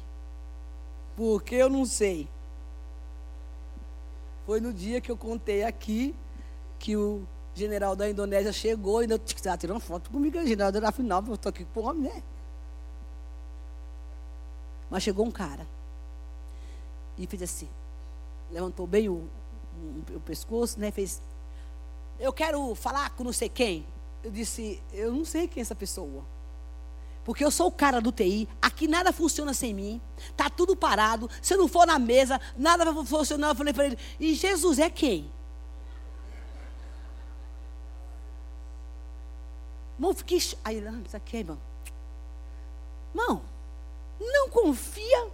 Porque 1.16 1.55
eu 1.55 1.70
não 1.70 1.86
sei. 1.86 2.28
Foi 4.45 4.59
no 4.59 4.74
dia 4.74 4.99
que 4.99 5.11
eu 5.11 5.18
contei 5.18 5.64
aqui 5.64 6.14
que 6.80 6.97
o 6.97 7.26
general 7.55 7.95
da 7.95 8.09
Indonésia 8.09 8.51
chegou 8.51 9.03
e 9.03 9.05
estava 9.05 9.57
tirando 9.57 9.80
foto 9.80 10.09
comigo, 10.09 10.38
general 10.45 10.72
da 10.72 10.91
final, 10.91 11.24
eu 11.28 11.36
estou 11.36 11.49
aqui 11.49 11.66
com 11.66 11.80
o 11.80 11.84
homem, 11.86 12.11
né? 12.11 12.24
Mas 14.89 15.03
chegou 15.03 15.26
um 15.26 15.32
cara 15.32 15.66
e 17.18 17.26
fez 17.28 17.43
assim, 17.43 17.70
levantou 18.51 18.86
bem 18.86 19.07
o, 19.07 19.14
o, 19.14 20.16
o 20.16 20.20
pescoço, 20.20 20.80
né? 20.80 20.91
Fez 20.91 21.22
eu 22.20 22.32
quero 22.32 22.74
falar 22.76 23.09
com 23.11 23.24
não 23.24 23.34
sei 23.34 23.49
quem. 23.49 23.86
Eu 24.24 24.32
disse, 24.32 24.82
eu 24.93 25.11
não 25.11 25.26
sei 25.26 25.47
quem 25.47 25.59
é 25.59 25.64
essa 25.64 25.76
pessoa. 25.76 26.24
Porque 27.24 27.43
eu 27.43 27.51
sou 27.51 27.68
o 27.68 27.72
cara 27.72 28.01
do 28.01 28.11
TI, 28.11 28.47
aqui 28.61 28.88
nada 28.88 29.14
funciona 29.14 29.53
sem 29.53 29.74
mim, 29.74 30.01
tá 30.36 30.49
tudo 30.49 30.76
parado. 30.76 31.30
Se 31.41 31.53
eu 31.53 31.57
não 31.57 31.68
for 31.68 31.88
na 31.88 31.97
mesa, 31.97 32.39
nada 32.57 32.91
vai 32.91 33.05
funcionar. 33.05 33.49
Eu 33.49 33.55
falei 33.55 33.74
para 33.74 33.86
ele, 33.86 33.97
e 34.20 34.34
Jesus 34.34 34.80
é 34.80 34.89
quem? 34.89 35.32
Irmão, 39.95 40.14
fiquei. 40.14 40.39
Aí, 40.66 40.84
isso 41.05 41.16
aqui, 41.16 41.38
irmão. 41.38 41.57
Irmão, 43.14 43.41
não 44.20 44.49
confia 44.49 45.28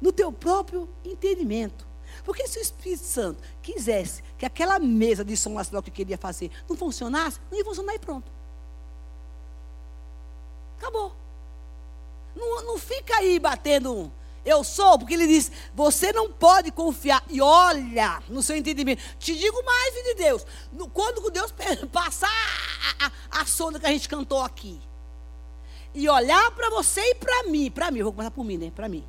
no 0.00 0.10
teu 0.10 0.32
próprio 0.32 0.88
entendimento. 1.04 1.86
Porque 2.24 2.46
se 2.46 2.58
o 2.58 2.62
Espírito 2.62 3.04
Santo 3.04 3.42
quisesse 3.62 4.22
que 4.38 4.46
aquela 4.46 4.78
mesa 4.78 5.24
de 5.24 5.36
som 5.36 5.54
lá 5.54 5.82
que 5.82 5.90
queria 5.90 6.16
fazer 6.16 6.50
não 6.68 6.76
funcionasse, 6.76 7.40
não 7.50 7.58
ia 7.58 7.64
funcionar 7.64 7.94
e 7.94 7.98
pronto. 7.98 8.30
Acabou. 10.78 11.14
Não, 12.34 12.64
não 12.64 12.78
fica 12.78 13.16
aí 13.16 13.38
batendo 13.38 14.10
Eu 14.44 14.64
sou, 14.64 14.98
porque 14.98 15.14
ele 15.14 15.26
diz: 15.26 15.50
você 15.74 16.12
não 16.12 16.32
pode 16.32 16.70
confiar. 16.70 17.22
E 17.28 17.40
olha, 17.40 18.22
no 18.28 18.42
seu 18.42 18.56
entendimento. 18.56 19.02
Te 19.18 19.36
digo 19.36 19.62
mais, 19.64 19.94
filho 19.94 20.04
de 20.04 20.14
Deus. 20.14 20.46
Quando 20.92 21.30
Deus 21.30 21.52
passar 21.92 22.28
a, 22.98 23.06
a, 23.06 23.42
a 23.42 23.46
sonda 23.46 23.78
que 23.78 23.86
a 23.86 23.92
gente 23.92 24.08
cantou 24.08 24.40
aqui, 24.40 24.80
e 25.94 26.08
olhar 26.08 26.50
para 26.52 26.70
você 26.70 27.00
e 27.00 27.14
para 27.14 27.44
mim, 27.44 27.70
para 27.70 27.90
mim, 27.90 27.98
eu 27.98 28.06
vou 28.06 28.12
começar 28.12 28.30
por 28.30 28.44
mim, 28.44 28.56
né? 28.56 28.72
Para 28.74 28.88
mim. 28.88 29.04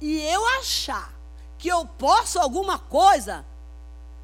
E 0.00 0.20
eu 0.20 0.46
achar 0.60 1.17
que 1.58 1.68
eu 1.68 1.84
posso 1.84 2.38
alguma 2.38 2.78
coisa, 2.78 3.44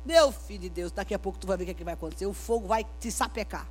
meu 0.04 0.30
filho 0.30 0.60
de 0.60 0.68
Deus, 0.68 0.92
daqui 0.92 1.12
a 1.12 1.18
pouco 1.18 1.38
tu 1.38 1.46
vai 1.46 1.56
ver 1.56 1.64
o 1.64 1.66
que, 1.66 1.72
é 1.72 1.74
que 1.74 1.84
vai 1.84 1.94
acontecer. 1.94 2.26
O 2.26 2.32
fogo 2.32 2.68
vai 2.68 2.86
te 3.00 3.10
sapecar. 3.10 3.66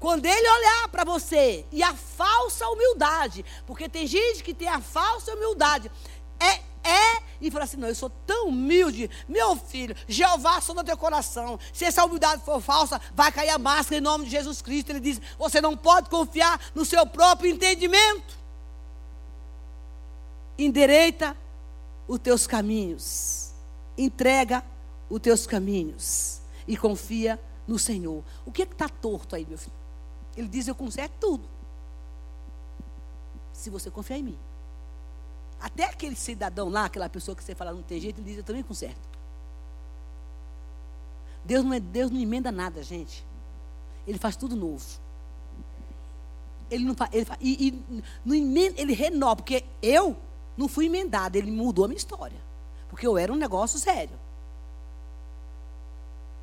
Quando 0.00 0.26
ele 0.26 0.48
olhar 0.48 0.88
para 0.88 1.04
você 1.04 1.64
e 1.70 1.80
a 1.80 1.94
falsa 1.94 2.68
humildade, 2.68 3.44
porque 3.64 3.88
tem 3.88 4.04
gente 4.04 4.42
que 4.42 4.52
tem 4.52 4.66
a 4.66 4.80
falsa 4.80 5.32
humildade, 5.32 5.92
é, 6.40 6.60
é, 6.82 7.22
e 7.40 7.50
fala 7.52 7.62
assim: 7.64 7.76
não, 7.76 7.86
eu 7.86 7.94
sou 7.94 8.10
tão 8.26 8.48
humilde, 8.48 9.08
meu 9.28 9.54
filho, 9.54 9.94
Jeová 10.08 10.60
sonda 10.60 10.82
teu 10.82 10.96
coração. 10.96 11.56
Se 11.72 11.84
essa 11.84 12.04
humildade 12.04 12.42
for 12.44 12.60
falsa, 12.60 13.00
vai 13.14 13.30
cair 13.30 13.50
a 13.50 13.58
máscara 13.58 13.98
em 13.98 14.00
nome 14.00 14.24
de 14.24 14.32
Jesus 14.32 14.60
Cristo. 14.60 14.90
Ele 14.90 14.98
diz: 14.98 15.20
você 15.38 15.60
não 15.60 15.76
pode 15.76 16.10
confiar 16.10 16.60
no 16.74 16.84
seu 16.84 17.06
próprio 17.06 17.48
entendimento. 17.48 18.41
Endereita 20.62 21.36
os 22.06 22.20
teus 22.20 22.46
caminhos, 22.46 23.52
entrega 23.98 24.64
os 25.10 25.20
teus 25.20 25.44
caminhos 25.44 26.40
e 26.68 26.76
confia 26.76 27.40
no 27.66 27.80
Senhor. 27.80 28.22
O 28.46 28.52
que 28.52 28.62
é 28.62 28.64
está 28.64 28.88
torto 28.88 29.34
aí, 29.34 29.44
meu 29.44 29.58
filho? 29.58 29.74
Ele 30.36 30.46
diz: 30.46 30.68
Eu 30.68 30.76
conserto 30.76 31.14
tudo. 31.18 31.48
Se 33.52 33.70
você 33.70 33.90
confiar 33.90 34.18
em 34.18 34.22
mim. 34.22 34.38
Até 35.60 35.86
aquele 35.86 36.14
cidadão 36.14 36.68
lá, 36.68 36.84
aquela 36.84 37.08
pessoa 37.08 37.36
que 37.36 37.42
você 37.42 37.56
fala 37.56 37.72
não 37.72 37.82
tem 37.82 38.00
jeito, 38.00 38.20
ele 38.20 38.28
diz: 38.28 38.38
Eu 38.38 38.44
também 38.44 38.62
conserto. 38.62 39.08
Deus 41.44 41.64
não, 41.64 41.72
é, 41.72 41.80
Deus 41.80 42.08
não 42.12 42.20
emenda 42.20 42.52
nada, 42.52 42.84
gente. 42.84 43.26
Ele 44.06 44.18
faz 44.18 44.36
tudo 44.36 44.54
novo. 44.54 44.84
Ele 46.70 46.84
não 46.84 46.94
faz, 46.94 47.10
ele 47.12 47.26
e, 47.40 48.02
e 48.24 48.72
ele 48.76 48.92
renova, 48.94 49.36
porque 49.36 49.64
eu 49.82 50.16
não 50.56 50.68
fui 50.68 50.86
emendado, 50.86 51.36
ele 51.36 51.50
mudou 51.50 51.84
a 51.84 51.88
minha 51.88 51.98
história. 51.98 52.38
Porque 52.88 53.06
eu 53.06 53.16
era 53.16 53.32
um 53.32 53.36
negócio 53.36 53.78
sério. 53.78 54.18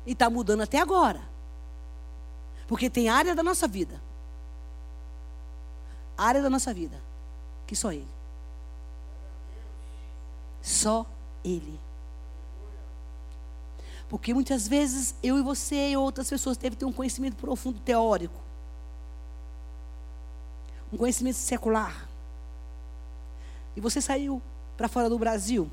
E 0.04 0.12
está 0.12 0.28
mudando 0.28 0.62
até 0.62 0.78
agora. 0.78 1.22
Porque 2.66 2.90
tem 2.90 3.08
área 3.08 3.34
da 3.34 3.42
nossa 3.42 3.68
vida. 3.68 4.00
Área 6.16 6.42
da 6.42 6.50
nossa 6.50 6.74
vida. 6.74 7.00
Que 7.66 7.76
só 7.76 7.92
Ele. 7.92 8.08
Só 10.60 11.06
Ele. 11.44 11.78
Porque 14.08 14.34
muitas 14.34 14.66
vezes 14.66 15.14
eu 15.22 15.38
e 15.38 15.42
você 15.42 15.90
e 15.90 15.96
outras 15.96 16.28
pessoas 16.28 16.56
devem 16.56 16.76
ter 16.76 16.84
um 16.84 16.92
conhecimento 16.92 17.36
profundo 17.36 17.78
teórico. 17.78 18.34
Um 20.92 20.96
conhecimento 20.96 21.36
secular. 21.36 22.09
E 23.76 23.80
você 23.80 24.00
saiu 24.00 24.42
para 24.76 24.88
fora 24.88 25.08
do 25.08 25.18
Brasil. 25.18 25.70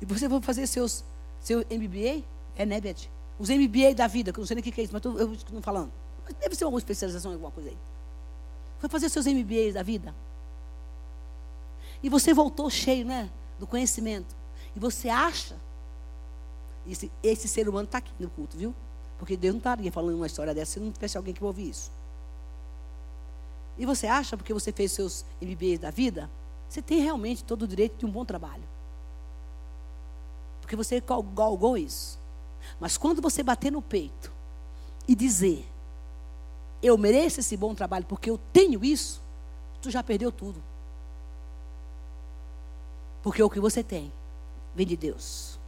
E 0.00 0.04
você 0.04 0.28
vai 0.28 0.40
fazer 0.40 0.66
seus, 0.66 1.04
seu 1.40 1.60
MBA? 1.60 2.24
É, 2.56 2.66
né, 2.66 2.80
Beth? 2.80 3.08
Os 3.38 3.50
MBA 3.50 3.94
da 3.94 4.06
vida, 4.06 4.32
que 4.32 4.38
eu 4.38 4.42
não 4.42 4.46
sei 4.46 4.54
nem 4.56 4.60
o 4.60 4.64
que 4.64 4.80
é 4.80 4.84
isso, 4.84 4.92
mas 4.92 5.04
eu 5.04 5.32
estou 5.32 5.62
falando. 5.62 5.92
Deve 6.40 6.54
ser 6.54 6.64
alguma 6.64 6.78
especialização 6.78 7.32
alguma 7.32 7.50
coisa 7.50 7.68
aí. 7.68 7.76
Foi 8.78 8.88
fazer 8.88 9.08
seus 9.08 9.26
MBAs 9.26 9.74
da 9.74 9.82
vida. 9.82 10.14
E 12.02 12.08
você 12.08 12.34
voltou 12.34 12.68
cheio, 12.70 13.06
né? 13.06 13.30
Do 13.58 13.66
conhecimento. 13.66 14.34
E 14.74 14.80
você 14.80 15.08
acha. 15.08 15.56
Esse, 16.86 17.10
esse 17.22 17.48
ser 17.48 17.68
humano 17.68 17.84
está 17.84 17.98
aqui 17.98 18.12
no 18.18 18.30
culto, 18.30 18.56
viu? 18.56 18.74
Porque 19.18 19.36
Deus 19.36 19.54
não 19.54 19.58
estaria 19.58 19.90
falando 19.90 20.16
uma 20.16 20.26
história 20.26 20.54
dessa 20.54 20.72
se 20.72 20.80
não 20.80 20.92
tivesse 20.92 21.16
alguém 21.16 21.34
que 21.34 21.42
ouvir 21.42 21.70
isso. 21.70 21.90
E 23.78 23.84
você 23.84 24.06
acha, 24.06 24.36
porque 24.36 24.54
você 24.54 24.72
fez 24.72 24.92
seus 24.92 25.24
MBAs 25.40 25.78
da 25.78 25.90
vida, 25.90 26.30
você 26.68 26.80
tem 26.80 27.00
realmente 27.00 27.44
todo 27.44 27.62
o 27.62 27.68
direito 27.68 27.98
de 27.98 28.06
um 28.06 28.10
bom 28.10 28.24
trabalho. 28.24 28.62
Porque 30.60 30.74
você 30.74 31.02
galgou 31.34 31.76
isso. 31.76 32.18
Mas 32.80 32.96
quando 32.96 33.22
você 33.22 33.42
bater 33.42 33.70
no 33.70 33.80
peito 33.80 34.32
e 35.06 35.14
dizer, 35.14 35.66
eu 36.82 36.98
mereço 36.98 37.40
esse 37.40 37.56
bom 37.56 37.74
trabalho 37.74 38.04
porque 38.06 38.28
eu 38.28 38.38
tenho 38.52 38.84
isso, 38.84 39.22
tu 39.80 39.90
já 39.90 40.02
perdeu 40.02 40.32
tudo. 40.32 40.62
Porque 43.22 43.42
o 43.42 43.50
que 43.50 43.60
você 43.60 43.82
tem 43.82 44.12
vem 44.74 44.86
de 44.86 44.96
Deus. 44.96 45.58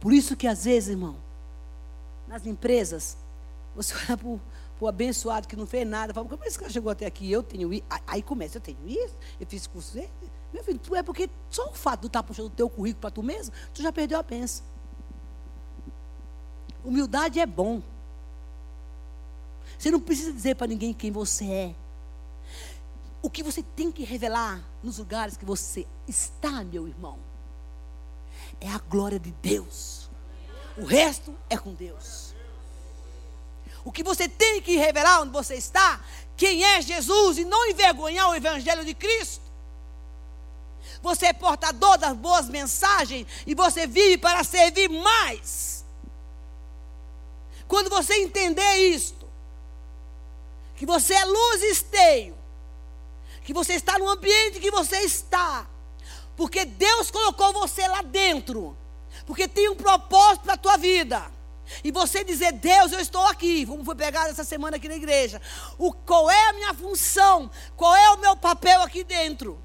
Por 0.00 0.12
isso 0.12 0.36
que 0.36 0.46
às 0.46 0.64
vezes, 0.64 0.90
irmão, 0.90 1.16
nas 2.28 2.44
empresas, 2.46 3.16
você 3.74 3.94
olha 4.08 4.16
para 4.16 4.28
o 4.80 4.88
abençoado 4.88 5.48
que 5.48 5.56
não 5.56 5.66
fez 5.66 5.86
nada, 5.86 6.12
fala, 6.12 6.28
como 6.28 6.44
esse 6.44 6.58
cara 6.58 6.70
chegou 6.70 6.90
até 6.90 7.06
aqui? 7.06 7.30
Eu 7.30 7.42
tenho 7.42 7.72
isso. 7.72 7.84
Aí 8.06 8.22
começa, 8.22 8.58
eu 8.58 8.60
tenho 8.62 8.78
isso, 8.86 9.16
eu 9.40 9.46
fiz 9.46 9.66
curso. 9.66 9.98
Meu 10.52 10.62
filho, 10.62 10.78
tu 10.78 10.94
é 10.94 11.02
porque 11.02 11.28
só 11.50 11.68
o 11.68 11.74
fato 11.74 12.00
de 12.00 12.02
tu 12.02 12.06
estar 12.06 12.22
tá 12.22 12.26
puxando 12.26 12.46
o 12.46 12.50
teu 12.50 12.70
currículo 12.70 13.00
para 13.00 13.10
tu 13.10 13.22
mesmo, 13.22 13.52
tu 13.72 13.82
já 13.82 13.92
perdeu 13.92 14.18
a 14.18 14.22
bênção. 14.22 14.64
Humildade 16.84 17.40
é 17.40 17.46
bom. 17.46 17.82
Você 19.76 19.90
não 19.90 20.00
precisa 20.00 20.32
dizer 20.32 20.54
para 20.54 20.66
ninguém 20.66 20.94
quem 20.94 21.10
você 21.10 21.44
é. 21.44 21.74
O 23.20 23.28
que 23.28 23.42
você 23.42 23.62
tem 23.62 23.90
que 23.90 24.04
revelar 24.04 24.62
nos 24.82 24.98
lugares 24.98 25.36
que 25.36 25.44
você 25.44 25.86
está, 26.06 26.62
meu 26.62 26.86
irmão, 26.86 27.18
é 28.60 28.68
a 28.70 28.78
glória 28.78 29.18
de 29.18 29.32
Deus. 29.42 30.08
O 30.76 30.84
resto 30.84 31.34
é 31.50 31.56
com 31.56 31.74
Deus. 31.74 32.23
O 33.84 33.92
que 33.92 34.02
você 34.02 34.28
tem 34.28 34.62
que 34.62 34.76
revelar 34.76 35.22
onde 35.22 35.32
você 35.32 35.54
está, 35.56 36.00
quem 36.36 36.64
é 36.64 36.80
Jesus 36.80 37.38
e 37.38 37.44
não 37.44 37.68
envergonhar 37.68 38.30
o 38.30 38.34
Evangelho 38.34 38.84
de 38.84 38.94
Cristo 38.94 39.44
você 41.04 41.26
é 41.26 41.32
portador 41.34 41.98
das 41.98 42.16
boas 42.16 42.48
mensagens 42.48 43.26
e 43.46 43.54
você 43.54 43.86
vive 43.86 44.16
para 44.16 44.42
servir 44.42 44.88
mais. 44.88 45.84
Quando 47.68 47.90
você 47.90 48.14
entender 48.22 48.74
isto, 48.88 49.28
que 50.76 50.86
você 50.86 51.12
é 51.12 51.24
luz 51.26 51.62
e 51.62 51.70
esteio, 51.72 52.34
que 53.42 53.52
você 53.52 53.74
está 53.74 53.98
no 53.98 54.08
ambiente 54.08 54.60
que 54.60 54.70
você 54.70 54.96
está, 55.00 55.66
porque 56.34 56.64
Deus 56.64 57.10
colocou 57.10 57.52
você 57.52 57.86
lá 57.86 58.00
dentro, 58.00 58.74
porque 59.26 59.46
tem 59.46 59.68
um 59.68 59.76
propósito 59.76 60.44
para 60.44 60.54
a 60.54 60.58
tua 60.58 60.78
vida. 60.78 61.30
E 61.82 61.90
você 61.90 62.22
dizer, 62.22 62.52
Deus, 62.52 62.92
eu 62.92 63.00
estou 63.00 63.26
aqui. 63.26 63.64
Vamos 63.64 63.92
pegar 63.94 64.28
essa 64.28 64.44
semana 64.44 64.76
aqui 64.76 64.88
na 64.88 64.96
igreja. 64.96 65.40
O, 65.78 65.92
qual 65.92 66.30
é 66.30 66.48
a 66.48 66.52
minha 66.52 66.74
função? 66.74 67.50
Qual 67.76 67.94
é 67.94 68.10
o 68.10 68.18
meu 68.18 68.36
papel 68.36 68.82
aqui 68.82 69.02
dentro? 69.04 69.62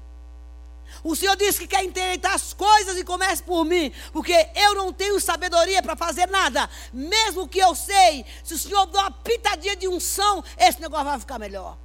O 1.02 1.14
Senhor 1.14 1.36
disse 1.36 1.60
que 1.60 1.66
quer 1.66 1.84
endireitar 1.84 2.34
as 2.34 2.52
coisas 2.52 2.96
e 2.96 3.04
comece 3.04 3.42
por 3.42 3.64
mim, 3.64 3.92
porque 4.12 4.34
eu 4.54 4.74
não 4.74 4.92
tenho 4.92 5.20
sabedoria 5.20 5.82
para 5.82 5.96
fazer 5.96 6.26
nada. 6.26 6.68
Mesmo 6.92 7.48
que 7.48 7.58
eu 7.58 7.74
sei, 7.74 8.26
se 8.44 8.54
o 8.54 8.58
Senhor 8.58 8.86
der 8.86 8.98
uma 8.98 9.10
pitadinha 9.10 9.76
de 9.76 9.88
unção, 9.88 10.44
esse 10.58 10.80
negócio 10.80 11.06
vai 11.06 11.18
ficar 11.18 11.38
melhor. 11.38 11.78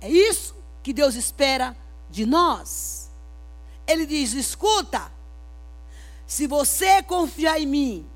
É 0.00 0.08
isso 0.08 0.56
que 0.82 0.92
Deus 0.92 1.14
espera 1.14 1.76
de 2.08 2.26
nós. 2.26 3.10
Ele 3.86 4.06
diz: 4.06 4.32
escuta, 4.32 5.12
se 6.30 6.46
você 6.46 7.02
confiar 7.02 7.60
em 7.60 7.66
mim 7.66 8.06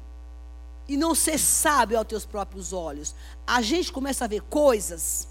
e 0.86 0.96
não 0.96 1.16
ser 1.16 1.36
sábio 1.36 1.98
aos 1.98 2.06
teus 2.06 2.24
próprios 2.24 2.72
olhos, 2.72 3.12
a 3.44 3.60
gente 3.60 3.90
começa 3.90 4.24
a 4.24 4.28
ver 4.28 4.40
coisas 4.42 5.26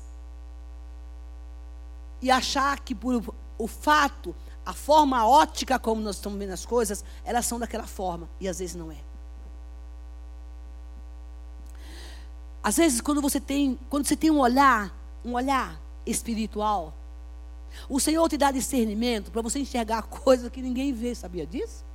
e 2.22 2.30
achar 2.30 2.78
que 2.82 2.94
por 2.94 3.34
o 3.58 3.68
fato, 3.68 4.36
a 4.66 4.74
forma 4.74 5.26
ótica 5.26 5.80
como 5.80 6.02
nós 6.02 6.18
estamos 6.18 6.38
vendo 6.38 6.52
as 6.52 6.66
coisas, 6.66 7.06
elas 7.24 7.46
são 7.46 7.58
daquela 7.58 7.88
forma 7.88 8.28
e 8.38 8.50
às 8.50 8.60
vezes 8.60 8.76
não 8.76 8.92
é. 8.92 8.98
Às 12.62 12.76
vezes 12.76 13.00
quando 13.00 13.22
você 13.22 13.40
tem, 13.40 13.80
quando 13.90 14.06
você 14.06 14.18
tem 14.18 14.30
um 14.30 14.40
olhar, 14.40 14.94
um 15.24 15.36
olhar 15.36 15.80
espiritual, 16.06 16.94
o 17.88 17.98
Senhor 17.98 18.28
te 18.28 18.36
dá 18.36 18.52
discernimento 18.52 19.32
para 19.32 19.42
você 19.42 19.58
enxergar 19.60 20.02
coisas 20.04 20.52
que 20.52 20.62
ninguém 20.62 20.92
vê, 20.92 21.16
sabia 21.16 21.48
disso? 21.48 21.93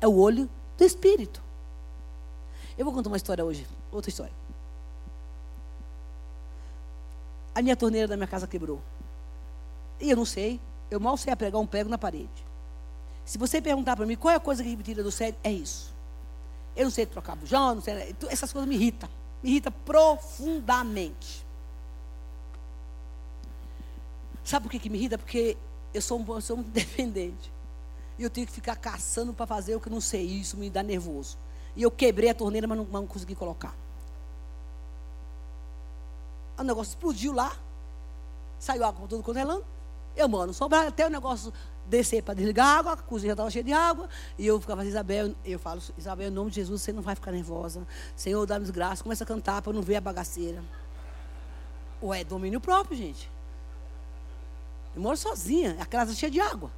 É 0.00 0.06
o 0.06 0.16
olho 0.16 0.48
do 0.76 0.84
espírito. 0.84 1.42
Eu 2.76 2.84
vou 2.84 2.92
contar 2.92 3.08
uma 3.08 3.16
história 3.16 3.44
hoje, 3.44 3.66
outra 3.90 4.10
história. 4.10 4.32
a 7.56 7.62
minha 7.62 7.74
torneira 7.74 8.06
da 8.06 8.16
minha 8.18 8.26
casa 8.26 8.46
quebrou. 8.46 8.82
E 9.98 10.10
eu 10.10 10.16
não 10.16 10.26
sei, 10.26 10.60
eu 10.90 11.00
mal 11.00 11.16
sei 11.16 11.34
pregar 11.34 11.58
um 11.58 11.66
prego 11.66 11.88
na 11.88 11.96
parede. 11.96 12.28
Se 13.24 13.38
você 13.38 13.62
perguntar 13.62 13.96
para 13.96 14.04
mim 14.04 14.14
qual 14.14 14.30
é 14.30 14.36
a 14.36 14.40
coisa 14.40 14.62
que 14.62 14.76
me 14.76 14.82
tira 14.82 15.02
do 15.02 15.10
sério, 15.10 15.34
é 15.42 15.50
isso. 15.50 15.90
Eu 16.76 16.84
não 16.84 16.90
sei 16.90 17.06
trocar 17.06 17.34
bujão, 17.34 17.76
não 17.76 17.80
sei, 17.80 18.14
essas 18.28 18.52
coisas 18.52 18.68
me 18.68 18.74
irritam. 18.74 19.08
Me 19.42 19.48
irrita 19.52 19.70
profundamente. 19.70 21.46
Sabe 24.44 24.64
por 24.64 24.70
que, 24.70 24.78
que 24.78 24.90
me 24.90 24.98
irrita? 24.98 25.16
Porque 25.16 25.56
eu 25.94 26.02
sou, 26.02 26.20
um, 26.20 26.34
eu 26.34 26.42
sou 26.42 26.58
muito 26.58 26.68
dependente. 26.72 27.50
E 28.18 28.22
eu 28.22 28.30
tenho 28.30 28.46
que 28.46 28.52
ficar 28.52 28.76
caçando 28.76 29.32
para 29.32 29.46
fazer 29.46 29.74
o 29.74 29.80
que 29.80 29.88
eu 29.88 29.92
não 29.92 30.00
sei. 30.00 30.24
Isso 30.24 30.56
me 30.56 30.70
dá 30.70 30.82
nervoso. 30.82 31.36
E 31.74 31.82
eu 31.82 31.90
quebrei 31.90 32.30
a 32.30 32.34
torneira, 32.34 32.66
mas 32.66 32.78
não, 32.78 32.84
não 32.84 33.06
consegui 33.06 33.34
colocar. 33.34 33.74
O 36.58 36.62
negócio 36.62 36.90
explodiu 36.90 37.32
lá. 37.32 37.54
Saiu 38.58 38.84
água 38.84 39.06
todo 39.06 39.22
congelando. 39.22 39.64
Eu, 40.16 40.28
mano, 40.28 40.54
sobrar 40.54 40.86
até 40.86 41.06
o 41.06 41.10
negócio 41.10 41.52
descer 41.86 42.22
para 42.22 42.34
desligar 42.34 42.66
a 42.66 42.78
água, 42.78 42.92
a 42.94 42.96
cozinha 42.96 43.32
estava 43.32 43.50
cheia 43.50 43.62
de 43.62 43.72
água, 43.72 44.08
e 44.38 44.46
eu 44.46 44.60
ficava, 44.60 44.84
Isabel, 44.84 45.34
eu 45.44 45.58
falo, 45.58 45.80
Isabel, 45.96 46.28
em 46.28 46.32
nome 46.32 46.50
de 46.50 46.56
Jesus, 46.56 46.82
você 46.82 46.92
não 46.92 47.02
vai 47.02 47.14
ficar 47.14 47.30
nervosa. 47.30 47.86
Senhor, 48.16 48.44
dá-nos 48.46 48.70
graça, 48.70 49.02
começa 49.02 49.24
a 49.24 49.26
cantar 49.26 49.62
para 49.62 49.72
não 49.72 49.82
ver 49.82 49.96
a 49.96 50.00
bagaceira. 50.00 50.64
Ué, 52.02 52.24
domínio 52.24 52.60
próprio, 52.60 52.96
gente. 52.96 53.30
Eu 54.94 55.02
moro 55.02 55.16
sozinha, 55.16 55.76
a 55.78 55.86
casa 55.86 56.14
cheia 56.14 56.30
de 56.30 56.40
água. 56.40 56.70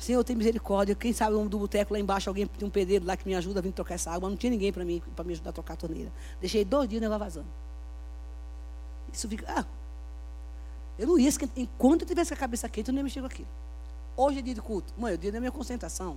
Senhor, 0.00 0.24
tem 0.24 0.34
misericórdia. 0.34 0.94
Quem 0.94 1.12
sabe 1.12 1.34
o 1.34 1.36
nome 1.36 1.50
do 1.50 1.58
boteco 1.58 1.92
lá 1.92 2.00
embaixo, 2.00 2.30
alguém 2.30 2.46
tem 2.46 2.66
um 2.66 2.70
pedreiro 2.70 3.04
lá 3.04 3.18
que 3.18 3.28
me 3.28 3.34
ajuda 3.34 3.60
a 3.60 3.62
vir 3.62 3.70
trocar 3.70 3.96
essa 3.96 4.10
água. 4.10 4.30
Não 4.30 4.36
tinha 4.36 4.50
ninguém 4.50 4.72
para 4.72 4.82
mim, 4.82 5.02
para 5.14 5.22
me 5.22 5.34
ajudar 5.34 5.50
a 5.50 5.52
trocar 5.52 5.74
a 5.74 5.76
torneira. 5.76 6.10
Deixei 6.40 6.64
dois 6.64 6.88
dias 6.88 7.00
o 7.00 7.02
negócio 7.02 7.18
vazando. 7.18 7.46
Isso 9.12 9.28
fica. 9.28 9.44
Ah, 9.46 9.66
eu 10.98 11.06
não 11.06 11.18
ia 11.18 11.28
esquentar. 11.28 11.58
Enquanto 11.58 12.02
eu 12.02 12.08
tivesse 12.08 12.32
a 12.32 12.36
cabeça 12.36 12.66
quente, 12.66 12.88
eu 12.88 12.94
não 12.94 13.00
ia 13.00 13.04
mexer 13.04 13.20
com 13.20 13.26
aquilo. 13.26 13.48
Hoje 14.16 14.38
é 14.38 14.42
dia 14.42 14.54
de 14.54 14.62
culto. 14.62 14.90
Mãe, 14.96 15.12
é 15.12 15.16
dia 15.18 15.30
da 15.30 15.38
minha 15.38 15.52
concentração. 15.52 16.16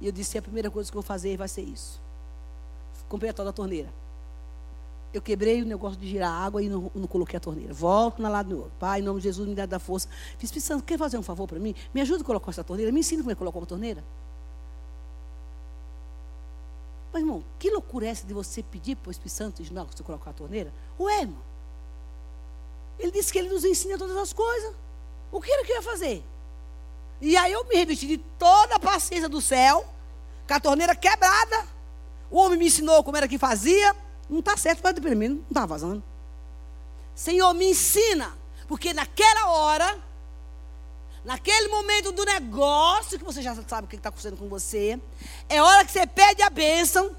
E 0.00 0.06
eu 0.06 0.12
disse: 0.12 0.38
a 0.38 0.42
primeira 0.42 0.70
coisa 0.70 0.90
que 0.90 0.96
eu 0.96 1.02
vou 1.02 1.06
fazer 1.06 1.36
vai 1.36 1.48
ser 1.48 1.62
isso. 1.62 2.00
Comprei 3.10 3.30
a 3.30 3.34
tal 3.34 3.44
da 3.44 3.52
torneira. 3.52 3.90
Eu 5.12 5.20
quebrei 5.20 5.60
o 5.60 5.66
negócio 5.66 5.98
de 5.98 6.08
girar 6.08 6.30
água 6.30 6.62
e 6.62 6.68
não, 6.68 6.90
não 6.94 7.06
coloquei 7.06 7.36
a 7.36 7.40
torneira. 7.40 7.72
Volto 7.74 8.22
na 8.22 8.28
lado 8.28 8.48
do 8.50 8.56
outro. 8.58 8.72
Pai, 8.78 9.00
em 9.00 9.02
nome 9.02 9.20
de 9.20 9.24
Jesus, 9.24 9.48
me 9.48 9.54
dá 9.56 9.66
da 9.66 9.80
força. 9.80 10.08
Fiz 10.38 10.52
pensando, 10.52 10.82
quer 10.82 10.96
fazer 10.96 11.18
um 11.18 11.22
favor 11.22 11.48
para 11.48 11.58
mim? 11.58 11.74
Me 11.92 12.00
ajuda 12.00 12.22
a 12.22 12.24
colocar 12.24 12.50
essa 12.50 12.62
torneira. 12.62 12.92
Me 12.92 13.00
ensina 13.00 13.20
como 13.20 13.32
é 13.32 13.34
que 13.34 13.38
colocou 13.38 13.62
a 13.62 13.66
torneira. 13.66 14.04
Mas, 17.12 17.22
irmão, 17.22 17.42
que 17.58 17.70
loucura 17.70 18.06
é 18.06 18.10
essa 18.10 18.24
de 18.24 18.32
você 18.32 18.62
pedir 18.62 18.94
para 18.96 19.08
o 19.08 19.10
Espírito 19.10 19.34
Santo 19.34 19.62
ensinar 19.62 19.82
você 19.84 20.02
colocar 20.02 20.30
a 20.30 20.32
torneira? 20.32 20.72
Ué, 20.98 21.22
irmão. 21.22 21.42
Ele 22.98 23.10
disse 23.10 23.32
que 23.32 23.38
ele 23.38 23.48
nos 23.48 23.64
ensina 23.64 23.98
todas 23.98 24.16
as 24.16 24.32
coisas. 24.32 24.74
O 25.32 25.40
que 25.40 25.50
ele 25.50 25.64
queria 25.64 25.82
fazer? 25.82 26.22
E 27.20 27.36
aí 27.36 27.52
eu 27.52 27.64
me 27.64 27.74
revesti 27.74 28.06
de 28.06 28.18
toda 28.38 28.76
a 28.76 28.78
paciência 28.78 29.28
do 29.28 29.40
céu, 29.40 29.84
com 30.46 30.54
a 30.54 30.60
torneira 30.60 30.94
quebrada. 30.94 31.66
O 32.30 32.38
homem 32.38 32.58
me 32.58 32.66
ensinou 32.66 33.02
como 33.02 33.16
era 33.16 33.26
que 33.26 33.38
fazia. 33.38 33.94
Não 34.30 34.38
está 34.38 34.56
certo, 34.56 34.80
pelo 34.80 35.16
menos 35.16 35.38
não 35.38 35.48
está 35.48 35.66
vazando. 35.66 36.02
Senhor, 37.14 37.52
me 37.52 37.70
ensina. 37.70 38.38
Porque 38.68 38.94
naquela 38.94 39.50
hora, 39.50 39.98
naquele 41.24 41.66
momento 41.66 42.12
do 42.12 42.24
negócio, 42.24 43.18
que 43.18 43.24
você 43.24 43.42
já 43.42 43.54
sabe 43.66 43.86
o 43.86 43.88
que 43.88 43.96
está 43.96 44.08
acontecendo 44.08 44.36
com 44.36 44.48
você, 44.48 45.00
é 45.48 45.60
hora 45.60 45.84
que 45.84 45.90
você 45.90 46.06
pede 46.06 46.42
a 46.42 46.48
bênção. 46.48 47.16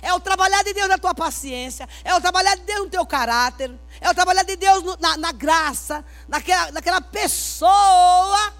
É 0.00 0.14
o 0.14 0.18
trabalhar 0.18 0.64
de 0.64 0.72
Deus 0.72 0.88
na 0.88 0.96
tua 0.96 1.14
paciência. 1.14 1.86
É 2.02 2.14
o 2.14 2.20
trabalhar 2.20 2.56
de 2.56 2.62
Deus 2.62 2.84
no 2.84 2.90
teu 2.90 3.04
caráter. 3.04 3.70
É 4.00 4.08
o 4.08 4.14
trabalhar 4.14 4.42
de 4.42 4.56
Deus 4.56 4.82
no, 4.82 4.96
na, 4.96 5.18
na, 5.18 5.30
graça. 5.30 6.02
Naquela, 6.26 6.72
naquela 6.72 7.02
pessoa. 7.02 8.54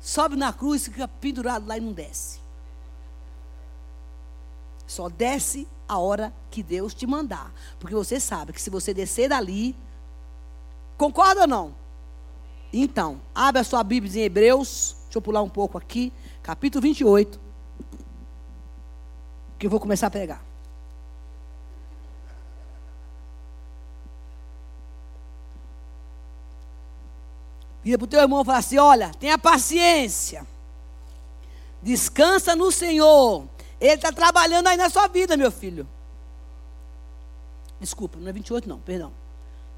Sobe 0.00 0.36
na 0.36 0.52
cruz, 0.52 0.84
fica 0.84 1.08
pendurado 1.08 1.66
lá 1.66 1.76
e 1.76 1.80
não 1.80 1.92
desce. 1.92 2.38
Só 4.86 5.08
desce 5.08 5.66
a 5.88 5.98
hora 5.98 6.32
que 6.50 6.62
Deus 6.62 6.94
te 6.94 7.06
mandar. 7.06 7.52
Porque 7.78 7.94
você 7.94 8.18
sabe 8.18 8.52
que 8.52 8.60
se 8.60 8.70
você 8.70 8.94
descer 8.94 9.28
dali, 9.28 9.76
concorda 10.96 11.42
ou 11.42 11.46
não? 11.46 11.74
Então, 12.72 13.20
abre 13.34 13.60
a 13.60 13.64
sua 13.64 13.84
Bíblia 13.84 14.22
em 14.22 14.24
Hebreus, 14.24 14.96
deixa 15.04 15.18
eu 15.18 15.22
pular 15.22 15.42
um 15.42 15.48
pouco 15.48 15.78
aqui, 15.78 16.12
capítulo 16.42 16.82
28, 16.82 17.40
que 19.58 19.66
eu 19.66 19.70
vou 19.70 19.78
começar 19.78 20.08
a 20.08 20.10
pregar. 20.10 20.44
Vira 27.84 27.98
para 27.98 28.04
o 28.04 28.08
teu 28.08 28.20
irmão 28.20 28.40
e 28.40 28.44
fala 28.46 28.58
assim: 28.58 28.78
olha, 28.78 29.12
tenha 29.20 29.38
paciência. 29.38 30.46
Descansa 31.82 32.56
no 32.56 32.72
Senhor. 32.72 33.46
Ele 33.84 33.96
está 33.96 34.10
trabalhando 34.10 34.66
aí 34.66 34.78
na 34.78 34.88
sua 34.88 35.06
vida, 35.08 35.36
meu 35.36 35.52
filho. 35.52 35.86
Desculpa, 37.78 38.18
não 38.18 38.28
é 38.28 38.32
28, 38.32 38.66
não, 38.66 38.78
perdão. 38.78 39.12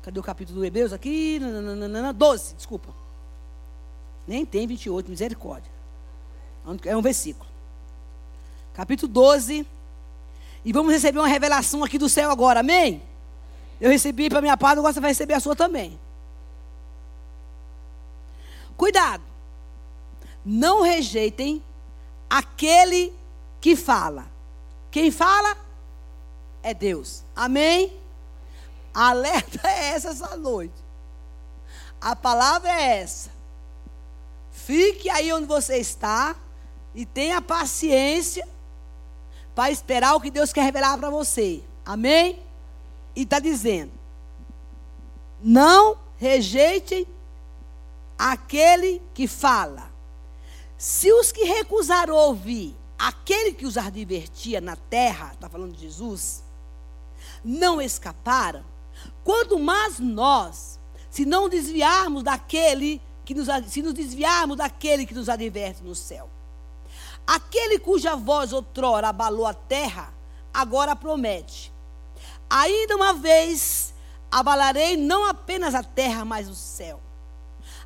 Cadê 0.01 0.21
o 0.21 0.23
capítulo 0.23 0.61
do 0.61 0.65
Hebreus 0.65 0.93
aqui? 0.93 1.41
12, 2.15 2.55
desculpa. 2.55 2.95
Nem 4.25 4.47
tem 4.47 4.65
28, 4.65 5.11
misericórdia. 5.11 5.73
É 6.85 6.97
um 6.97 7.03
versículo. 7.03 7.51
Capítulo 8.75 9.13
12. 9.13 9.67
E 10.65 10.73
vamos 10.73 10.93
receber 10.93 11.19
uma 11.19 11.27
revelação 11.27 11.83
aqui 11.83 11.99
do 11.99 12.09
céu 12.09 12.31
agora, 12.31 12.61
amém? 12.61 13.03
Eu 13.81 13.91
recebi 13.91 14.29
para 14.29 14.41
minha 14.41 14.57
parte, 14.57 14.79
agora 14.79 14.95
você 14.95 15.01
vai 15.01 15.11
receber 15.11 15.35
a 15.35 15.41
sua 15.41 15.57
também. 15.57 15.99
Cuidado. 18.77 19.25
Não 20.45 20.83
rejeitem 20.83 21.61
aquele 22.31 23.13
que 23.67 23.75
fala. 23.75 24.31
Quem 24.93 25.11
fala 25.11 25.57
é 26.63 26.73
Deus. 26.73 27.25
Amém? 27.35 27.99
Alerta 28.95 29.67
é 29.67 29.89
essa 29.89 30.11
essa 30.11 30.37
noite. 30.37 30.77
A 32.01 32.15
palavra 32.15 32.71
é 32.71 32.99
essa. 32.99 33.29
Fique 34.53 35.11
aí 35.11 35.33
onde 35.33 35.49
você 35.49 35.79
está 35.79 36.37
e 36.95 37.05
tenha 37.05 37.43
paciência 37.43 38.49
para 39.53 39.69
esperar 39.73 40.15
o 40.15 40.21
que 40.21 40.31
Deus 40.31 40.53
quer 40.53 40.63
revelar 40.63 40.97
para 40.97 41.11
você. 41.11 41.61
Amém? 41.85 42.41
E 43.17 43.23
está 43.23 43.41
dizendo: 43.41 43.91
não 45.43 45.99
rejeitem 46.19 47.05
aquele 48.17 49.03
que 49.13 49.27
fala. 49.27 49.91
Se 50.79 51.13
os 51.13 51.33
que 51.33 51.43
recusaram 51.43 52.15
ouvir 52.15 52.77
aquele 52.99 53.53
que 53.53 53.67
os 53.67 53.77
advertia 53.77 54.61
na 54.61 54.77
terra, 54.77 55.33
está 55.33 55.49
falando 55.49 55.75
de 55.75 55.83
Jesus, 55.83 56.43
não 57.45 57.81
escaparam, 57.81 58.65
quanto 59.25 59.59
mais 59.59 59.99
nós, 59.99 60.79
se 61.11 61.25
não 61.25 61.49
desviarmos 61.49 62.23
daquele 62.23 63.01
que 63.25 63.35
nos, 63.35 63.49
se 63.69 63.83
nos 63.83 63.93
desviarmos 63.93 64.57
daquele 64.57 65.07
que 65.07 65.15
nos 65.15 65.29
adverte 65.29 65.83
no 65.83 65.95
céu. 65.95 66.31
Aquele 67.27 67.79
cuja 67.79 68.15
voz 68.15 68.53
outrora 68.53 69.09
abalou 69.09 69.47
a 69.47 69.55
terra, 69.55 70.15
agora 70.55 70.95
promete: 70.95 71.73
ainda 72.49 72.95
uma 72.95 73.15
vez 73.15 73.93
abalarei 74.31 74.97
não 74.97 75.29
apenas 75.29 75.75
a 75.75 75.83
terra, 75.83 76.25
mas 76.25 76.49
o 76.49 76.55
céu. 76.55 77.01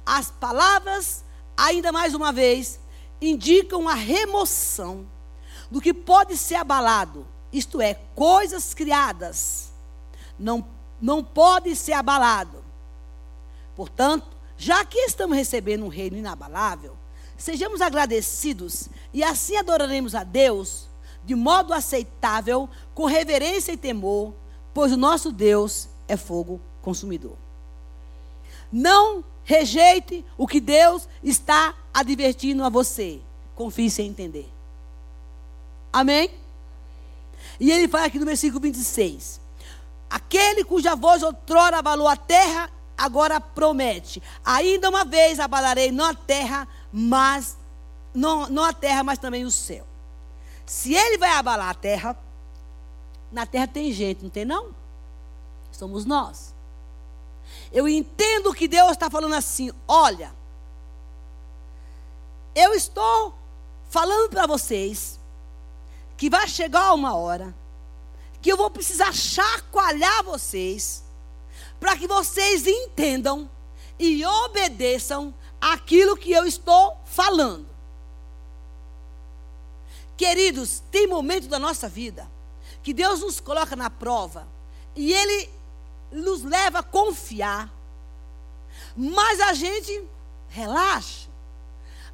As 0.04 0.30
palavras, 0.30 1.24
ainda 1.56 1.92
mais 1.92 2.14
uma 2.14 2.32
vez, 2.32 2.80
indicam 3.20 3.88
a 3.88 3.94
remoção 3.94 5.06
do 5.70 5.80
que 5.80 5.92
pode 5.92 6.36
ser 6.36 6.56
abalado, 6.56 7.26
isto 7.52 7.80
é, 7.80 7.94
coisas 8.14 8.74
criadas, 8.74 9.72
não, 10.38 10.64
não 11.00 11.22
pode 11.22 11.74
ser 11.76 11.92
abalado. 11.92 12.64
Portanto, 13.76 14.26
já 14.56 14.84
que 14.84 14.98
estamos 14.98 15.36
recebendo 15.36 15.84
um 15.84 15.88
reino 15.88 16.16
inabalável, 16.16 16.96
sejamos 17.36 17.80
agradecidos 17.80 18.88
e 19.12 19.22
assim 19.22 19.56
adoraremos 19.56 20.14
a 20.14 20.24
Deus 20.24 20.90
de 21.24 21.34
modo 21.34 21.72
aceitável, 21.72 22.68
com 22.94 23.04
reverência 23.04 23.72
e 23.72 23.76
temor, 23.76 24.34
pois 24.72 24.92
o 24.92 24.96
nosso 24.96 25.30
Deus 25.30 25.88
é 26.08 26.16
fogo 26.16 26.60
consumidor. 26.82 27.36
Não 28.72 29.24
rejeite 29.44 30.24
o 30.38 30.46
que 30.46 30.60
Deus 30.60 31.08
está 31.22 31.74
advertindo 31.93 32.64
a 32.64 32.68
você. 32.68 33.20
Confie 33.55 33.91
sem 33.91 34.09
entender. 34.09 34.51
Amém? 35.93 36.30
E 37.59 37.70
ele 37.70 37.88
fala 37.88 38.07
aqui 38.07 38.18
no 38.18 38.26
versículo 38.26 38.61
26. 38.61 39.41
Aquele 40.09 40.64
cuja 40.64 40.97
voz 40.97 41.22
outrora 41.22 41.78
abalou 41.78 42.09
a 42.09 42.16
terra, 42.16 42.70
agora 42.97 43.41
promete. 43.41 44.22
Ainda 44.45 44.88
uma 44.88 45.05
vez 45.05 45.38
abalarei 45.38 45.93
não 45.93 46.07
a 46.07 46.14
terra, 46.14 46.66
mas 46.93 47.57
não, 48.14 48.49
não 48.49 48.64
a 48.64 48.72
terra, 48.72 49.05
mas 49.05 49.18
também 49.18 49.45
o 49.45 49.51
céu. 49.51 49.86
Se 50.66 50.95
ele 50.95 51.18
vai 51.18 51.30
abalar 51.30 51.68
a 51.68 51.74
terra, 51.74 52.16
na 53.30 53.47
terra 53.47 53.66
tem 53.66 53.93
gente, 53.93 54.22
não 54.22 54.30
tem 54.30 54.45
não? 54.45 54.74
Somos 55.70 56.05
nós. 56.05 56.55
Eu 57.72 57.88
entendo 57.88 58.53
que 58.53 58.66
Deus 58.66 58.93
está 58.93 59.09
falando 59.09 59.34
assim: 59.34 59.70
olha, 59.86 60.32
eu 62.55 62.74
estou 62.74 63.34
falando 63.88 64.30
para 64.30 64.46
vocês 64.46 65.18
que 66.16 66.28
vai 66.28 66.46
chegar 66.48 66.92
uma 66.92 67.14
hora 67.16 67.55
que 68.42 68.51
eu 68.51 68.57
vou 68.57 68.70
precisar 68.70 69.12
chacoalhar 69.12 70.22
vocês 70.24 71.05
para 71.78 71.96
que 71.96 72.07
vocês 72.07 72.66
entendam 72.66 73.51
e 73.98 74.24
obedeçam 74.24 75.34
aquilo 75.61 76.16
que 76.16 76.32
eu 76.32 76.46
estou 76.46 76.96
falando. 77.05 77.68
Queridos, 80.16 80.82
tem 80.90 81.07
momento 81.07 81.48
da 81.48 81.59
nossa 81.59 81.88
vida 81.88 82.30
que 82.82 82.92
Deus 82.92 83.20
nos 83.20 83.40
coloca 83.40 83.76
na 83.76 83.88
prova 83.88 84.46
e 84.94 85.12
Ele 85.12 85.51
nos 86.12 86.42
leva 86.42 86.80
a 86.80 86.82
confiar, 86.82 87.72
mas 88.96 89.40
a 89.40 89.55
gente 89.55 90.05
relaxa. 90.48 91.29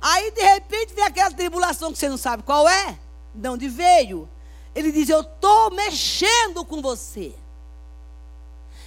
Aí 0.01 0.31
de 0.31 0.43
repente 0.43 0.95
vem 0.95 1.05
aquela 1.05 1.31
tribulação 1.31 1.93
que 1.93 1.99
você 1.99 2.09
não 2.09 2.19
sabe 2.19 2.43
qual 2.43 2.69
é, 2.69 2.99
de 3.35 3.49
onde 3.49 3.69
veio. 3.69 4.29
Ele 4.75 4.93
diz: 4.93 5.09
Eu 5.09 5.21
estou 5.21 5.71
mexendo 5.71 6.65
com 6.65 6.83
você. 6.83 7.35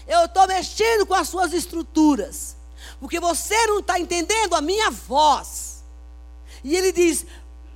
Eu 0.08 0.26
estou 0.26 0.48
mexendo 0.48 1.06
com 1.06 1.14
as 1.14 1.28
suas 1.28 1.54
estruturas. 1.54 2.56
Porque 3.00 3.20
você 3.20 3.68
não 3.68 3.80
está 3.80 4.00
entendendo 4.00 4.56
a 4.56 4.62
minha 4.62 4.90
voz. 4.90 5.84
E 6.64 6.76
ele 6.76 6.92
diz: 6.92 7.26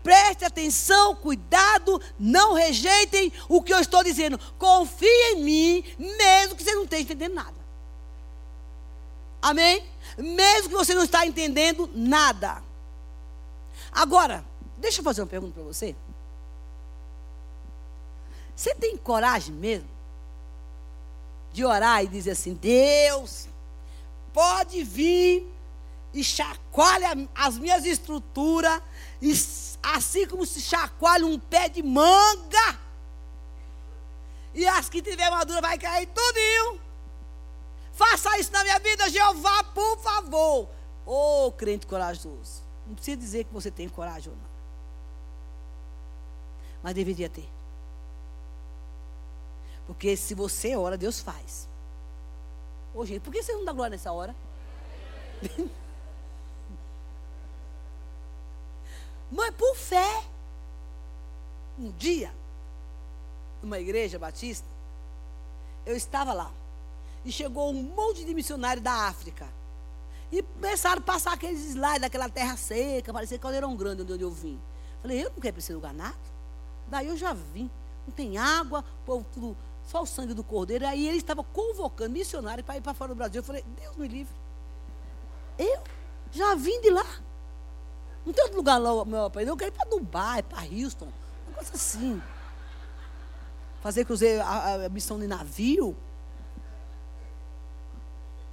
preste 0.04 0.44
atenção, 0.44 1.16
cuidado, 1.16 2.02
não 2.20 2.54
rejeitem 2.54 3.32
o 3.48 3.62
que 3.62 3.74
eu 3.74 3.80
estou 3.80 4.04
dizendo. 4.04 4.40
Confie 4.58 5.32
em 5.32 5.44
mim, 5.44 5.84
mesmo 5.98 6.56
que 6.56 6.64
você 6.64 6.76
não 6.76 6.84
esteja 6.84 7.04
entendendo 7.04 7.34
nada. 7.34 7.64
Amém? 9.42 9.84
Mesmo 10.18 10.70
que 10.70 10.76
você 10.76 10.94
não 10.94 11.04
está 11.04 11.26
entendendo 11.26 11.90
nada. 11.94 12.64
Agora, 13.94 14.44
deixa 14.78 15.02
eu 15.02 15.04
fazer 15.04 15.22
uma 15.22 15.28
pergunta 15.28 15.54
para 15.54 15.64
você. 15.64 15.96
Você 18.56 18.74
tem 18.76 18.98
coragem 18.98 19.54
mesmo 19.54 19.90
de 21.52 21.64
orar 21.64 22.04
e 22.04 22.08
dizer 22.08 22.32
assim: 22.32 22.56
Deus, 22.56 23.48
pode 24.34 24.84
vir 24.84 25.48
e 26.14 26.24
chacoalha 26.24 27.28
as 27.34 27.58
minhas 27.58 27.86
estruturas, 27.86 28.82
assim 29.82 30.28
como 30.28 30.46
se 30.46 30.62
chacoalha 30.62 31.26
um 31.26 31.40
pé 31.40 31.70
de 31.70 31.82
manga, 31.82 32.80
e 34.54 34.66
as 34.68 34.90
que 34.90 35.02
tiver 35.02 35.30
madura 35.30 35.62
vai 35.62 35.78
cair 35.78 36.08
tudinho. 36.08 36.82
Faça 37.94 38.40
isso 38.40 38.52
na 38.52 38.64
minha 38.64 38.80
vida, 38.80 39.10
Jeová, 39.10 39.64
por 39.66 40.00
favor. 40.00 40.68
Ô 41.06 41.48
oh, 41.48 41.52
crente 41.52 41.86
corajoso. 41.86 42.63
Não 42.94 42.96
precisa 42.96 43.18
dizer 43.18 43.46
que 43.46 43.52
você 43.52 43.72
tem 43.72 43.90
coragem 43.90 44.32
ou 44.32 44.38
não. 44.38 44.46
Mas 46.84 46.94
deveria 46.94 47.28
ter. 47.28 47.50
Porque 49.88 50.16
se 50.16 50.36
você 50.36 50.76
ora, 50.76 50.96
Deus 50.96 51.20
faz. 51.20 51.68
Ô, 52.94 53.04
gente, 53.04 53.22
por 53.22 53.34
que 53.34 53.42
você 53.42 53.52
não 53.54 53.66
dá 53.66 53.74
glória 53.74 53.90
nessa 53.90 54.12
hora? 54.12 54.36
Mas 59.32 59.56
por 59.56 59.76
fé. 59.76 60.24
Um 61.80 61.90
dia, 61.94 62.32
numa 63.64 63.80
igreja 63.80 64.20
batista, 64.20 64.68
eu 65.84 65.96
estava 65.96 66.32
lá. 66.32 66.52
E 67.26 67.32
chegou 67.32 67.72
um 67.72 67.82
monte 67.82 68.24
de 68.24 68.36
missionários 68.36 68.84
da 68.84 69.08
África. 69.08 69.63
E 70.34 70.42
começaram 70.42 70.98
a 71.00 71.06
passar 71.06 71.34
aqueles 71.34 71.64
slides 71.64 72.02
daquela 72.02 72.28
terra 72.28 72.58
seca, 72.58 73.14
parecia 73.14 73.38
caldeirão 73.38 73.76
grande 73.76 74.02
onde 74.02 74.24
eu 74.24 74.32
vim. 74.32 74.60
Falei, 75.00 75.24
eu 75.24 75.30
não 75.30 75.40
quero 75.40 75.54
para 75.54 75.60
esse 75.60 75.72
lugar 75.72 75.94
nada. 75.94 76.18
Daí 76.88 77.08
eu 77.08 77.16
já 77.16 77.34
vim. 77.34 77.70
Não 78.08 78.14
tem 78.16 78.36
água, 78.36 78.80
o 78.80 79.06
povo 79.06 79.26
tudo 79.32 79.56
só 79.86 80.02
o 80.02 80.08
sangue 80.08 80.34
do 80.34 80.44
cordeiro. 80.44 80.88
Aí 80.88 81.08
ele 81.08 81.18
estava 81.18 81.44
convocando 81.44 82.14
missionários 82.14 82.66
para 82.66 82.78
ir 82.78 82.82
para 82.82 82.96
fora 82.96 83.10
do 83.10 83.16
Brasil. 83.16 83.42
Eu 83.42 83.44
falei, 83.44 83.64
Deus 83.80 83.96
me 83.96 84.08
livre. 84.08 84.34
Eu 85.56 85.84
já 86.32 86.56
vim 86.56 86.82
de 86.82 86.90
lá. 86.90 87.06
Não 88.26 88.34
tem 88.34 88.44
outro 88.44 88.58
lugar 88.58 88.80
lá, 88.80 89.06
meu 89.06 89.30
pai. 89.30 89.48
Eu 89.48 89.56
quero 89.56 89.70
ir 89.70 89.78
para 89.78 89.88
Dubai, 89.88 90.42
para 90.42 90.64
Houston. 90.64 91.10
Uma 91.46 91.58
coisa 91.58 91.76
assim. 91.76 92.20
Fazer 93.84 94.04
cruzeiro, 94.04 94.42
a, 94.42 94.86
a 94.86 94.90
missão 94.90 95.20
de 95.20 95.28
navio. 95.28 95.96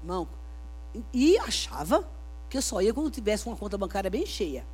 Irmão, 0.03 0.29
e 1.13 1.39
achava 1.39 2.09
que 2.49 2.57
eu 2.57 2.63
só 2.63 2.81
ia 2.81 2.93
quando 2.93 3.11
tivesse 3.11 3.47
uma 3.47 3.57
conta 3.57 3.79
bancária 3.79 4.11
bem 4.11 4.27
cheia. 4.27 4.67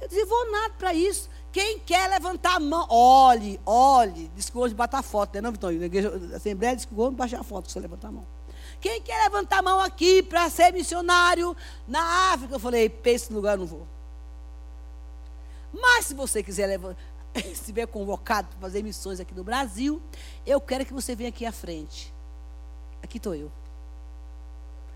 Eu 0.00 0.08
dizia, 0.08 0.26
vou 0.26 0.50
nada 0.50 0.74
para 0.74 0.92
isso. 0.92 1.28
Quem 1.52 1.78
quer 1.78 2.08
levantar 2.10 2.56
a 2.56 2.60
mão, 2.60 2.86
olhe, 2.90 3.58
olhe. 3.64 4.30
Diz 4.34 4.50
que 4.50 4.58
hoje 4.58 4.74
bata 4.74 4.98
a 4.98 5.02
foto, 5.02 5.34
né, 5.34 5.40
não, 5.40 5.52
Vitório? 5.52 5.78
Na 5.78 5.86
igreja, 5.86 6.12
a 6.32 6.36
Assembleia 6.36 6.76
diz 6.76 6.84
que 6.84 6.94
hoje 6.94 7.16
baixa 7.16 7.40
a 7.40 7.44
foto, 7.44 7.70
você 7.70 7.80
levantar 7.80 8.08
a 8.08 8.12
mão. 8.12 8.26
Quem 8.80 9.00
quer 9.00 9.22
levantar 9.24 9.60
a 9.60 9.62
mão 9.62 9.80
aqui 9.80 10.22
para 10.22 10.50
ser 10.50 10.72
missionário 10.72 11.56
na 11.88 12.32
África? 12.32 12.54
Eu 12.54 12.60
falei, 12.60 12.88
pense 12.90 13.30
no 13.30 13.36
lugar, 13.36 13.52
eu 13.52 13.60
não 13.60 13.66
vou. 13.66 13.86
Mas 15.72 16.06
se 16.06 16.14
você 16.14 16.42
quiser 16.42 16.66
levantar, 16.66 17.00
estiver 17.50 17.86
convocado 17.86 18.48
para 18.48 18.60
fazer 18.60 18.82
missões 18.82 19.20
aqui 19.20 19.34
no 19.34 19.44
Brasil, 19.44 20.00
eu 20.44 20.60
quero 20.60 20.84
que 20.84 20.92
você 20.92 21.14
venha 21.14 21.30
aqui 21.30 21.46
à 21.46 21.52
frente. 21.52 22.12
Aqui 23.02 23.16
estou 23.16 23.34
eu. 23.34 23.50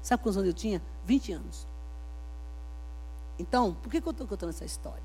Sabe 0.03 0.23
quantos 0.23 0.37
anos 0.37 0.49
eu 0.49 0.55
tinha? 0.55 0.83
20 1.05 1.33
anos. 1.33 1.67
Então, 3.39 3.75
por 3.75 3.91
que, 3.91 4.01
que 4.01 4.07
eu 4.07 4.13
estou 4.13 4.27
contando 4.27 4.51
essa 4.51 4.65
história? 4.65 5.03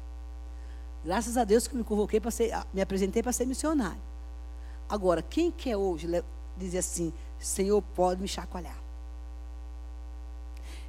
Graças 1.03 1.37
a 1.37 1.43
Deus 1.43 1.67
que 1.67 1.75
me 1.75 1.83
convoquei 1.83 2.19
para 2.19 2.31
ser, 2.31 2.51
me 2.73 2.81
apresentei 2.81 3.21
para 3.21 3.31
ser 3.31 3.45
missionário. 3.45 4.01
Agora, 4.89 5.21
quem 5.21 5.51
quer 5.51 5.77
hoje 5.77 6.07
dizer 6.57 6.79
assim, 6.79 7.13
Senhor, 7.39 7.81
pode 7.81 8.21
me 8.21 8.27
chacoalhar? 8.27 8.77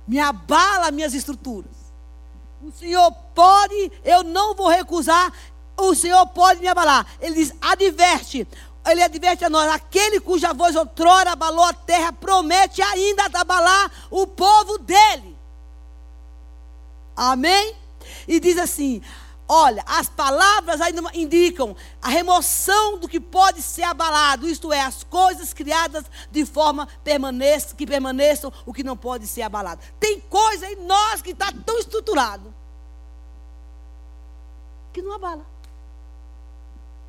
Me 0.07 0.19
abala 0.19 0.91
minhas 0.91 1.15
estruturas. 1.15 1.87
O 2.63 2.73
Senhor 2.73 3.13
pode, 3.35 3.93
eu 4.05 4.23
não 4.23 4.55
vou 4.55 4.69
recusar, 4.69 5.33
o 5.77 5.95
Senhor 5.95 6.27
pode 6.29 6.61
me 6.61 6.69
abalar. 6.69 7.07
Ele 7.21 7.35
diz: 7.35 7.53
adverte. 7.61 8.49
Ele 8.87 9.03
adverte 9.03 9.45
a 9.45 9.51
nós: 9.51 9.69
aquele 9.71 10.21
cuja 10.21 10.55
voz 10.55 10.77
outrora 10.77 11.33
abalou 11.33 11.65
a 11.65 11.73
terra, 11.73 12.13
promete 12.13 12.81
ainda 12.81 13.25
abalar 13.35 13.91
o 14.11 14.27
povo 14.27 14.79
dele. 14.79 15.37
Amém? 17.17 17.75
E 18.29 18.39
diz 18.39 18.59
assim: 18.59 19.03
Olha, 19.49 19.85
as 19.87 20.09
palavras 20.09 20.81
ainda 20.81 21.03
indicam 21.15 21.77
a 22.03 22.09
remoção 22.09 22.99
do 22.99 23.09
que 23.09 23.21
pode 23.21 23.63
ser 23.63 23.85
abalado, 23.85 24.49
isto 24.49 24.73
é, 24.73 24.81
as 24.81 25.05
coisas 25.05 25.53
criadas 25.53 26.05
de 26.31 26.45
forma 26.45 26.89
permanece, 27.05 27.75
que 27.75 27.87
permaneçam 27.87 28.53
o 28.65 28.73
que 28.73 28.83
não 28.83 28.97
pode 28.97 29.27
ser 29.27 29.43
abalado. 29.43 29.81
Tem 30.01 30.21
coisa 30.21 30.69
em 30.69 30.77
nós 30.85 31.23
que 31.23 31.31
está 31.31 31.53
tão 31.65 31.79
estruturado 31.79 32.53
que 34.93 35.03
não 35.03 35.13
abala. 35.13 35.47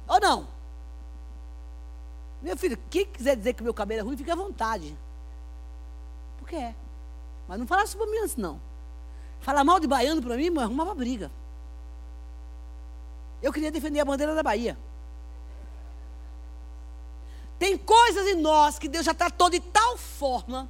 Ou 0.08 0.20
não? 0.20 0.57
Meu 2.42 2.56
filho, 2.56 2.78
quem 2.90 3.06
quiser 3.06 3.36
dizer 3.36 3.54
que 3.54 3.64
meu 3.64 3.74
cabelo 3.74 4.02
é 4.02 4.04
ruim, 4.04 4.18
fique 4.18 4.32
à 4.32 4.36
vontade. 4.36 4.98
Porque 6.38 6.56
é. 6.56 6.76
Mas 7.48 7.60
não 7.60 7.66
fala 7.66 7.84
isso 7.84 7.98
para 7.98 8.06
mim 8.06 8.18
antes, 8.20 8.36
não. 8.36 8.60
Falar 9.40 9.64
mal 9.64 9.80
de 9.80 9.88
baiano 9.88 10.22
para 10.22 10.36
mim, 10.36 10.56
arrumava 10.58 10.94
briga. 10.94 11.32
Eu 13.42 13.54
queria 13.54 13.72
defender 13.72 14.00
a 14.00 14.06
bandeira 14.06 14.34
da 14.36 14.44
Bahia. 14.44 14.78
Tem 17.60 17.78
coisas 17.78 18.28
em 18.28 18.36
nós 18.36 18.78
que 18.78 18.88
Deus 18.88 19.06
já 19.06 19.14
tratou 19.14 19.50
de 19.50 19.60
tal 19.60 19.98
forma 19.98 20.70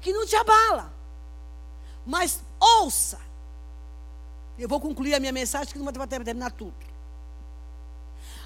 que 0.00 0.12
não 0.12 0.26
te 0.26 0.34
abala. 0.36 0.92
Mas 2.06 2.42
ouça. 2.58 3.20
Eu 4.58 4.68
vou 4.68 4.80
concluir 4.80 5.14
a 5.14 5.20
minha 5.20 5.32
mensagem 5.32 5.72
que 5.72 5.78
não 5.78 5.92
vai 5.92 6.06
terminar 6.06 6.52
tudo. 6.52 6.89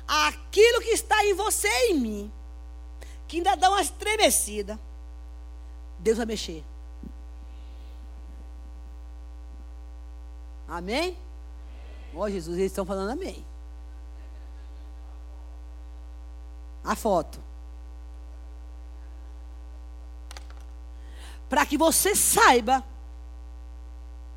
Aquilo 0.07 0.81
que 0.81 0.91
está 0.91 1.25
em 1.25 1.35
você 1.35 1.69
e 1.69 1.93
em 1.93 1.99
mim, 1.99 2.33
que 3.27 3.39
ainda 3.39 3.57
dá 3.57 3.71
uma 3.71 3.81
estremecida, 3.81 4.79
Deus 5.99 6.19
vai 6.19 6.27
mexer. 6.27 6.65
Amém? 10.69 11.17
Ó 12.15 12.21
oh, 12.23 12.31
Jesus, 12.31 12.59
eles 12.59 12.71
estão 12.71 12.85
falando 12.85 13.11
amém. 13.11 13.45
A 16.83 16.95
foto. 16.95 17.41
Para 21.49 21.65
que 21.65 21.79
você 21.79 22.15
saiba 22.15 22.85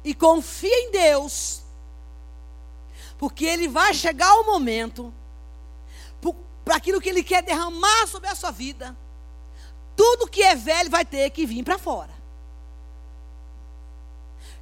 e 0.04 0.14
confie 0.14 0.72
em 0.72 0.92
Deus, 0.92 1.64
porque 3.18 3.46
Ele 3.46 3.68
vai 3.68 3.94
chegar 3.94 4.34
o 4.36 4.46
momento, 4.46 5.14
para 6.68 6.76
aquilo 6.76 7.00
que 7.00 7.08
Ele 7.08 7.24
quer 7.24 7.42
derramar 7.42 8.08
sobre 8.08 8.28
a 8.28 8.36
sua 8.36 8.52
vida, 8.52 8.94
tudo 9.96 10.28
que 10.28 10.44
é 10.44 10.54
velho 10.54 10.90
vai 10.90 11.06
ter 11.06 11.30
que 11.30 11.46
vir 11.46 11.64
para 11.64 11.78
fora. 11.78 12.12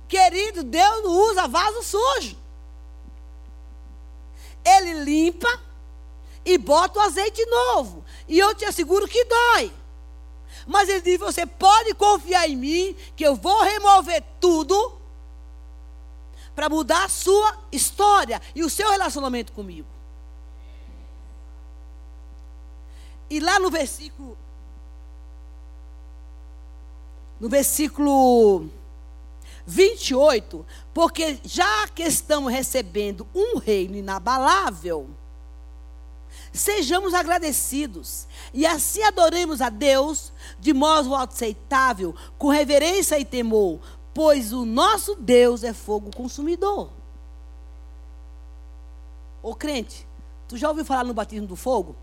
Querido, 0.08 0.64
Deus 0.64 1.03
não 1.03 1.10
usa 1.32 1.47
vaso 1.47 1.82
sujo. 1.82 2.38
Ele 4.64 5.03
limpa 5.03 5.60
e 6.45 6.60
bota 6.60 6.99
o 6.99 7.01
azeite 7.01 7.43
novo. 7.47 8.06
E 8.28 8.38
eu 8.38 8.53
te 8.53 8.66
asseguro 8.66 9.08
que 9.08 9.26
dói. 9.26 9.74
Mas 10.68 10.88
ele 10.88 11.01
diz: 11.01 11.18
você 11.18 11.43
pode 11.43 11.95
confiar 11.95 12.47
em 12.47 12.56
mim, 12.56 12.95
que 13.16 13.26
eu 13.26 13.36
vou 13.36 13.64
remover 13.64 14.24
tudo 14.39 15.01
para 16.56 16.70
mudar 16.70 17.06
a 17.06 17.10
sua 17.10 17.58
história 17.72 18.39
e 18.53 18.64
o 18.64 18.70
seu 18.70 18.91
relacionamento 18.91 19.51
comigo. 19.51 19.94
E 23.30 23.39
lá 23.39 23.59
no 23.59 23.69
versículo. 23.69 24.38
No 27.39 27.49
versículo 27.49 28.69
28, 29.65 30.65
porque 30.93 31.39
já 31.43 31.88
que 31.88 32.03
estamos 32.03 32.51
recebendo 32.51 33.28
um 33.34 33.57
reino 33.57 33.95
inabalável, 33.95 35.09
sejamos 36.53 37.13
agradecidos 37.13 38.28
e 38.53 38.65
assim 38.65 39.03
adoremos 39.03 39.61
a 39.61 39.69
Deus 39.69 40.32
de 40.59 40.73
modo 40.73 41.15
aceitável, 41.15 42.15
com 42.38 42.49
reverência 42.49 43.19
e 43.19 43.26
temor, 43.26 43.80
pois 44.13 44.53
o 44.53 44.65
nosso 44.65 45.15
Deus 45.15 45.63
é 45.63 45.73
fogo 45.73 46.15
consumidor. 46.15 46.89
Ô 49.41 49.53
crente, 49.53 50.07
tu 50.47 50.57
já 50.57 50.69
ouviu 50.69 50.86
falar 50.86 51.03
no 51.03 51.13
batismo 51.13 51.47
do 51.47 51.55
fogo? 51.55 51.95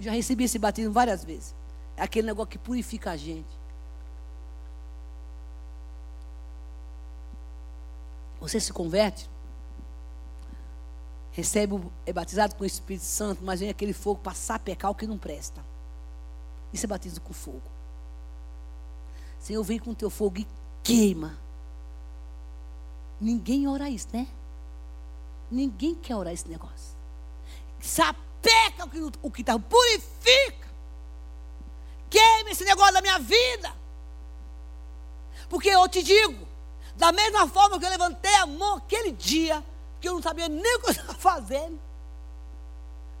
Eu 0.00 0.04
já 0.04 0.12
recebi 0.12 0.44
esse 0.44 0.58
batismo 0.58 0.94
várias 0.94 1.22
vezes. 1.22 1.54
É 1.94 2.02
aquele 2.02 2.26
negócio 2.26 2.48
que 2.48 2.56
purifica 2.56 3.10
a 3.10 3.18
gente. 3.18 3.60
Você 8.40 8.58
se 8.58 8.72
converte, 8.72 9.28
recebe, 11.32 11.78
é 12.06 12.14
batizado 12.14 12.54
com 12.54 12.62
o 12.62 12.66
Espírito 12.66 13.04
Santo, 13.04 13.44
mas 13.44 13.60
vem 13.60 13.68
aquele 13.68 13.92
fogo 13.92 14.22
para 14.22 14.32
sapecar 14.32 14.90
o 14.90 14.94
que 14.94 15.06
não 15.06 15.18
presta. 15.18 15.62
Isso 16.72 16.86
é 16.86 16.88
batismo 16.88 17.20
com 17.20 17.34
fogo. 17.34 17.60
Senhor, 19.38 19.62
vem 19.62 19.78
com 19.78 19.90
o 19.90 19.94
teu 19.94 20.08
fogo 20.08 20.38
e 20.38 20.46
queima. 20.82 21.36
Ninguém 23.20 23.68
ora 23.68 23.90
isso, 23.90 24.08
né? 24.14 24.26
Ninguém 25.50 25.94
quer 25.94 26.16
orar 26.16 26.32
esse 26.32 26.48
negócio. 26.48 26.96
Sapeca 28.40 28.88
o 29.22 29.30
que 29.30 29.42
está, 29.42 29.58
purifica. 29.58 30.68
Queima 32.08 32.50
esse 32.50 32.64
negócio 32.64 32.94
da 32.94 33.00
minha 33.00 33.18
vida. 33.18 33.72
Porque 35.48 35.68
eu 35.68 35.88
te 35.88 36.02
digo, 36.02 36.46
da 36.96 37.12
mesma 37.12 37.46
forma 37.48 37.78
que 37.78 37.84
eu 37.84 37.90
levantei 37.90 38.34
a 38.36 38.46
mão 38.46 38.76
aquele 38.76 39.12
dia, 39.12 39.62
que 40.00 40.08
eu 40.08 40.14
não 40.14 40.22
sabia 40.22 40.48
nem 40.48 40.76
o 40.76 40.80
que 40.80 40.86
eu 40.86 40.90
estava 40.92 41.14
fazendo, 41.18 41.78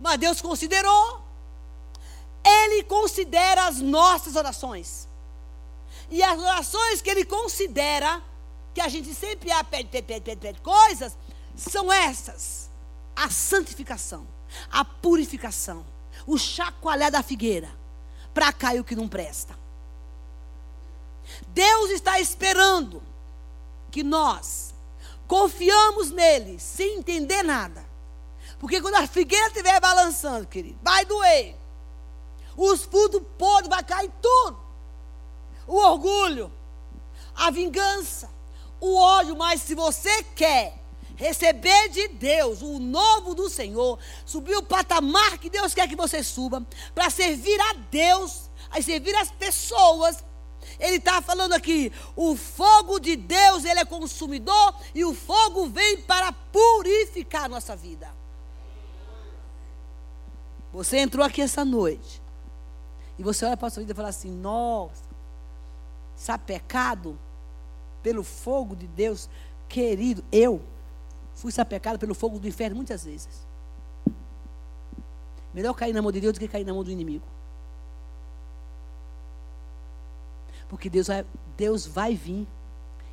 mas 0.00 0.18
Deus 0.18 0.40
considerou. 0.40 1.20
Ele 2.42 2.82
considera 2.84 3.66
as 3.66 3.80
nossas 3.80 4.34
orações. 4.34 5.06
E 6.10 6.22
as 6.22 6.40
orações 6.40 7.02
que 7.02 7.10
ele 7.10 7.24
considera, 7.24 8.22
que 8.72 8.80
a 8.80 8.88
gente 8.88 9.14
sempre 9.14 9.52
ah, 9.52 9.62
pede, 9.62 9.90
pede, 9.90 10.06
pede, 10.06 10.24
pede, 10.24 10.40
pede 10.40 10.60
coisas, 10.62 11.16
são 11.54 11.92
essas: 11.92 12.70
a 13.14 13.28
santificação, 13.28 14.26
a 14.70 14.84
purificação, 14.84 15.84
o 16.26 16.38
chacoalhar 16.38 17.10
da 17.10 17.22
figueira, 17.22 17.68
para 18.32 18.52
cair 18.52 18.80
o 18.80 18.84
que 18.84 18.96
não 18.96 19.08
presta. 19.08 19.58
Deus 21.48 21.90
está 21.90 22.18
esperando 22.20 23.02
que 23.90 24.02
nós 24.02 24.74
confiamos 25.26 26.10
nele 26.10 26.58
sem 26.58 26.98
entender 26.98 27.42
nada. 27.42 27.84
Porque 28.58 28.80
quando 28.80 28.96
a 28.96 29.06
figueira 29.06 29.46
estiver 29.46 29.80
balançando, 29.80 30.46
querido, 30.46 30.78
vai 30.82 31.04
doer. 31.04 31.56
Os 32.56 32.84
frutos 32.84 33.22
podres 33.38 33.68
vai 33.68 33.82
cair 33.82 34.10
tudo 34.20 34.70
o 35.70 35.76
orgulho, 35.76 36.52
a 37.36 37.48
vingança, 37.48 38.28
o 38.80 38.96
ódio, 38.96 39.36
mas 39.36 39.62
se 39.62 39.74
você 39.74 40.22
quer 40.24 40.79
receber 41.20 41.90
de 41.90 42.08
Deus 42.08 42.62
o 42.62 42.78
novo 42.78 43.34
do 43.34 43.50
Senhor, 43.50 43.98
subir 44.24 44.56
o 44.56 44.62
patamar 44.62 45.36
que 45.36 45.50
Deus 45.50 45.74
quer 45.74 45.86
que 45.86 45.94
você 45.94 46.24
suba, 46.24 46.66
para 46.94 47.10
servir 47.10 47.60
a 47.60 47.74
Deus, 47.74 48.50
a 48.70 48.80
servir 48.80 49.14
as 49.16 49.30
pessoas. 49.30 50.24
Ele 50.78 50.96
está 50.96 51.20
falando 51.20 51.52
aqui, 51.52 51.92
o 52.16 52.34
fogo 52.34 52.98
de 52.98 53.16
Deus, 53.16 53.66
ele 53.66 53.80
é 53.80 53.84
consumidor 53.84 54.74
e 54.94 55.04
o 55.04 55.12
fogo 55.12 55.66
vem 55.66 55.98
para 55.98 56.32
purificar 56.32 57.44
a 57.44 57.48
nossa 57.48 57.76
vida. 57.76 58.10
Você 60.72 60.96
entrou 60.98 61.24
aqui 61.24 61.42
essa 61.42 61.66
noite 61.66 62.22
e 63.18 63.22
você 63.22 63.44
olha 63.44 63.58
para 63.58 63.66
a 63.68 63.70
sua 63.70 63.82
vida 63.82 63.92
e 63.92 63.96
fala 63.96 64.08
assim: 64.08 64.30
Nossa, 64.30 65.04
sapecado 66.16 67.18
pelo 68.02 68.24
fogo 68.24 68.74
de 68.74 68.86
Deus, 68.86 69.28
querido, 69.68 70.24
eu 70.32 70.62
fui 71.40 71.50
sapecado 71.50 71.98
pelo 71.98 72.14
fogo 72.14 72.38
do 72.38 72.46
inferno 72.46 72.76
muitas 72.76 73.04
vezes. 73.04 73.46
Melhor 75.54 75.74
cair 75.74 75.92
na 75.92 76.02
mão 76.02 76.12
de 76.12 76.20
Deus 76.20 76.34
do 76.34 76.38
que 76.38 76.46
cair 76.46 76.64
na 76.64 76.72
mão 76.72 76.84
do 76.84 76.90
inimigo. 76.90 77.26
Porque 80.68 80.88
Deus 80.88 81.08
vai, 81.08 81.26
Deus 81.56 81.86
vai 81.86 82.14
vir 82.14 82.46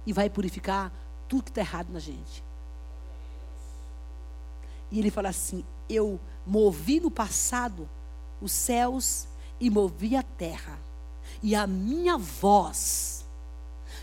e 0.05 0.13
vai 0.13 0.29
purificar 0.29 0.91
tudo 1.27 1.43
que 1.43 1.51
está 1.51 1.61
errado 1.61 1.89
na 1.89 1.99
gente. 1.99 2.43
E 4.91 4.99
ele 4.99 5.09
fala 5.09 5.29
assim: 5.29 5.65
Eu 5.89 6.19
movi 6.45 6.99
no 6.99 7.09
passado 7.09 7.89
os 8.41 8.51
céus 8.51 9.27
e 9.59 9.69
movi 9.69 10.15
a 10.15 10.21
terra 10.21 10.77
e 11.41 11.55
a 11.55 11.65
minha 11.65 12.17
voz 12.17 13.25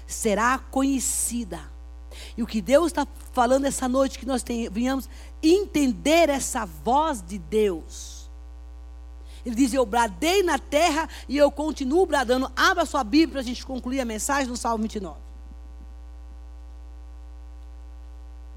será 0.07 0.59
conhecida. 0.59 1.74
E 2.37 2.43
o 2.43 2.47
que 2.47 2.61
Deus 2.61 2.87
está 2.87 3.07
falando 3.33 3.65
essa 3.65 3.89
noite, 3.89 4.19
que 4.19 4.27
nós 4.27 4.45
venhamos 4.71 5.09
entender 5.43 6.29
essa 6.29 6.65
voz 6.65 7.23
de 7.23 7.39
Deus. 7.39 8.29
Ele 9.47 9.55
diz: 9.55 9.73
Eu 9.73 9.87
bradei 9.87 10.43
na 10.43 10.59
terra 10.59 11.09
e 11.29 11.37
eu 11.37 11.51
continuo 11.51 12.07
bradando. 12.07 12.51
Abra 12.57 12.85
sua 12.85 13.05
Bíblia 13.05 13.33
para 13.33 13.41
a 13.41 13.45
gente 13.45 13.65
concluir 13.65 14.01
a 14.01 14.05
mensagem 14.05 14.49
no 14.49 14.57
Salmo 14.57 14.83
29. 14.83 15.17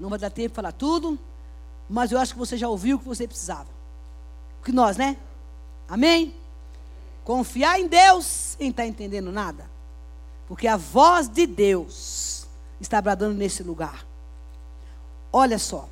Não 0.00 0.08
vai 0.08 0.18
dar 0.18 0.30
tempo 0.30 0.48
de 0.50 0.54
falar 0.54 0.72
tudo, 0.72 1.18
mas 1.88 2.12
eu 2.12 2.18
acho 2.18 2.32
que 2.32 2.38
você 2.38 2.56
já 2.56 2.68
ouviu 2.68 2.96
o 2.96 3.00
que 3.00 3.06
você 3.06 3.26
precisava. 3.26 3.68
O 4.60 4.64
que 4.64 4.72
nós, 4.72 4.96
né? 4.96 5.16
Amém? 5.88 6.34
Confiar 7.24 7.80
em 7.80 7.86
Deus 7.86 8.24
sem 8.24 8.70
estar 8.70 8.84
tá 8.84 8.88
entendendo 8.88 9.30
nada. 9.30 9.68
Porque 10.46 10.66
a 10.66 10.76
voz 10.76 11.28
de 11.28 11.46
Deus 11.46 12.37
está 12.80 13.00
bradando 13.00 13.34
nesse 13.34 13.62
lugar. 13.62 14.06
Olha 15.32 15.58
só. 15.58 15.88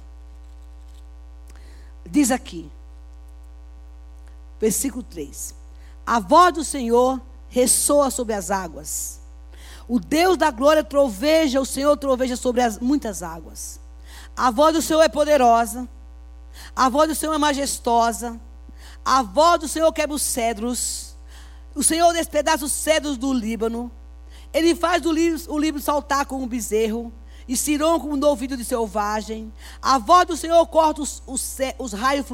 Diz 2.05 2.31
aqui, 2.31 2.71
versículo 4.61 5.03
3: 5.03 5.55
A 6.07 6.21
voz 6.21 6.55
do 6.55 6.65
Senhor 6.65 7.21
ressoa 7.49 8.11
sobre 8.11 8.35
as 8.35 8.51
águas. 8.51 9.21
O 9.89 10.01
Deus 10.01 10.37
da 10.37 10.51
glória 10.51 10.83
troveja, 10.83 11.61
o 11.61 11.67
Senhor 11.67 11.97
troveja 11.97 12.37
sobre 12.37 12.61
as 12.61 12.79
muitas 12.79 13.23
águas. 13.23 13.81
A 14.37 14.51
voz 14.51 14.75
do 14.75 14.83
Senhor 14.83 15.03
é 15.03 15.09
poderosa. 15.09 15.89
A 16.75 16.89
voz 16.89 17.09
do 17.09 17.15
Senhor 17.15 17.35
é 17.35 17.39
majestosa. 17.39 18.41
A 19.05 19.23
voz 19.23 19.61
do 19.61 19.69
Senhor 19.69 19.93
quebra 19.93 20.15
os 20.15 20.23
cedros. 20.23 21.17
O 21.75 21.83
Senhor 21.83 22.13
despedaça 22.13 22.65
os 22.65 22.73
cedros 22.73 23.17
do 23.17 23.33
Líbano. 23.33 23.91
Ele 24.57 24.75
faz 24.75 25.05
o 25.05 25.13
livro, 25.13 25.53
o 25.53 25.59
livro 25.59 25.81
saltar 25.83 26.25
como 26.25 26.45
um 26.45 26.49
bezerro. 26.49 27.13
E 27.47 27.55
Siron 27.57 28.01
como 28.01 28.15
um 28.15 28.17
novilho 28.17 28.57
de 28.57 28.65
selvagem. 28.65 29.53
A 29.83 29.99
voz 29.99 30.27
do 30.27 30.37
Senhor 30.37 30.67
corta 30.67 31.03
os, 31.03 31.23
os, 31.27 31.59
os 31.79 31.93
raios 31.93 32.27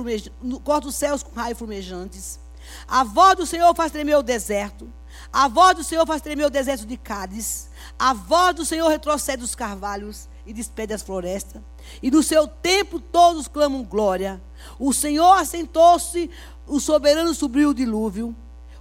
corta 0.62 0.86
os 0.86 0.94
céus 0.94 1.22
com 1.22 1.34
raios 1.34 1.58
fumejantes. 1.58 2.38
A 2.86 3.02
voz 3.02 3.36
do 3.36 3.44
Senhor 3.44 3.74
faz 3.74 3.90
tremer 3.90 4.16
o 4.16 4.22
deserto. 4.22 4.90
A 5.32 5.48
voz 5.48 5.76
do 5.76 5.82
Senhor 5.82 6.06
faz 6.06 6.22
tremer 6.22 6.46
o 6.46 6.50
deserto 6.50 6.86
de 6.86 6.96
Cádiz. 6.96 7.68
A 7.98 8.14
voz 8.14 8.54
do 8.54 8.64
Senhor 8.64 8.88
retrocede 8.88 9.42
os 9.42 9.56
carvalhos 9.56 10.28
e 10.46 10.52
despede 10.52 10.94
as 10.94 11.02
florestas. 11.02 11.60
E 12.00 12.08
no 12.08 12.22
seu 12.22 12.46
tempo 12.46 13.00
todos 13.00 13.48
clamam 13.48 13.82
glória. 13.82 14.40
O 14.78 14.92
Senhor 14.92 15.32
assentou-se, 15.32 16.30
o 16.68 16.78
soberano 16.78 17.34
subiu 17.34 17.70
o 17.70 17.74
dilúvio. 17.74 18.34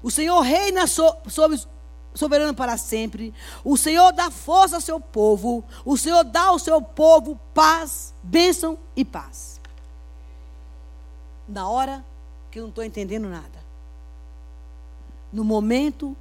O 0.04 0.12
Senhor 0.12 0.40
reina 0.42 0.86
sobre 0.86 1.60
soberano 2.14 2.54
para 2.54 2.78
sempre. 2.78 3.34
O 3.64 3.78
Senhor 3.78 4.12
dá 4.12 4.30
força 4.30 4.76
ao 4.76 4.82
seu 4.82 5.00
povo. 5.00 5.64
O 5.86 5.98
Senhor 5.98 6.24
dá 6.24 6.44
ao 6.44 6.60
seu 6.60 6.82
povo 6.82 7.40
paz, 7.54 8.14
bênção 8.22 8.78
e 8.96 9.04
paz. 9.04 9.60
Na 11.48 11.70
hora 11.70 12.04
que 12.50 12.60
eu 12.60 12.64
não 12.64 12.70
estou 12.70 12.84
entendendo 12.84 13.28
nada. 13.30 13.62
No 15.32 15.44
momento 15.44 16.16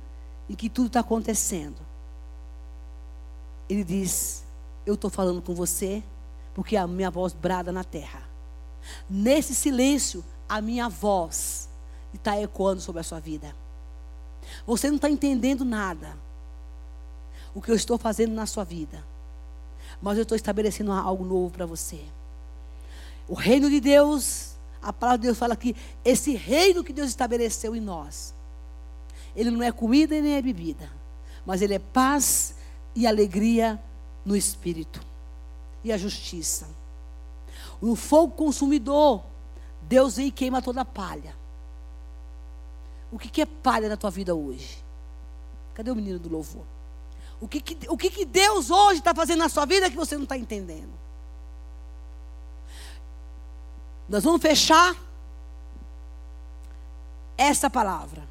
em 0.49 0.55
que 0.55 0.69
tudo 0.69 0.89
está 0.89 1.01
acontecendo. 1.01 1.77
Ele 3.69 3.85
diz: 3.85 4.45
Eu 4.85 4.95
estou 4.95 5.11
falando 5.11 5.43
com 5.43 5.55
você, 5.55 6.03
porque 6.55 6.77
a 6.77 6.87
minha 6.87 7.11
voz 7.11 7.33
brada 7.33 7.71
na 7.71 7.85
terra. 7.85 8.23
Nesse 9.09 9.55
silêncio, 9.55 10.25
a 10.49 10.61
minha 10.61 10.89
voz 10.89 11.69
está 12.13 12.41
ecoando 12.41 12.81
sobre 12.81 13.01
a 13.01 13.05
sua 13.05 13.21
vida. 13.21 13.55
Você 14.71 14.87
não 14.87 14.95
está 14.95 15.11
entendendo 15.11 15.65
nada. 15.65 16.17
O 17.53 17.61
que 17.61 17.73
eu 17.73 17.75
estou 17.75 17.99
fazendo 17.99 18.33
na 18.33 18.47
sua 18.47 18.63
vida. 18.63 19.05
Mas 20.01 20.17
eu 20.17 20.23
estou 20.23 20.37
estabelecendo 20.37 20.93
algo 20.93 21.25
novo 21.25 21.51
para 21.51 21.67
você. 21.67 22.01
O 23.27 23.35
reino 23.35 23.69
de 23.69 23.81
Deus, 23.81 24.53
a 24.81 24.93
palavra 24.93 25.19
de 25.19 25.27
Deus 25.27 25.39
fala 25.39 25.57
que 25.57 25.75
esse 26.05 26.37
reino 26.37 26.85
que 26.85 26.93
Deus 26.93 27.09
estabeleceu 27.09 27.75
em 27.75 27.81
nós, 27.81 28.33
ele 29.35 29.51
não 29.51 29.61
é 29.61 29.73
comida 29.73 30.15
e 30.15 30.23
nem 30.23 30.35
é 30.35 30.43
bebida, 30.43 30.89
mas 31.45 31.63
ele 31.63 31.75
é 31.75 31.81
paz 31.81 32.55
e 32.95 33.09
alegria 33.09 33.77
no 34.25 34.37
espírito 34.37 35.01
e 35.83 35.91
a 35.91 35.99
justiça. 35.99 36.69
No 37.83 37.97
fogo 37.97 38.35
consumidor, 38.35 39.25
Deus 39.83 40.15
vem 40.15 40.29
e 40.29 40.31
queima 40.31 40.63
toda 40.63 40.83
a 40.83 40.85
palha. 40.85 41.40
O 43.13 43.19
que, 43.19 43.29
que 43.29 43.43
é 43.43 43.47
palha 43.47 43.89
na 43.89 43.97
tua 43.97 44.11
vida 44.11 44.35
hoje? 44.35 44.85
Cadê 45.75 45.91
o 45.91 45.97
menino 45.97 46.19
do 46.19 46.29
louvor? 46.29 46.65
O 47.41 47.49
que, 47.49 47.61
que, 47.61 47.89
o 47.89 47.97
que, 47.97 48.11
que 48.11 48.25
Deus 48.25 48.71
hoje 48.71 48.99
está 48.99 49.15
fazendo 49.15 49.39
na 49.39 49.49
sua 49.49 49.65
vida 49.65 49.91
que 49.91 49.97
você 49.97 50.15
não 50.17 50.25
está 50.25 50.37
entendendo? 50.37 50.93
Nós 54.09 54.23
vamos 54.25 54.43
fechar 54.43 54.95
essa 57.39 57.71
palavra 57.71 58.29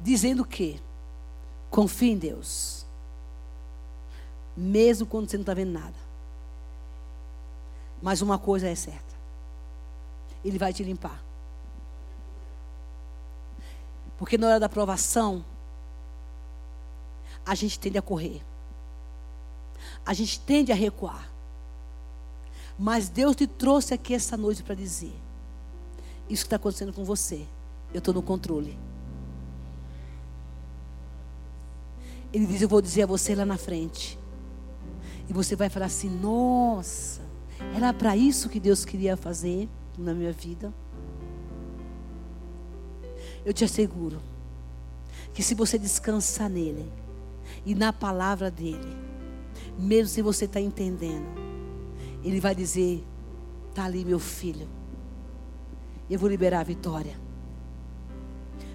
dizendo 0.00 0.44
que 0.44 0.80
confie 1.70 2.10
em 2.10 2.18
Deus, 2.18 2.84
mesmo 4.56 5.06
quando 5.06 5.30
você 5.30 5.36
não 5.36 5.42
está 5.42 5.54
vendo 5.54 5.72
nada. 5.72 5.94
Mas 8.02 8.20
uma 8.20 8.38
coisa 8.38 8.68
é 8.68 8.74
certa: 8.74 9.14
Ele 10.44 10.58
vai 10.58 10.72
te 10.72 10.82
limpar. 10.82 11.29
Porque 14.20 14.36
na 14.36 14.48
hora 14.48 14.60
da 14.60 14.68
provação, 14.68 15.42
a 17.44 17.54
gente 17.54 17.80
tende 17.80 17.96
a 17.96 18.02
correr. 18.02 18.42
A 20.04 20.12
gente 20.12 20.38
tende 20.40 20.70
a 20.70 20.74
recuar. 20.74 21.32
Mas 22.78 23.08
Deus 23.08 23.34
te 23.34 23.46
trouxe 23.46 23.94
aqui 23.94 24.12
essa 24.12 24.36
noite 24.36 24.62
para 24.62 24.74
dizer: 24.74 25.14
Isso 26.28 26.42
que 26.42 26.48
está 26.48 26.56
acontecendo 26.56 26.92
com 26.92 27.02
você, 27.02 27.46
eu 27.94 27.98
estou 27.98 28.12
no 28.12 28.20
controle. 28.20 28.78
Ele 32.30 32.44
diz: 32.44 32.60
Eu 32.60 32.68
vou 32.68 32.82
dizer 32.82 33.04
a 33.04 33.06
você 33.06 33.34
lá 33.34 33.46
na 33.46 33.56
frente. 33.56 34.18
E 35.30 35.32
você 35.32 35.56
vai 35.56 35.70
falar 35.70 35.86
assim: 35.86 36.10
Nossa, 36.10 37.22
era 37.74 37.90
para 37.94 38.14
isso 38.18 38.50
que 38.50 38.60
Deus 38.60 38.84
queria 38.84 39.16
fazer 39.16 39.66
na 39.96 40.12
minha 40.12 40.30
vida 40.30 40.70
eu 43.44 43.52
te 43.52 43.64
asseguro 43.64 44.20
que 45.32 45.42
se 45.42 45.54
você 45.54 45.78
descansar 45.78 46.48
nele 46.48 46.90
e 47.64 47.74
na 47.74 47.92
palavra 47.92 48.50
dele, 48.50 48.96
mesmo 49.78 50.08
se 50.08 50.22
você 50.22 50.44
está 50.44 50.60
entendendo, 50.60 51.26
ele 52.22 52.40
vai 52.40 52.54
dizer: 52.54 53.04
está 53.68 53.84
ali 53.84 54.04
meu 54.04 54.18
filho, 54.18 54.68
eu 56.08 56.18
vou 56.18 56.28
liberar 56.28 56.60
a 56.60 56.64
vitória. 56.64 57.18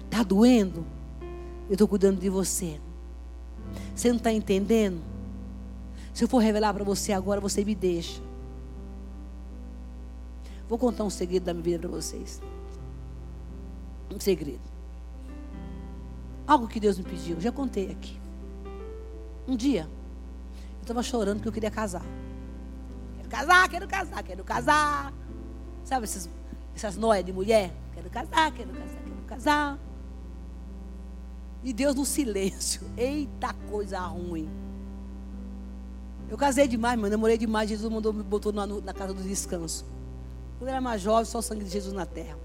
Está 0.04 0.22
doendo? 0.22 0.84
Eu 1.68 1.72
estou 1.72 1.88
cuidando 1.88 2.18
de 2.18 2.28
você. 2.28 2.80
Você 3.94 4.08
não 4.08 4.16
está 4.16 4.32
entendendo? 4.32 5.00
Se 6.14 6.24
eu 6.24 6.28
for 6.28 6.38
revelar 6.38 6.72
para 6.72 6.84
você 6.84 7.12
agora, 7.12 7.40
você 7.40 7.64
me 7.64 7.74
deixa. 7.74 8.22
Vou 10.68 10.78
contar 10.78 11.04
um 11.04 11.10
segredo 11.10 11.44
da 11.44 11.52
minha 11.52 11.62
vida 11.62 11.80
para 11.80 11.88
vocês 11.88 12.40
um 14.14 14.20
segredo. 14.20 14.60
Algo 16.46 16.68
que 16.68 16.78
Deus 16.78 16.98
me 16.98 17.04
pediu, 17.04 17.40
já 17.40 17.50
contei 17.50 17.90
aqui. 17.90 18.20
Um 19.48 19.56
dia, 19.56 19.88
eu 20.76 20.82
estava 20.82 21.02
chorando 21.02 21.36
porque 21.36 21.48
eu 21.48 21.52
queria 21.52 21.70
casar. 21.70 22.04
Quero 23.16 23.28
casar, 23.28 23.68
quero 23.68 23.88
casar, 23.88 24.22
quero 24.22 24.44
casar. 24.44 25.12
Sabe 25.84 26.04
essas, 26.04 26.28
essas 26.74 26.96
noias 26.96 27.24
de 27.24 27.32
mulher? 27.32 27.72
Quero 27.94 28.10
casar, 28.10 28.52
quero 28.52 28.70
casar, 28.70 29.02
quero 29.02 29.22
casar. 29.26 29.78
E 31.64 31.72
Deus 31.72 31.94
no 31.96 32.04
silêncio. 32.04 32.82
Eita 32.96 33.52
coisa 33.68 33.98
ruim. 34.00 34.48
Eu 36.28 36.36
casei 36.36 36.68
demais, 36.68 36.98
mano. 36.98 37.10
Namorei 37.10 37.38
demais. 37.38 37.68
Jesus 37.68 37.92
mandou, 37.92 38.12
me 38.12 38.22
botou 38.22 38.52
na, 38.52 38.66
na 38.66 38.94
casa 38.94 39.12
do 39.14 39.22
descanso. 39.22 39.84
Quando 40.58 40.68
eu 40.68 40.74
era 40.74 40.80
mais 40.80 41.00
jovem, 41.00 41.24
só 41.24 41.38
o 41.38 41.42
sangue 41.42 41.64
de 41.64 41.70
Jesus 41.70 41.92
na 41.92 42.06
terra. 42.06 42.36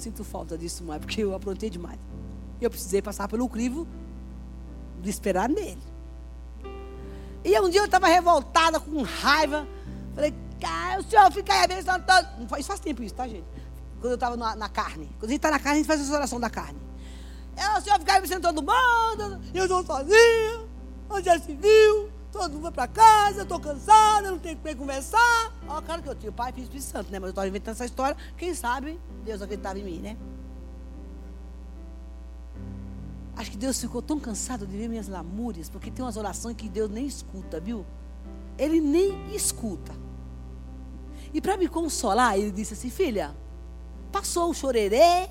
Sinto 0.00 0.24
falta 0.24 0.56
disso 0.56 0.82
mais, 0.82 0.98
porque 0.98 1.22
eu 1.22 1.34
aprontei 1.34 1.68
demais. 1.68 1.98
Eu 2.58 2.70
precisei 2.70 3.02
passar 3.02 3.28
pelo 3.28 3.46
crivo 3.50 3.86
de 5.02 5.10
esperar 5.10 5.46
nele. 5.46 5.82
E 7.44 7.60
um 7.60 7.68
dia 7.68 7.82
eu 7.82 7.84
estava 7.84 8.06
revoltada, 8.06 8.80
com 8.80 9.02
raiva. 9.02 9.68
Falei, 10.14 10.34
cara, 10.58 11.00
o 11.00 11.04
senhor 11.04 11.30
fica 11.30 11.52
aí 11.52 11.64
abençoando 11.64 12.06
todo. 12.06 12.40
Não 12.40 12.48
faz, 12.48 12.66
tempo 12.80 13.02
isso, 13.02 13.14
tá, 13.14 13.28
gente? 13.28 13.44
Quando 14.00 14.12
eu 14.12 14.14
estava 14.14 14.38
na, 14.38 14.56
na, 14.56 14.70
carne. 14.70 15.06
Quando 15.18 15.24
a 15.24 15.32
gente 15.32 15.36
está 15.36 15.50
na 15.50 15.58
carne, 15.58 15.72
a 15.72 15.82
gente 15.82 15.86
faz 15.86 16.00
essa 16.00 16.14
oração 16.14 16.40
da 16.40 16.48
carne. 16.48 16.80
É, 17.54 17.78
o 17.78 17.82
senhor 17.82 17.98
fica 17.98 18.12
aí 18.12 18.18
abençoando 18.18 18.48
todo 18.48 18.62
mundo. 18.62 19.38
Eu 19.52 19.64
estou 19.64 19.84
sozinha. 19.84 20.66
Onde 21.10 21.26
já 21.26 21.38
se 21.38 21.54
viu? 21.54 22.10
Todo 22.32 22.52
mundo 22.52 22.62
vai 22.62 22.72
para 22.72 22.86
casa, 22.86 23.40
eu 23.40 23.42
estou 23.42 23.58
cansada, 23.58 24.30
não 24.30 24.38
tenho 24.38 24.56
com 24.56 24.62
quem 24.62 24.76
conversar. 24.76 25.52
Ó, 25.66 25.80
claro 25.82 26.02
que 26.02 26.08
eu 26.08 26.14
tinha 26.14 26.30
pai, 26.30 26.52
filho 26.52 26.64
Espírito 26.64 26.86
Santo, 26.86 27.10
né? 27.10 27.18
Mas 27.18 27.28
eu 27.28 27.30
estava 27.30 27.48
inventando 27.48 27.74
essa 27.74 27.84
história. 27.84 28.16
Quem 28.36 28.54
sabe 28.54 29.00
Deus 29.24 29.42
acreditava 29.42 29.78
em 29.78 29.84
mim, 29.84 29.98
né? 29.98 30.16
Acho 33.36 33.50
que 33.50 33.56
Deus 33.56 33.80
ficou 33.80 34.02
tão 34.02 34.20
cansado 34.20 34.66
de 34.66 34.76
ver 34.76 34.88
minhas 34.88 35.08
lamúrias, 35.08 35.68
porque 35.68 35.90
tem 35.90 36.04
umas 36.04 36.16
orações 36.16 36.54
que 36.56 36.68
Deus 36.68 36.90
nem 36.90 37.06
escuta, 37.06 37.58
viu? 37.58 37.84
Ele 38.58 38.80
nem 38.80 39.34
escuta. 39.34 39.92
E 41.32 41.40
para 41.40 41.56
me 41.56 41.66
consolar, 41.66 42.38
ele 42.38 42.50
disse 42.50 42.74
assim: 42.74 42.90
Filha, 42.90 43.34
passou 44.12 44.50
o 44.50 44.54
chorerê, 44.54 45.28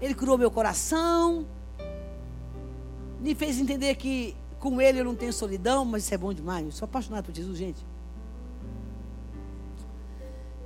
ele 0.00 0.14
curou 0.14 0.38
meu 0.38 0.50
coração, 0.50 1.46
me 3.20 3.34
fez 3.34 3.58
entender 3.58 3.96
que 3.96 4.36
com 4.58 4.80
ele 4.80 5.00
eu 5.00 5.04
não 5.04 5.14
tenho 5.14 5.32
solidão, 5.32 5.84
mas 5.84 6.04
isso 6.04 6.14
é 6.14 6.18
bom 6.18 6.32
demais. 6.32 6.66
Eu 6.66 6.72
sou 6.72 6.86
apaixonado 6.86 7.24
por 7.24 7.34
Jesus, 7.34 7.58
gente. 7.58 7.84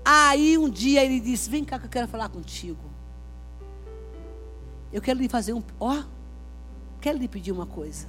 Aí 0.04 0.56
um 0.56 0.68
dia 0.68 1.04
ele 1.04 1.20
disse: 1.20 1.50
Vem 1.50 1.64
cá 1.64 1.78
que 1.78 1.86
eu 1.86 1.90
quero 1.90 2.08
falar 2.08 2.28
contigo. 2.28 2.90
Eu 4.92 5.00
quero 5.00 5.18
lhe 5.20 5.28
fazer 5.28 5.52
um. 5.52 5.62
Ó, 5.78 6.02
quero 7.00 7.18
lhe 7.18 7.28
pedir 7.28 7.52
uma 7.52 7.66
coisa. 7.66 8.06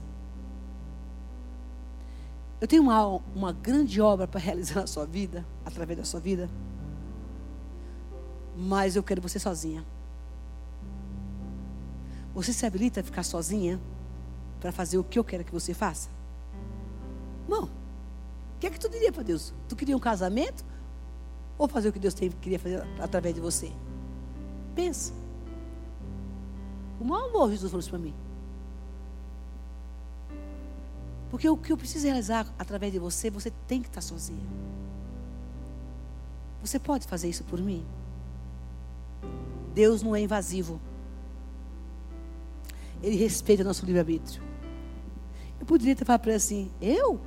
Eu 2.60 2.68
tenho 2.68 2.84
uma, 2.84 3.20
uma 3.36 3.52
grande 3.52 4.00
obra 4.00 4.28
para 4.28 4.40
realizar 4.40 4.82
na 4.82 4.88
sua 4.88 5.06
vida, 5.06 5.46
através 5.66 5.98
da 5.98 6.06
sua 6.06 6.20
vida. 6.20 6.50
Mas 8.56 8.96
eu 8.96 9.02
quero 9.02 9.22
você 9.22 9.40
sozinha. 9.40 9.84
Você 12.34 12.54
se 12.54 12.66
habilita 12.66 13.02
a 13.02 13.04
ficar 13.04 13.24
sozinha? 13.24 13.80
Para 14.62 14.72
fazer 14.72 15.00
o 15.00 15.04
que 15.04 15.18
eu 15.18 15.24
quero 15.24 15.44
que 15.44 15.52
você 15.52 15.74
faça? 15.74 16.10
Não. 17.50 17.64
O 17.64 17.70
que 18.60 18.68
é 18.68 18.70
que 18.70 18.80
tu 18.80 18.88
diria 18.88 19.12
para 19.12 19.24
Deus? 19.24 19.52
Tu 19.68 19.76
queria 19.76 19.98
um 19.98 20.00
casamento? 20.00 20.64
Ou 21.58 21.68
fazer 21.68 21.90
o 21.90 21.94
que 21.94 22.00
Deus 22.00 22.14
queria 22.14 22.60
fazer 22.60 22.88
através 23.00 23.34
de 23.34 23.42
você? 23.42 23.72
Pensa. 24.76 25.14
O 27.00 27.04
maior 27.04 27.28
amor 27.28 27.50
Jesus 27.50 27.72
falou 27.72 27.82
isso 27.82 27.90
para 27.90 28.00
mim. 28.00 28.14
Porque 31.32 31.50
o 31.50 31.58
que 31.58 31.72
eu 31.72 31.78
preciso 31.78 32.06
realizar 32.06 32.46
através 32.60 32.94
de 32.94 33.00
você, 33.00 33.32
você 33.32 33.52
tem 33.68 33.82
que 33.82 33.88
estar 33.88 34.02
sozinha. 34.02 34.46
Você 36.62 36.78
pode 36.78 37.08
fazer 37.08 37.28
isso 37.28 37.44
por 37.44 37.60
mim? 37.60 37.84
Deus 39.74 40.04
não 40.04 40.16
é 40.16 40.22
invasivo. 40.22 40.80
Ele 43.02 43.16
respeita 43.16 43.64
nosso 43.64 43.86
livre-arbítrio. 43.86 44.51
Eu 45.62 45.66
poderia 45.68 45.96
ter 45.96 46.04
falado 46.04 46.22
para 46.22 46.32
ele 46.32 46.38
assim: 46.38 46.72
Eu? 46.82 47.22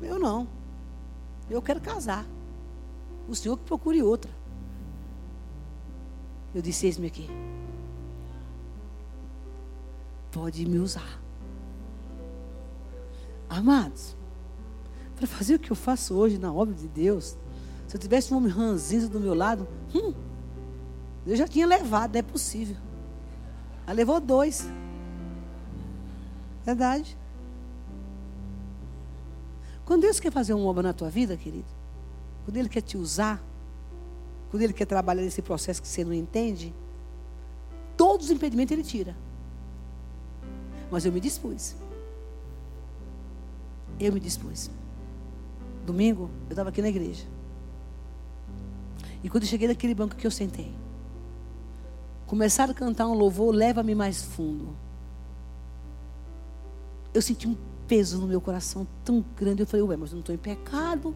Eu 0.00 0.20
não. 0.20 0.46
Eu 1.50 1.60
quero 1.60 1.80
casar. 1.80 2.24
O 3.28 3.34
senhor 3.34 3.56
que 3.56 3.64
procure 3.64 4.00
outra. 4.00 4.30
Eu 6.54 6.62
disse: 6.62 6.86
Eis-me 6.86 7.08
aqui. 7.08 7.28
Pode 10.30 10.64
me 10.64 10.78
usar. 10.78 11.20
Amados, 13.50 14.16
para 15.16 15.26
fazer 15.26 15.56
o 15.56 15.58
que 15.58 15.72
eu 15.72 15.76
faço 15.76 16.14
hoje 16.14 16.38
na 16.38 16.52
obra 16.52 16.72
de 16.72 16.88
Deus, 16.88 17.36
se 17.86 17.96
eu 17.96 18.00
tivesse 18.00 18.32
um 18.32 18.38
homem 18.38 18.50
ranzinho 18.50 19.08
do 19.08 19.20
meu 19.20 19.34
lado, 19.34 19.68
hum, 19.94 20.14
eu 21.26 21.36
já 21.36 21.46
tinha 21.48 21.66
levado, 21.66 22.14
é 22.14 22.22
possível. 22.22 22.76
Ela 23.86 23.96
levou 23.96 24.20
dois. 24.20 24.66
Verdade. 26.64 27.16
Quando 29.84 30.02
Deus 30.02 30.20
quer 30.20 30.30
fazer 30.30 30.54
uma 30.54 30.64
obra 30.66 30.82
na 30.82 30.92
tua 30.92 31.10
vida, 31.10 31.36
querido, 31.36 31.66
quando 32.44 32.56
Ele 32.56 32.68
quer 32.68 32.82
te 32.82 32.96
usar, 32.96 33.42
quando 34.50 34.62
Ele 34.62 34.72
quer 34.72 34.86
trabalhar 34.86 35.22
nesse 35.22 35.42
processo 35.42 35.82
que 35.82 35.88
você 35.88 36.04
não 36.04 36.14
entende, 36.14 36.72
todos 37.96 38.26
os 38.26 38.32
impedimentos 38.32 38.72
Ele 38.72 38.82
tira. 38.82 39.16
Mas 40.90 41.04
eu 41.04 41.12
me 41.12 41.20
dispus. 41.20 41.74
Eu 43.98 44.12
me 44.12 44.20
dispus. 44.20 44.70
Domingo, 45.84 46.30
eu 46.48 46.50
estava 46.50 46.68
aqui 46.68 46.80
na 46.80 46.88
igreja. 46.88 47.26
E 49.22 49.28
quando 49.28 49.44
eu 49.44 49.48
cheguei 49.48 49.68
naquele 49.68 49.94
banco 49.94 50.16
que 50.16 50.26
eu 50.26 50.30
sentei, 50.30 50.72
começaram 52.26 52.72
a 52.72 52.74
cantar 52.74 53.06
um 53.06 53.14
louvor, 53.14 53.54
leva-me 53.54 53.94
mais 53.94 54.22
fundo. 54.22 54.76
Eu 57.12 57.20
senti 57.20 57.46
um 57.46 57.56
peso 57.86 58.18
no 58.18 58.26
meu 58.26 58.40
coração 58.40 58.86
tão 59.04 59.24
grande. 59.36 59.62
Eu 59.62 59.66
falei, 59.66 59.84
ué, 59.84 59.96
mas 59.96 60.10
eu 60.10 60.14
não 60.14 60.20
estou 60.20 60.34
em 60.34 60.38
pecado. 60.38 61.14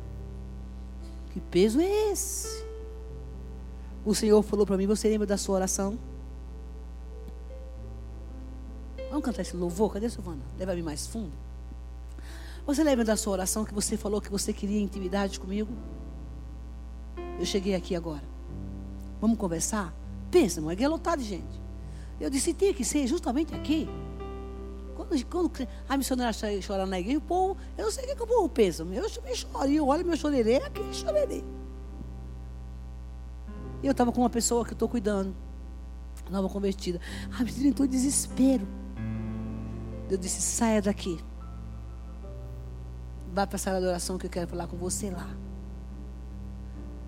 Que 1.31 1.41
peso 1.41 1.81
é 1.81 2.13
esse? 2.13 2.65
O 4.07 4.15
Senhor 4.15 4.41
falou 4.43 4.65
para 4.65 4.77
mim: 4.77 4.87
Você 4.87 5.09
lembra 5.09 5.27
da 5.27 5.37
sua 5.37 5.57
oração? 5.57 5.99
Vamos 9.11 9.25
cantar 9.25 9.43
esse 9.43 9.57
louvor? 9.57 9.93
Cadê 9.93 10.09
Silvana? 10.09 10.43
Leva-me 10.59 10.83
mais 10.83 11.07
fundo. 11.07 11.33
Você 12.67 12.83
lembra 12.83 13.05
da 13.05 13.17
sua 13.17 13.33
oração 13.33 13.65
que 13.65 13.75
você 13.75 13.97
falou 13.97 14.21
que 14.21 14.31
você 14.31 14.53
queria 14.53 14.81
intimidade 14.81 15.39
comigo? 15.39 15.73
Eu 17.39 17.45
cheguei 17.45 17.75
aqui 17.75 17.95
agora. 17.95 18.23
Vamos 19.21 19.39
conversar? 19.39 19.95
Pensa, 20.31 20.61
não 20.61 20.71
é 20.71 20.89
lotado 20.89 21.21
de 21.21 21.29
gente. 21.29 21.61
Eu 22.21 22.31
disse, 22.31 22.55
tinha 22.55 22.73
que 22.73 22.85
ser 22.85 23.07
justamente 23.07 23.55
aqui. 23.55 23.89
Quando, 24.97 25.27
quando 25.27 25.69
a 25.89 25.97
missionária 25.97 26.33
chora 26.67 26.87
na 26.87 26.99
igreja, 26.99 27.19
o 27.19 27.23
povo, 27.23 27.57
eu 27.77 27.85
não 27.85 27.93
sei 27.93 28.05
o 28.05 28.17
que, 28.17 28.23
o 28.23 28.27
povo 28.27 28.49
pensa. 28.49 28.83
Eu 28.83 29.11
também 29.11 29.35
choro. 29.35 29.69
E 29.69 29.77
eu 29.77 29.87
olho 29.87 30.05
meu 30.05 30.17
chorerê, 30.17 30.57
aqui 30.57 30.83
chorerei. 30.93 31.45
E 33.83 33.87
eu 33.87 33.93
estava 33.93 34.11
com 34.11 34.23
uma 34.23 34.31
pessoa 34.31 34.65
que 34.65 34.71
eu 34.71 34.75
estou 34.75 34.89
cuidando, 34.89 35.35
nova 36.31 36.49
convertida. 36.49 37.01
A 37.39 37.45
menina 37.45 37.69
entrou 37.69 37.87
em 37.87 37.91
desespero. 37.91 38.67
Eu 40.09 40.17
disse: 40.17 40.41
saia 40.41 40.81
daqui. 40.81 41.19
Vá 43.35 43.47
para 43.47 43.57
a 43.57 43.59
sala 43.59 43.81
de 43.81 43.87
oração 43.87 44.17
que 44.17 44.27
eu 44.27 44.31
quero 44.31 44.49
falar 44.49 44.67
com 44.67 44.77
você 44.79 45.11
lá. 45.11 45.29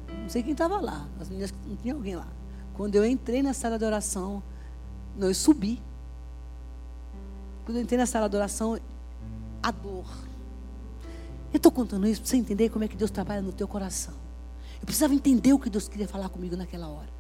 Não 0.09 0.29
sei 0.29 0.43
quem 0.43 0.53
estava 0.53 0.79
lá. 0.79 1.09
As 1.19 1.31
meninas 1.31 1.55
não 1.67 1.77
tinha 1.77 1.95
alguém 1.95 2.17
lá. 2.17 2.29
Quando 2.75 2.95
eu 2.95 3.05
entrei 3.05 3.43
na 3.43 3.55
sala 3.55 3.79
de 3.79 3.85
oração, 3.85 4.43
não, 5.17 5.29
eu 5.29 5.35
subi. 5.35 5.83
Quando 7.69 7.77
eu 7.77 7.83
entrei 7.83 7.99
na 7.99 8.07
sala 8.07 8.31
de 8.31 8.35
oração, 8.35 8.81
a 9.63 9.71
dor. 9.71 10.07
Eu 11.53 11.59
estou 11.59 11.71
contando 11.71 12.07
isso 12.07 12.23
para 12.23 12.31
você 12.31 12.39
entender 12.39 12.71
como 12.71 12.83
é 12.83 12.89
que 12.89 12.97
Deus 12.97 13.11
trabalha 13.11 13.43
no 13.43 13.53
teu 13.53 13.69
coração. 13.69 14.15
Eu 14.81 14.87
precisava 14.87 15.13
entender 15.13 15.53
o 15.53 15.59
que 15.59 15.69
Deus 15.69 15.87
queria 15.87 16.09
falar 16.09 16.31
comigo 16.31 16.57
naquela 16.57 16.89
hora. 16.89 17.11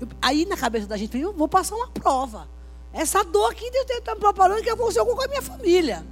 Eu, 0.00 0.06
aí 0.22 0.46
na 0.46 0.56
cabeça 0.56 0.86
da 0.86 0.96
gente, 0.96 1.18
eu 1.18 1.32
vou 1.32 1.48
passar 1.48 1.74
uma 1.74 1.88
prova. 1.88 2.48
Essa 2.92 3.24
dor 3.24 3.50
aqui 3.50 3.68
Deus 3.68 3.84
está 3.90 4.14
me 4.14 4.20
preparando 4.20 4.62
que 4.62 4.70
eu 4.70 4.76
vou 4.76 4.92
ser 4.92 5.04
com 5.04 5.20
a 5.20 5.26
minha 5.26 5.42
família. 5.42 6.06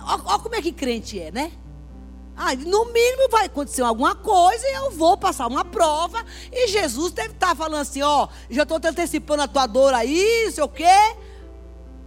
Olha 0.00 0.38
como 0.38 0.54
é 0.54 0.62
que 0.62 0.70
crente 0.70 1.18
é, 1.18 1.32
né? 1.32 1.50
Ah, 2.36 2.54
no 2.54 2.84
mínimo 2.84 3.28
vai 3.32 3.46
acontecer 3.46 3.82
alguma 3.82 4.14
coisa 4.14 4.64
e 4.68 4.74
eu 4.74 4.92
vou 4.92 5.16
passar 5.16 5.48
uma 5.48 5.64
prova. 5.64 6.24
E 6.52 6.68
Jesus 6.68 7.10
deve 7.10 7.34
estar 7.34 7.56
falando 7.56 7.80
assim: 7.80 8.00
ó, 8.00 8.28
já 8.48 8.62
estou 8.62 8.78
te 8.78 8.86
antecipando 8.86 9.42
a 9.42 9.48
tua 9.48 9.66
dor 9.66 9.92
aí, 9.92 10.44
não 10.44 10.52
sei 10.52 10.62
o 10.62 10.68
quê. 10.68 11.16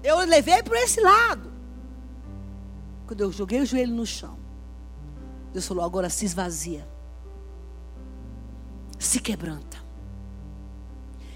Eu 0.06 0.20
levei 0.20 0.62
para 0.62 0.80
esse 0.84 1.02
lado. 1.02 1.52
Quando 3.08 3.22
eu 3.22 3.32
joguei 3.32 3.60
o 3.60 3.66
joelho 3.66 3.92
no 3.92 4.06
chão, 4.06 4.38
Deus 5.52 5.66
falou: 5.68 5.84
agora 5.84 6.12
se 6.12 6.26
esvazia. 6.26 6.88
Se 9.00 9.20
quebranta. 9.20 9.78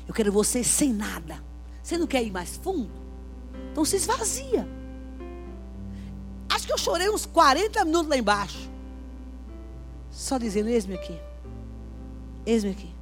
Eu 0.07 0.13
quero 0.13 0.32
você 0.32 0.63
sem 0.63 0.93
nada. 0.93 1.43
Você 1.82 1.97
não 1.97 2.05
quer 2.05 2.24
ir 2.24 2.32
mais 2.32 2.57
fundo? 2.57 2.91
Então 3.72 3.84
se 3.84 3.95
esvazia. 3.95 4.67
Acho 6.47 6.67
que 6.67 6.74
eu 6.74 6.78
chorei 6.78 7.09
uns 7.09 7.26
40 7.26 7.84
minutos 7.86 8.07
lá 8.07 8.17
embaixo. 8.17 8.70
Só 10.11 10.38
dizendo: 10.38 10.70
Eis-me 10.70 10.93
aqui. 10.93 11.20
Eis-me 12.45 12.70
aqui. 12.70 12.93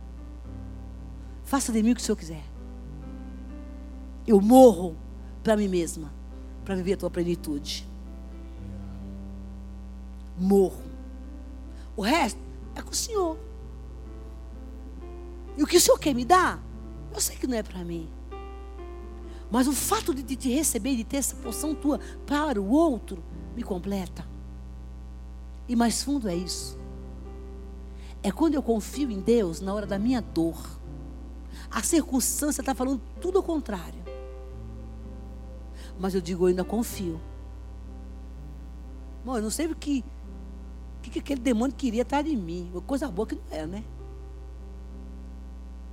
Faça 1.44 1.74
de 1.74 1.84
mim 1.84 1.92
o 1.92 1.96
que 1.96 2.02
o 2.02 2.04
Senhor 2.06 2.16
quiser. 2.16 2.44
Eu 4.26 4.40
morro 4.40 4.96
para 5.48 5.56
mim 5.56 5.70
mesma, 5.70 6.14
para 6.66 6.76
viver 6.76 6.96
a 6.96 6.98
tua 6.98 7.10
plenitude. 7.10 7.88
Morro. 10.38 10.84
O 11.96 12.02
resto 12.02 12.38
é 12.76 12.82
com 12.82 12.92
o 12.92 12.94
Senhor. 12.94 13.38
E 15.56 15.64
o 15.64 15.66
que 15.66 15.78
o 15.78 15.80
Senhor 15.80 15.98
quer 16.00 16.14
me 16.14 16.26
dar, 16.26 16.62
eu 17.14 17.22
sei 17.22 17.38
que 17.38 17.48
não 17.48 17.56
é 17.56 17.64
para 17.64 17.82
mim. 17.82 18.10
Mas 19.50 19.70
o 19.70 19.72
fato 19.72 20.14
de 20.14 20.36
te 20.36 20.54
receber, 20.54 20.98
de 20.98 21.06
ter 21.06 21.16
essa 21.16 21.38
porção 21.38 21.74
tua 21.74 21.98
para 22.26 22.62
o 22.62 22.70
outro, 22.70 23.24
me 23.56 23.64
completa. 23.64 24.28
E 25.66 25.78
mais 25.78 26.04
fundo 26.04 26.28
é 26.28 26.36
isso. 26.36 26.78
É 28.22 28.34
quando 28.34 28.56
eu 28.56 28.62
confio 28.62 29.10
em 29.10 29.22
Deus 29.22 29.62
na 29.62 29.74
hora 29.74 29.86
da 29.86 29.98
minha 29.98 30.20
dor. 30.20 30.62
A 31.72 31.82
circunstância 31.82 32.62
está 32.62 32.76
falando 32.76 33.02
tudo 33.22 33.38
ao 33.38 33.44
contrário. 33.46 34.07
Mas 36.00 36.14
eu 36.14 36.22
digo, 36.22 36.44
eu 36.44 36.48
ainda 36.48 36.64
confio. 36.64 37.20
Bom, 39.26 39.36
eu 39.36 39.42
não 39.42 39.50
sei 39.50 39.68
o 39.68 39.76
que, 39.76 40.04
que, 41.02 41.10
que 41.10 41.20
aquele 41.20 41.42
demônio 41.42 41.76
queria 41.76 42.04
estar 42.04 42.22
de 42.22 42.36
mim. 42.36 42.70
Uma 42.72 42.82
coisa 42.82 43.10
boa 43.10 43.28
que 43.28 43.36
não 43.36 43.42
é, 43.52 43.66
né? 43.66 43.84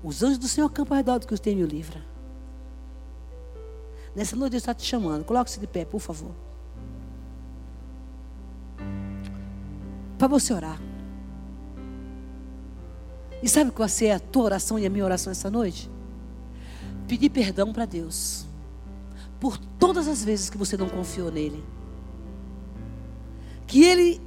Os 0.03 0.23
anjos 0.23 0.39
do 0.39 0.47
Senhor 0.47 0.67
acampam 0.67 0.95
ao 0.95 0.99
redor 0.99 1.19
do 1.19 1.27
que 1.27 1.35
os 1.35 1.41
tem 1.41 1.57
me 1.57 1.63
livra. 1.63 2.05
Nessa 4.15 4.37
noite 4.37 4.53
Deus 4.53 4.63
está 4.63 4.75
te 4.75 4.85
chamando. 4.85 5.25
Coloque-se 5.25 5.59
de 5.59 5.67
pé, 5.67 5.85
por 5.85 5.99
favor. 5.99 6.31
Para 10.19 10.29
você 10.29 10.53
orar. 10.53 10.81
E 13.43 13.49
sabe 13.49 13.71
qual 13.71 13.81
vai 13.81 13.89
ser 13.89 14.11
a 14.11 14.21
tua 14.21 14.45
oração 14.45 14.79
e 14.79 14.87
a 14.87 14.91
minha 14.91 15.05
oração 15.05 15.31
essa 15.31 15.51
noite? 15.51 15.91
Pedir 17.09 17.31
perdão 17.31 17.73
para 17.73 17.85
Deus. 17.85 18.47
Por 19.41 19.59
todas 19.87 20.09
as 20.09 20.24
vezes 20.24 20.51
que 20.51 20.57
você 20.57 20.76
não 20.76 20.89
confiou 20.89 21.30
nele. 21.30 21.62
Que 23.66 23.85
ele 23.85 24.20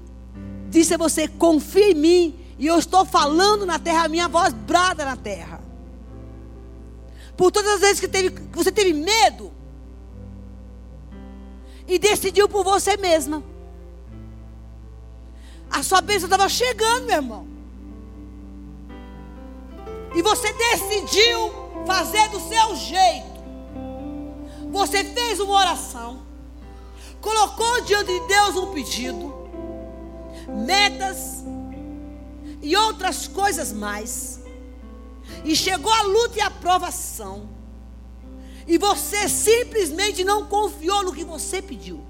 disse 0.70 0.94
a 0.94 0.98
você: 0.98 1.28
confia 1.28 1.92
em 1.92 1.96
mim. 1.96 2.40
E 2.60 2.66
eu 2.66 2.78
estou 2.80 3.06
falando 3.06 3.66
na 3.66 3.78
terra, 3.78 4.06
a 4.06 4.08
minha 4.08 4.28
voz 4.28 4.54
brada 4.54 5.06
na 5.06 5.16
terra. 5.16 5.62
Por 7.36 7.52
todas 7.52 7.74
as 7.74 7.80
vezes 7.80 8.00
que, 8.00 8.08
teve, 8.08 8.32
que 8.32 8.56
você 8.56 8.72
teve 8.72 8.94
medo. 8.94 9.52
E 11.88 12.00
decidiu 12.00 12.50
por 12.50 12.64
você 12.64 12.98
mesma. 12.98 13.44
A 15.70 15.84
sua 15.84 16.02
bênção 16.02 16.26
estava 16.28 16.50
chegando, 16.50 17.06
meu 17.06 17.16
irmão 17.16 17.58
e 20.18 20.22
você 20.24 20.52
decidiu 20.52 21.54
fazer 21.86 22.28
do 22.30 22.40
seu 22.40 22.76
jeito, 22.76 23.27
você 24.72 25.04
fez 25.04 25.40
uma 25.40 25.54
oração, 25.54 26.22
colocou 27.22 27.82
diante 27.82 28.12
de 28.12 28.28
Deus 28.28 28.56
um 28.56 28.74
pedido, 28.74 29.34
metas 30.66 31.44
e 32.62 32.76
outras 32.76 33.28
coisas 33.28 33.72
mais, 33.72 34.42
e 35.44 35.56
chegou 35.56 35.92
a 35.92 36.02
luta 36.04 36.38
e 36.38 36.42
a 36.42 36.52
provação, 36.52 37.50
e 38.68 38.78
você 38.78 39.30
simplesmente 39.30 40.24
não 40.24 40.46
confiou 40.46 41.04
no 41.04 41.14
que 41.14 41.24
você 41.24 41.62
pediu, 41.62 42.02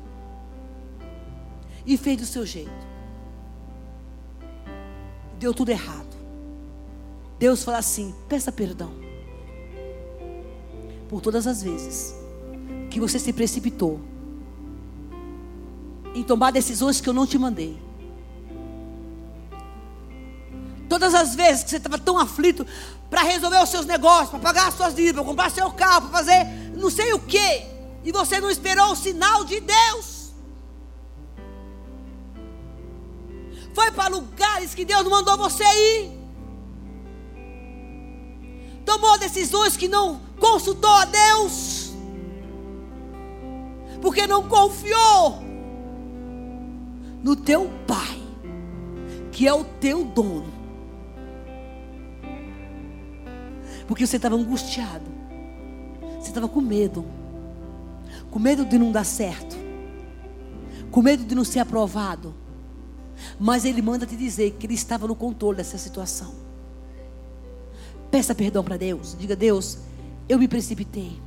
e 1.86 1.96
fez 1.98 2.18
do 2.18 2.26
seu 2.26 2.46
jeito, 2.46 2.88
deu 5.38 5.54
tudo 5.54 5.70
errado. 5.70 6.18
Deus 7.40 7.64
fala 7.64 7.78
assim: 7.78 8.16
peça 8.28 8.52
perdão. 8.52 8.92
Por 11.08 11.22
todas 11.22 11.46
as 11.46 11.62
vezes 11.62 12.17
que 12.90 13.00
você 13.00 13.20
se 13.20 13.34
precipitou 13.34 14.00
em 16.14 16.24
tomar 16.24 16.52
decisões 16.52 17.00
que 17.00 17.08
eu 17.08 17.14
não 17.14 17.28
te 17.28 17.38
mandei. 17.38 17.80
Todas 20.90 21.14
as 21.14 21.36
vezes 21.36 21.64
que 21.64 21.70
você 21.70 21.78
estava 21.78 21.98
tão 21.98 22.18
aflito 22.18 22.66
para 23.10 23.22
resolver 23.22 23.62
os 23.62 23.70
seus 23.70 23.86
negócios, 23.86 24.30
para 24.30 24.40
pagar 24.40 24.68
as 24.68 24.74
suas 24.74 24.96
dívidas, 24.96 25.16
para 25.16 25.26
comprar 25.26 25.52
seu 25.52 25.70
carro, 25.72 26.10
para 26.10 26.20
fazer 26.20 26.46
não 26.76 26.90
sei 26.90 27.14
o 27.14 27.20
que, 27.20 27.66
e 28.04 28.12
você 28.12 28.40
não 28.40 28.50
esperou 28.50 28.92
o 28.92 28.96
sinal 28.96 29.44
de 29.44 29.60
Deus. 29.60 30.32
Foi 33.74 33.92
para 33.92 34.08
lugares 34.08 34.74
que 34.74 34.86
Deus 34.86 35.04
não 35.04 35.12
mandou 35.12 35.38
você 35.38 35.64
ir 35.64 36.18
tomou 38.88 39.18
decisões 39.18 39.76
que 39.76 39.90
não 39.90 40.22
consultou 40.40 40.90
a 40.90 41.04
Deus, 41.04 41.77
porque 44.02 44.28
não 44.28 44.48
confiou 44.48 45.42
no 47.24 47.36
teu 47.36 47.70
Pai, 47.86 48.22
que 49.32 49.48
é 49.48 49.54
o 49.54 49.64
teu 49.64 50.04
dono. 50.04 50.58
Porque 53.88 54.06
você 54.06 54.18
estava 54.18 54.36
angustiado. 54.36 55.06
Você 56.20 56.28
estava 56.28 56.48
com 56.48 56.60
medo. 56.60 57.06
Com 58.30 58.38
medo 58.38 58.66
de 58.66 58.78
não 58.78 58.92
dar 58.92 59.06
certo. 59.06 59.56
Com 60.92 61.02
medo 61.02 61.24
de 61.24 61.34
não 61.34 61.46
ser 61.46 61.60
aprovado. 61.60 62.34
Mas 63.40 63.66
Ele 63.66 63.82
manda 63.82 64.06
te 64.06 64.16
dizer 64.16 64.52
que 64.60 64.66
Ele 64.66 64.74
estava 64.74 65.08
no 65.08 65.16
controle 65.16 65.58
dessa 65.58 65.78
situação. 65.78 66.36
Peça 68.12 68.36
perdão 68.36 68.64
para 68.64 68.78
Deus. 68.78 69.16
Diga, 69.18 69.36
Deus, 69.36 69.80
eu 70.28 70.38
me 70.38 70.48
precipitei. 70.48 71.27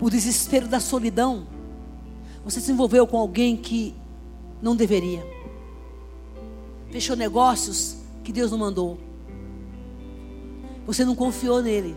Por 0.00 0.10
desespero 0.10 0.66
da 0.66 0.80
solidão, 0.80 1.46
você 2.42 2.58
se 2.58 2.72
envolveu 2.72 3.06
com 3.06 3.18
alguém 3.18 3.54
que 3.54 3.94
não 4.62 4.74
deveria. 4.74 5.22
Fechou 6.90 7.14
negócios 7.14 7.98
que 8.24 8.32
Deus 8.32 8.50
não 8.50 8.56
mandou. 8.56 8.96
Você 10.86 11.04
não 11.04 11.14
confiou 11.14 11.60
nele. 11.60 11.94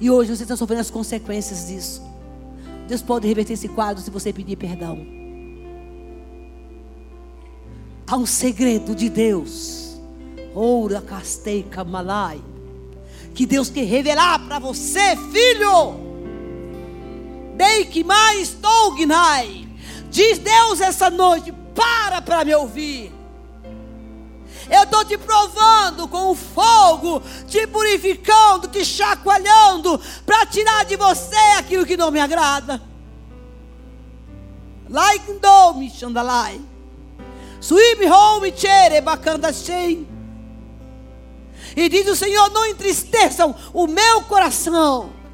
E 0.00 0.10
hoje 0.10 0.34
você 0.34 0.44
está 0.44 0.56
sofrendo 0.56 0.80
as 0.80 0.90
consequências 0.90 1.66
disso. 1.66 2.02
Deus 2.88 3.02
pode 3.02 3.28
reverter 3.28 3.52
esse 3.52 3.68
quadro 3.68 4.02
se 4.02 4.10
você 4.10 4.32
pedir 4.32 4.56
perdão. 4.56 5.06
Há 8.06 8.16
um 8.16 8.24
segredo 8.24 8.94
de 8.94 9.10
Deus. 9.10 10.00
Oura 10.54 11.02
castei 11.02 11.64
kamalai. 11.64 12.42
Que 13.34 13.44
Deus 13.44 13.68
quer 13.68 13.84
revelar 13.84 14.38
para 14.46 14.58
você, 14.58 15.14
filho. 15.30 16.05
Dei 17.56 17.86
que 17.86 18.04
mais 18.04 18.50
tognai. 18.50 19.66
Diz 20.10 20.38
Deus 20.38 20.80
essa 20.80 21.08
noite: 21.08 21.52
para 21.74 22.20
para 22.20 22.44
me 22.44 22.54
ouvir. 22.54 23.12
Eu 24.68 24.82
estou 24.82 25.04
te 25.04 25.16
provando 25.16 26.08
com 26.08 26.32
o 26.32 26.34
fogo, 26.34 27.22
te 27.46 27.66
purificando, 27.68 28.66
te 28.66 28.84
chacoalhando, 28.84 30.00
para 30.24 30.44
tirar 30.46 30.84
de 30.84 30.96
você 30.96 31.36
aquilo 31.56 31.86
que 31.86 31.96
não 31.96 32.10
me 32.10 32.20
agrada. 32.20 32.82
Like 34.88 35.24
me 35.76 35.90
chandalai. 35.90 36.60
Suíbe 37.60 38.06
home 38.06 38.52
chere 38.54 39.00
bacanda. 39.00 39.50
E 41.76 41.88
diz 41.88 42.06
o 42.06 42.16
Senhor: 42.16 42.50
não 42.50 42.66
entristeçam 42.66 43.54
o 43.72 43.86
meu 43.86 44.22
coração 44.22 45.25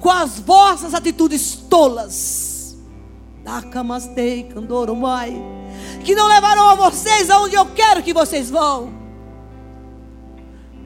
com 0.00 0.10
as 0.10 0.38
vossas 0.38 0.94
atitudes 0.94 1.54
tolas. 1.68 2.76
Que 6.04 6.14
não 6.14 6.26
levarão 6.26 6.70
a 6.70 6.74
vocês 6.74 7.30
aonde 7.30 7.54
eu 7.54 7.66
quero 7.66 8.02
que 8.02 8.12
vocês 8.12 8.50
vão. 8.50 8.92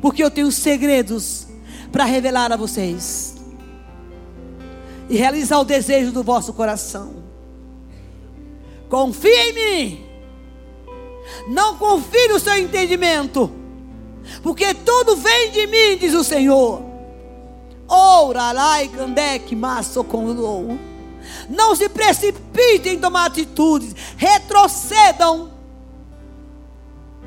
Porque 0.01 0.23
eu 0.23 0.31
tenho 0.31 0.51
segredos 0.51 1.47
para 1.91 2.05
revelar 2.05 2.53
a 2.53 2.57
vocês 2.57 3.37
e 5.09 5.17
realizar 5.17 5.59
o 5.59 5.65
desejo 5.65 6.13
do 6.13 6.23
vosso 6.23 6.53
coração. 6.53 7.15
Confie 8.89 9.29
em 9.29 9.53
mim. 9.53 10.07
Não 11.49 11.77
confie 11.77 12.29
no 12.29 12.39
seu 12.39 12.57
entendimento. 12.57 13.51
Porque 14.43 14.75
tudo 14.75 15.17
vem 15.17 15.51
de 15.51 15.67
mim, 15.67 15.97
diz 15.99 16.15
o 16.15 16.23
Senhor. 16.23 16.90
Não 21.49 21.75
se 21.75 21.89
precipitem 21.89 22.95
em 22.95 23.01
tomar 23.01 23.27
atitudes. 23.27 23.95
Retrocedam. 24.17 25.51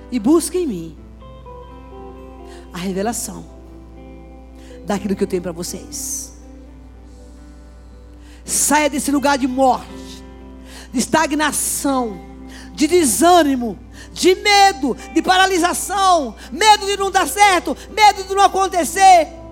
E 0.09 0.19
busquem 0.19 0.63
em 0.63 0.67
mim 0.67 0.97
a 2.71 2.77
revelação 2.77 3.45
daquilo 4.85 5.15
que 5.15 5.23
eu 5.23 5.27
tenho 5.27 5.41
para 5.41 5.51
vocês. 5.51 6.33
Saia 8.45 8.89
desse 8.89 9.11
lugar 9.11 9.37
de 9.37 9.47
morte, 9.47 10.23
de 10.91 10.99
estagnação, 10.99 12.19
de 12.73 12.87
desânimo, 12.87 13.77
de 14.11 14.35
medo, 14.35 14.95
de 15.13 15.21
paralisação, 15.21 16.35
medo 16.51 16.85
de 16.85 16.97
não 16.97 17.09
dar 17.09 17.27
certo, 17.27 17.75
medo 17.91 18.23
de 18.23 18.35
não 18.35 18.43
acontecer. 18.43 19.42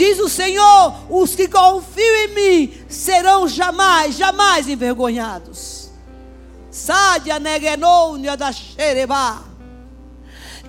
Diz 0.00 0.18
o 0.18 0.30
Senhor: 0.30 0.94
os 1.10 1.34
que 1.34 1.46
confiam 1.46 2.16
em 2.24 2.34
mim 2.34 2.72
serão 2.88 3.46
jamais, 3.46 4.16
jamais 4.16 4.66
envergonhados. 4.66 5.90
Sádia 6.70 7.38
negenônia 7.38 8.34
da 8.34 8.50
xerebá. 8.50 9.42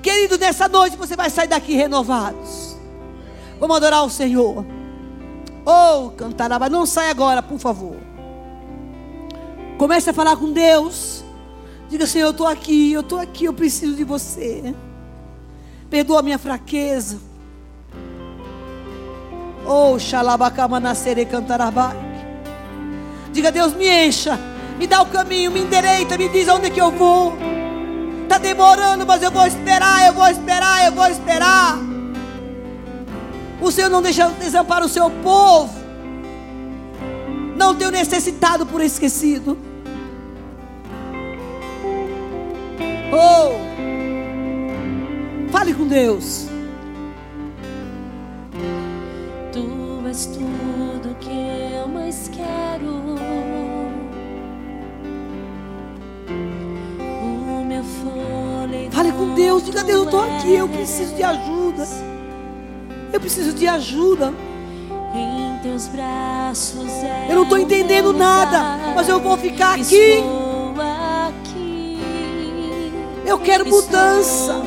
Querido, 0.04 0.38
nessa 0.38 0.68
noite 0.68 0.98
você 0.98 1.16
vai 1.16 1.30
sair 1.30 1.48
daqui 1.48 1.74
renovados. 1.74 2.76
Vamos 3.58 3.78
adorar 3.78 4.04
o 4.04 4.10
Senhor. 4.10 4.66
Oh, 5.66 6.10
cantaraba, 6.10 6.68
não 6.68 6.86
sai 6.86 7.10
agora, 7.10 7.42
por 7.42 7.58
favor. 7.58 7.96
Comece 9.78 10.10
a 10.10 10.14
falar 10.14 10.36
com 10.36 10.52
Deus. 10.52 11.24
Diga, 11.88 12.06
Senhor, 12.06 12.26
eu 12.26 12.32
estou 12.32 12.48
aqui, 12.48 12.92
eu 12.92 13.00
estou 13.00 13.18
aqui, 13.18 13.46
eu 13.46 13.54
preciso 13.54 13.96
de 13.96 14.04
você. 14.04 14.76
Perdoa 15.90 16.20
a 16.20 16.24
minha 16.24 16.38
fraqueza. 16.38 17.31
Oh, 19.74 19.98
xalabacamanassere 19.98 21.24
cantarabai. 21.24 21.96
Diga, 23.32 23.54
Deus, 23.54 23.74
me 23.74 23.88
encha, 23.88 24.38
me 24.78 24.86
dá 24.86 25.02
o 25.02 25.06
caminho, 25.06 25.50
me 25.50 25.62
endereita, 25.62 26.18
me 26.18 26.28
diz 26.28 26.50
aonde 26.50 26.68
é 26.68 26.70
que 26.70 26.82
eu 26.82 26.92
vou. 26.92 27.38
Está 28.24 28.38
demorando, 28.38 29.06
mas 29.08 29.24
eu 29.24 29.32
vou 29.32 29.48
esperar, 29.48 30.08
eu 30.08 30.14
vou 30.14 30.28
esperar, 30.28 30.86
eu 30.86 30.92
vou 30.92 31.08
esperar. 31.08 31.78
O 33.62 33.72
Senhor 33.72 33.90
não 33.90 34.02
deixa 34.02 34.28
desamparar 34.32 34.84
o 34.84 34.90
seu 34.90 35.10
povo. 35.10 35.74
Não 37.56 37.74
tenho 37.74 37.92
necessitado 37.92 38.66
por 38.66 38.82
esquecido. 38.82 39.58
Oh, 43.14 43.54
fale 45.50 45.74
com 45.74 45.88
Deus. 45.88 46.51
És 50.12 50.26
tudo 50.26 51.16
que 51.22 51.30
eu 51.30 51.88
mais 51.88 52.30
quero. 52.36 53.16
O 57.24 57.64
meu 57.66 57.82
fôlego. 57.82 58.92
Fale 58.92 59.14
com 59.14 59.34
Deus, 59.34 59.64
diga 59.64 59.86
Deus, 59.86 60.00
eu 60.00 60.04
estou 60.04 60.22
aqui, 60.22 60.54
eu 60.54 60.68
preciso 60.68 61.16
de 61.16 61.24
ajuda. 61.24 61.88
Eu 63.14 63.20
preciso 63.22 63.54
de 63.54 63.68
ajuda. 63.68 64.34
Em 65.16 65.58
teus 65.64 65.88
braços 65.88 66.92
é 67.04 67.28
eu 67.30 67.36
não 67.36 67.44
estou 67.44 67.58
entendendo 67.58 68.12
nada, 68.12 68.94
mas 68.94 69.08
eu 69.08 69.20
vou 69.20 69.38
ficar 69.38 69.76
aqui. 69.76 70.24
aqui. 71.40 72.02
Eu 73.26 73.40
quero 73.40 73.66
mudança. 73.66 74.62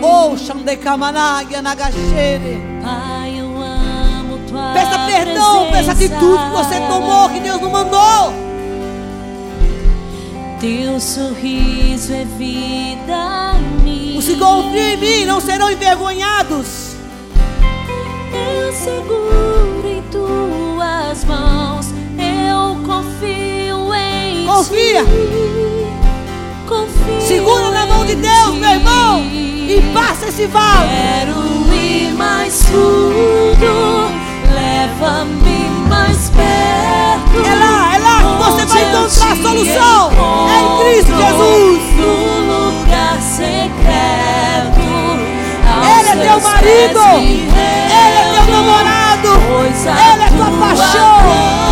Oh. 0.00 0.36
Pai, 2.82 3.40
eu 3.40 3.46
amo 3.46 4.38
tua 4.48 4.72
Peça 4.72 4.98
perdão, 5.06 5.70
peça 5.70 5.92
atitude 5.92 6.44
que 6.44 6.50
você 6.50 6.80
tomou, 6.88 7.28
que 7.30 7.40
Deus 7.40 7.60
não 7.60 7.70
mandou. 7.70 8.32
Teu 10.60 10.98
sorriso 11.00 12.12
é 12.12 12.24
vida 12.36 13.52
em 13.58 13.84
mim. 13.84 14.18
Os 14.18 14.24
que 14.24 14.36
confiam 14.36 14.74
em 14.74 14.96
mim 14.96 15.24
não 15.24 15.40
serão 15.40 15.70
envergonhados. 15.70 16.96
Eu 18.32 18.72
seguro 18.72 19.84
em 19.86 20.02
tuas 20.10 21.24
mãos. 21.24 21.86
Eu 22.18 22.76
confio 22.84 23.94
em 23.94 24.46
Confia. 24.46 25.04
ti. 25.04 25.97
Confio 26.68 27.18
Segura 27.18 27.70
na 27.70 27.86
mão 27.86 28.04
de 28.04 28.14
Deus, 28.14 28.54
meu 28.56 28.68
irmão, 28.68 29.22
e 29.22 29.80
passa 29.94 30.28
esse 30.28 30.46
vale. 30.46 30.86
Quero 30.86 31.74
ir 31.74 32.12
mais 32.12 32.62
fundo. 32.64 34.10
Leva-me 34.52 35.70
mais 35.88 36.28
perto. 36.28 37.46
É 37.46 37.54
lá, 37.54 37.94
é 37.94 37.98
lá 37.98 38.18
que 38.18 38.44
você 38.44 38.66
vai 38.66 38.82
encontrar 38.82 39.32
a 39.32 39.36
solução. 39.36 40.10
É 40.46 40.60
em 40.60 40.68
Cristo 40.84 41.12
Jesus. 41.16 41.82
No 41.96 42.12
lugar 42.52 43.18
secreto. 43.22 44.82
aos 45.72 45.96
Ele 46.00 46.08
é 46.08 46.16
teu 46.26 46.40
marido. 46.42 47.00
Ele 47.16 47.48
é 48.18 48.24
teu 48.34 48.44
namorado. 48.52 49.30
Ele 50.12 50.22
é 50.22 50.28
tua 50.36 50.50
paixão. 50.58 51.67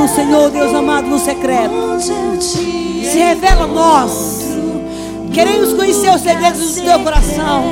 No 0.00 0.08
Senhor, 0.08 0.50
Deus 0.50 0.74
amado, 0.74 1.06
no 1.08 1.18
secreto. 1.18 1.74
Se 2.40 3.18
revela 3.18 3.64
a 3.64 3.66
nós. 3.66 4.40
Queremos 5.30 5.74
conhecer 5.74 6.10
os 6.10 6.22
segredos 6.22 6.76
do 6.76 6.82
teu 6.82 7.00
coração. 7.00 7.64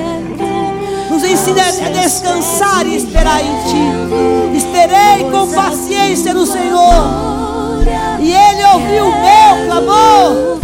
Nos 1.10 1.24
ensina 1.24 1.62
a 1.62 1.88
descansar 1.88 2.86
e 2.86 2.96
esperar 2.96 3.40
em 3.40 3.56
Ti. 3.64 4.56
Esperei 4.58 5.30
com 5.30 5.50
paciência 5.52 6.34
no 6.34 6.44
Senhor. 6.44 7.86
E 8.20 8.30
Ele 8.30 8.64
ouviu 8.74 9.06
o 9.06 9.10
meu 9.10 9.66
clamor. 9.66 10.58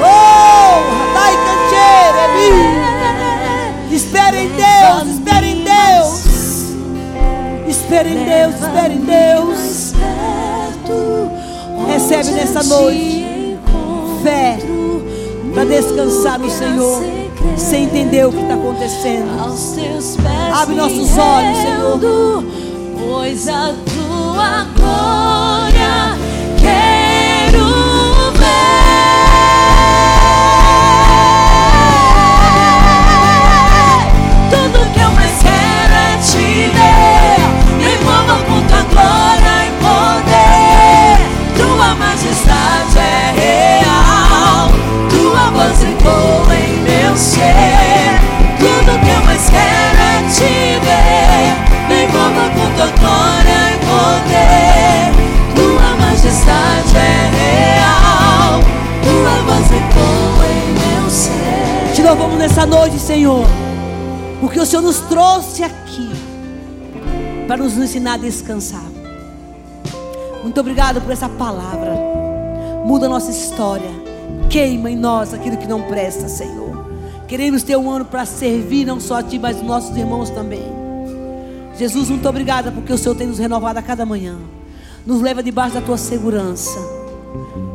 Oh, 0.00 0.78
Radai 1.14 1.34
Cancheire, 1.46 2.28
Espera 3.90 4.36
em 4.36 4.50
Deus, 4.50 5.16
espera 5.16 5.46
em 5.46 5.64
Deus. 5.64 6.24
Espera 7.66 8.08
em 8.08 8.24
Deus, 8.24 8.54
espera 8.54 8.92
em 8.92 9.00
Deus. 9.00 9.83
Recebe 11.86 12.30
nessa 12.32 12.62
noite 12.62 13.24
fé 14.22 14.58
para 15.54 15.64
descansar 15.64 16.38
no 16.38 16.50
Senhor, 16.50 17.02
sem 17.56 17.84
entender 17.84 18.26
o 18.26 18.32
que 18.32 18.40
está 18.40 18.54
acontecendo. 18.54 19.28
Abre 20.52 20.74
nossos 20.74 21.16
olhos, 21.16 21.58
Senhor. 21.58 22.44
Pois 22.98 23.48
a 23.48 23.74
tua 23.84 24.66
glória 24.76 26.13
ser. 47.24 48.20
Tudo 48.58 49.00
que 49.00 49.10
eu 49.10 49.24
mais 49.24 49.48
quero 49.48 49.98
é 49.98 50.28
te 50.28 50.78
ver. 50.84 51.54
Me 51.88 52.04
envolva 52.04 52.50
com 52.50 52.66
tua 52.76 52.90
glória 53.00 53.60
e 53.72 53.78
poder. 53.88 55.10
Tua 55.54 55.88
majestade 56.06 56.96
é 56.96 57.30
real. 57.40 58.60
Tua 59.02 59.34
voz 59.46 59.66
ecoa 59.72 60.46
em 60.52 61.00
meu 61.00 61.10
ser. 61.10 61.94
Te 61.94 62.02
louvamos 62.02 62.38
nessa 62.38 62.66
noite, 62.66 62.98
Senhor, 62.98 63.46
porque 64.40 64.60
o 64.60 64.66
Senhor 64.66 64.82
nos 64.82 65.00
trouxe 65.00 65.64
aqui 65.64 66.10
para 67.48 67.56
nos 67.56 67.76
ensinar 67.76 68.14
a 68.14 68.18
descansar. 68.18 68.84
Muito 70.42 70.60
obrigado 70.60 71.00
por 71.00 71.10
essa 71.10 71.28
palavra. 71.28 71.96
Muda 72.84 73.06
a 73.06 73.08
nossa 73.08 73.30
história. 73.30 73.90
Queima 74.50 74.90
em 74.90 74.96
nós 74.96 75.32
aquilo 75.32 75.56
que 75.56 75.66
não 75.66 75.82
presta, 75.82 76.28
Senhor. 76.28 76.63
Queremos 77.34 77.64
ter 77.64 77.76
um 77.76 77.90
ano 77.90 78.04
para 78.04 78.24
servir 78.24 78.84
não 78.84 79.00
só 79.00 79.16
a 79.16 79.22
Ti, 79.24 79.40
mas 79.40 79.56
os 79.56 79.64
nossos 79.64 79.96
irmãos 79.96 80.30
também. 80.30 80.62
Jesus, 81.76 82.08
muito 82.08 82.28
obrigada 82.28 82.70
porque 82.70 82.92
o 82.92 82.96
Senhor 82.96 83.16
tem 83.16 83.26
nos 83.26 83.40
renovado 83.40 83.76
a 83.76 83.82
cada 83.82 84.06
manhã. 84.06 84.38
Nos 85.04 85.20
leva 85.20 85.42
debaixo 85.42 85.74
da 85.74 85.80
Tua 85.80 85.98
segurança. 85.98 86.78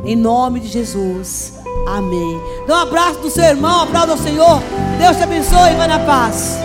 Em 0.02 0.16
nome 0.16 0.60
de 0.60 0.68
Jesus. 0.68 1.58
Amém. 1.86 2.40
Dá 2.66 2.78
um 2.78 2.80
abraço 2.84 3.20
do 3.20 3.28
seu 3.28 3.44
irmão, 3.44 3.82
aplauda 3.82 4.12
ao 4.12 4.18
Senhor. 4.18 4.62
Deus 4.98 5.18
te 5.18 5.24
abençoe 5.24 5.72
e 5.72 5.76
vai 5.76 5.88
na 5.88 5.98
paz. 6.06 6.56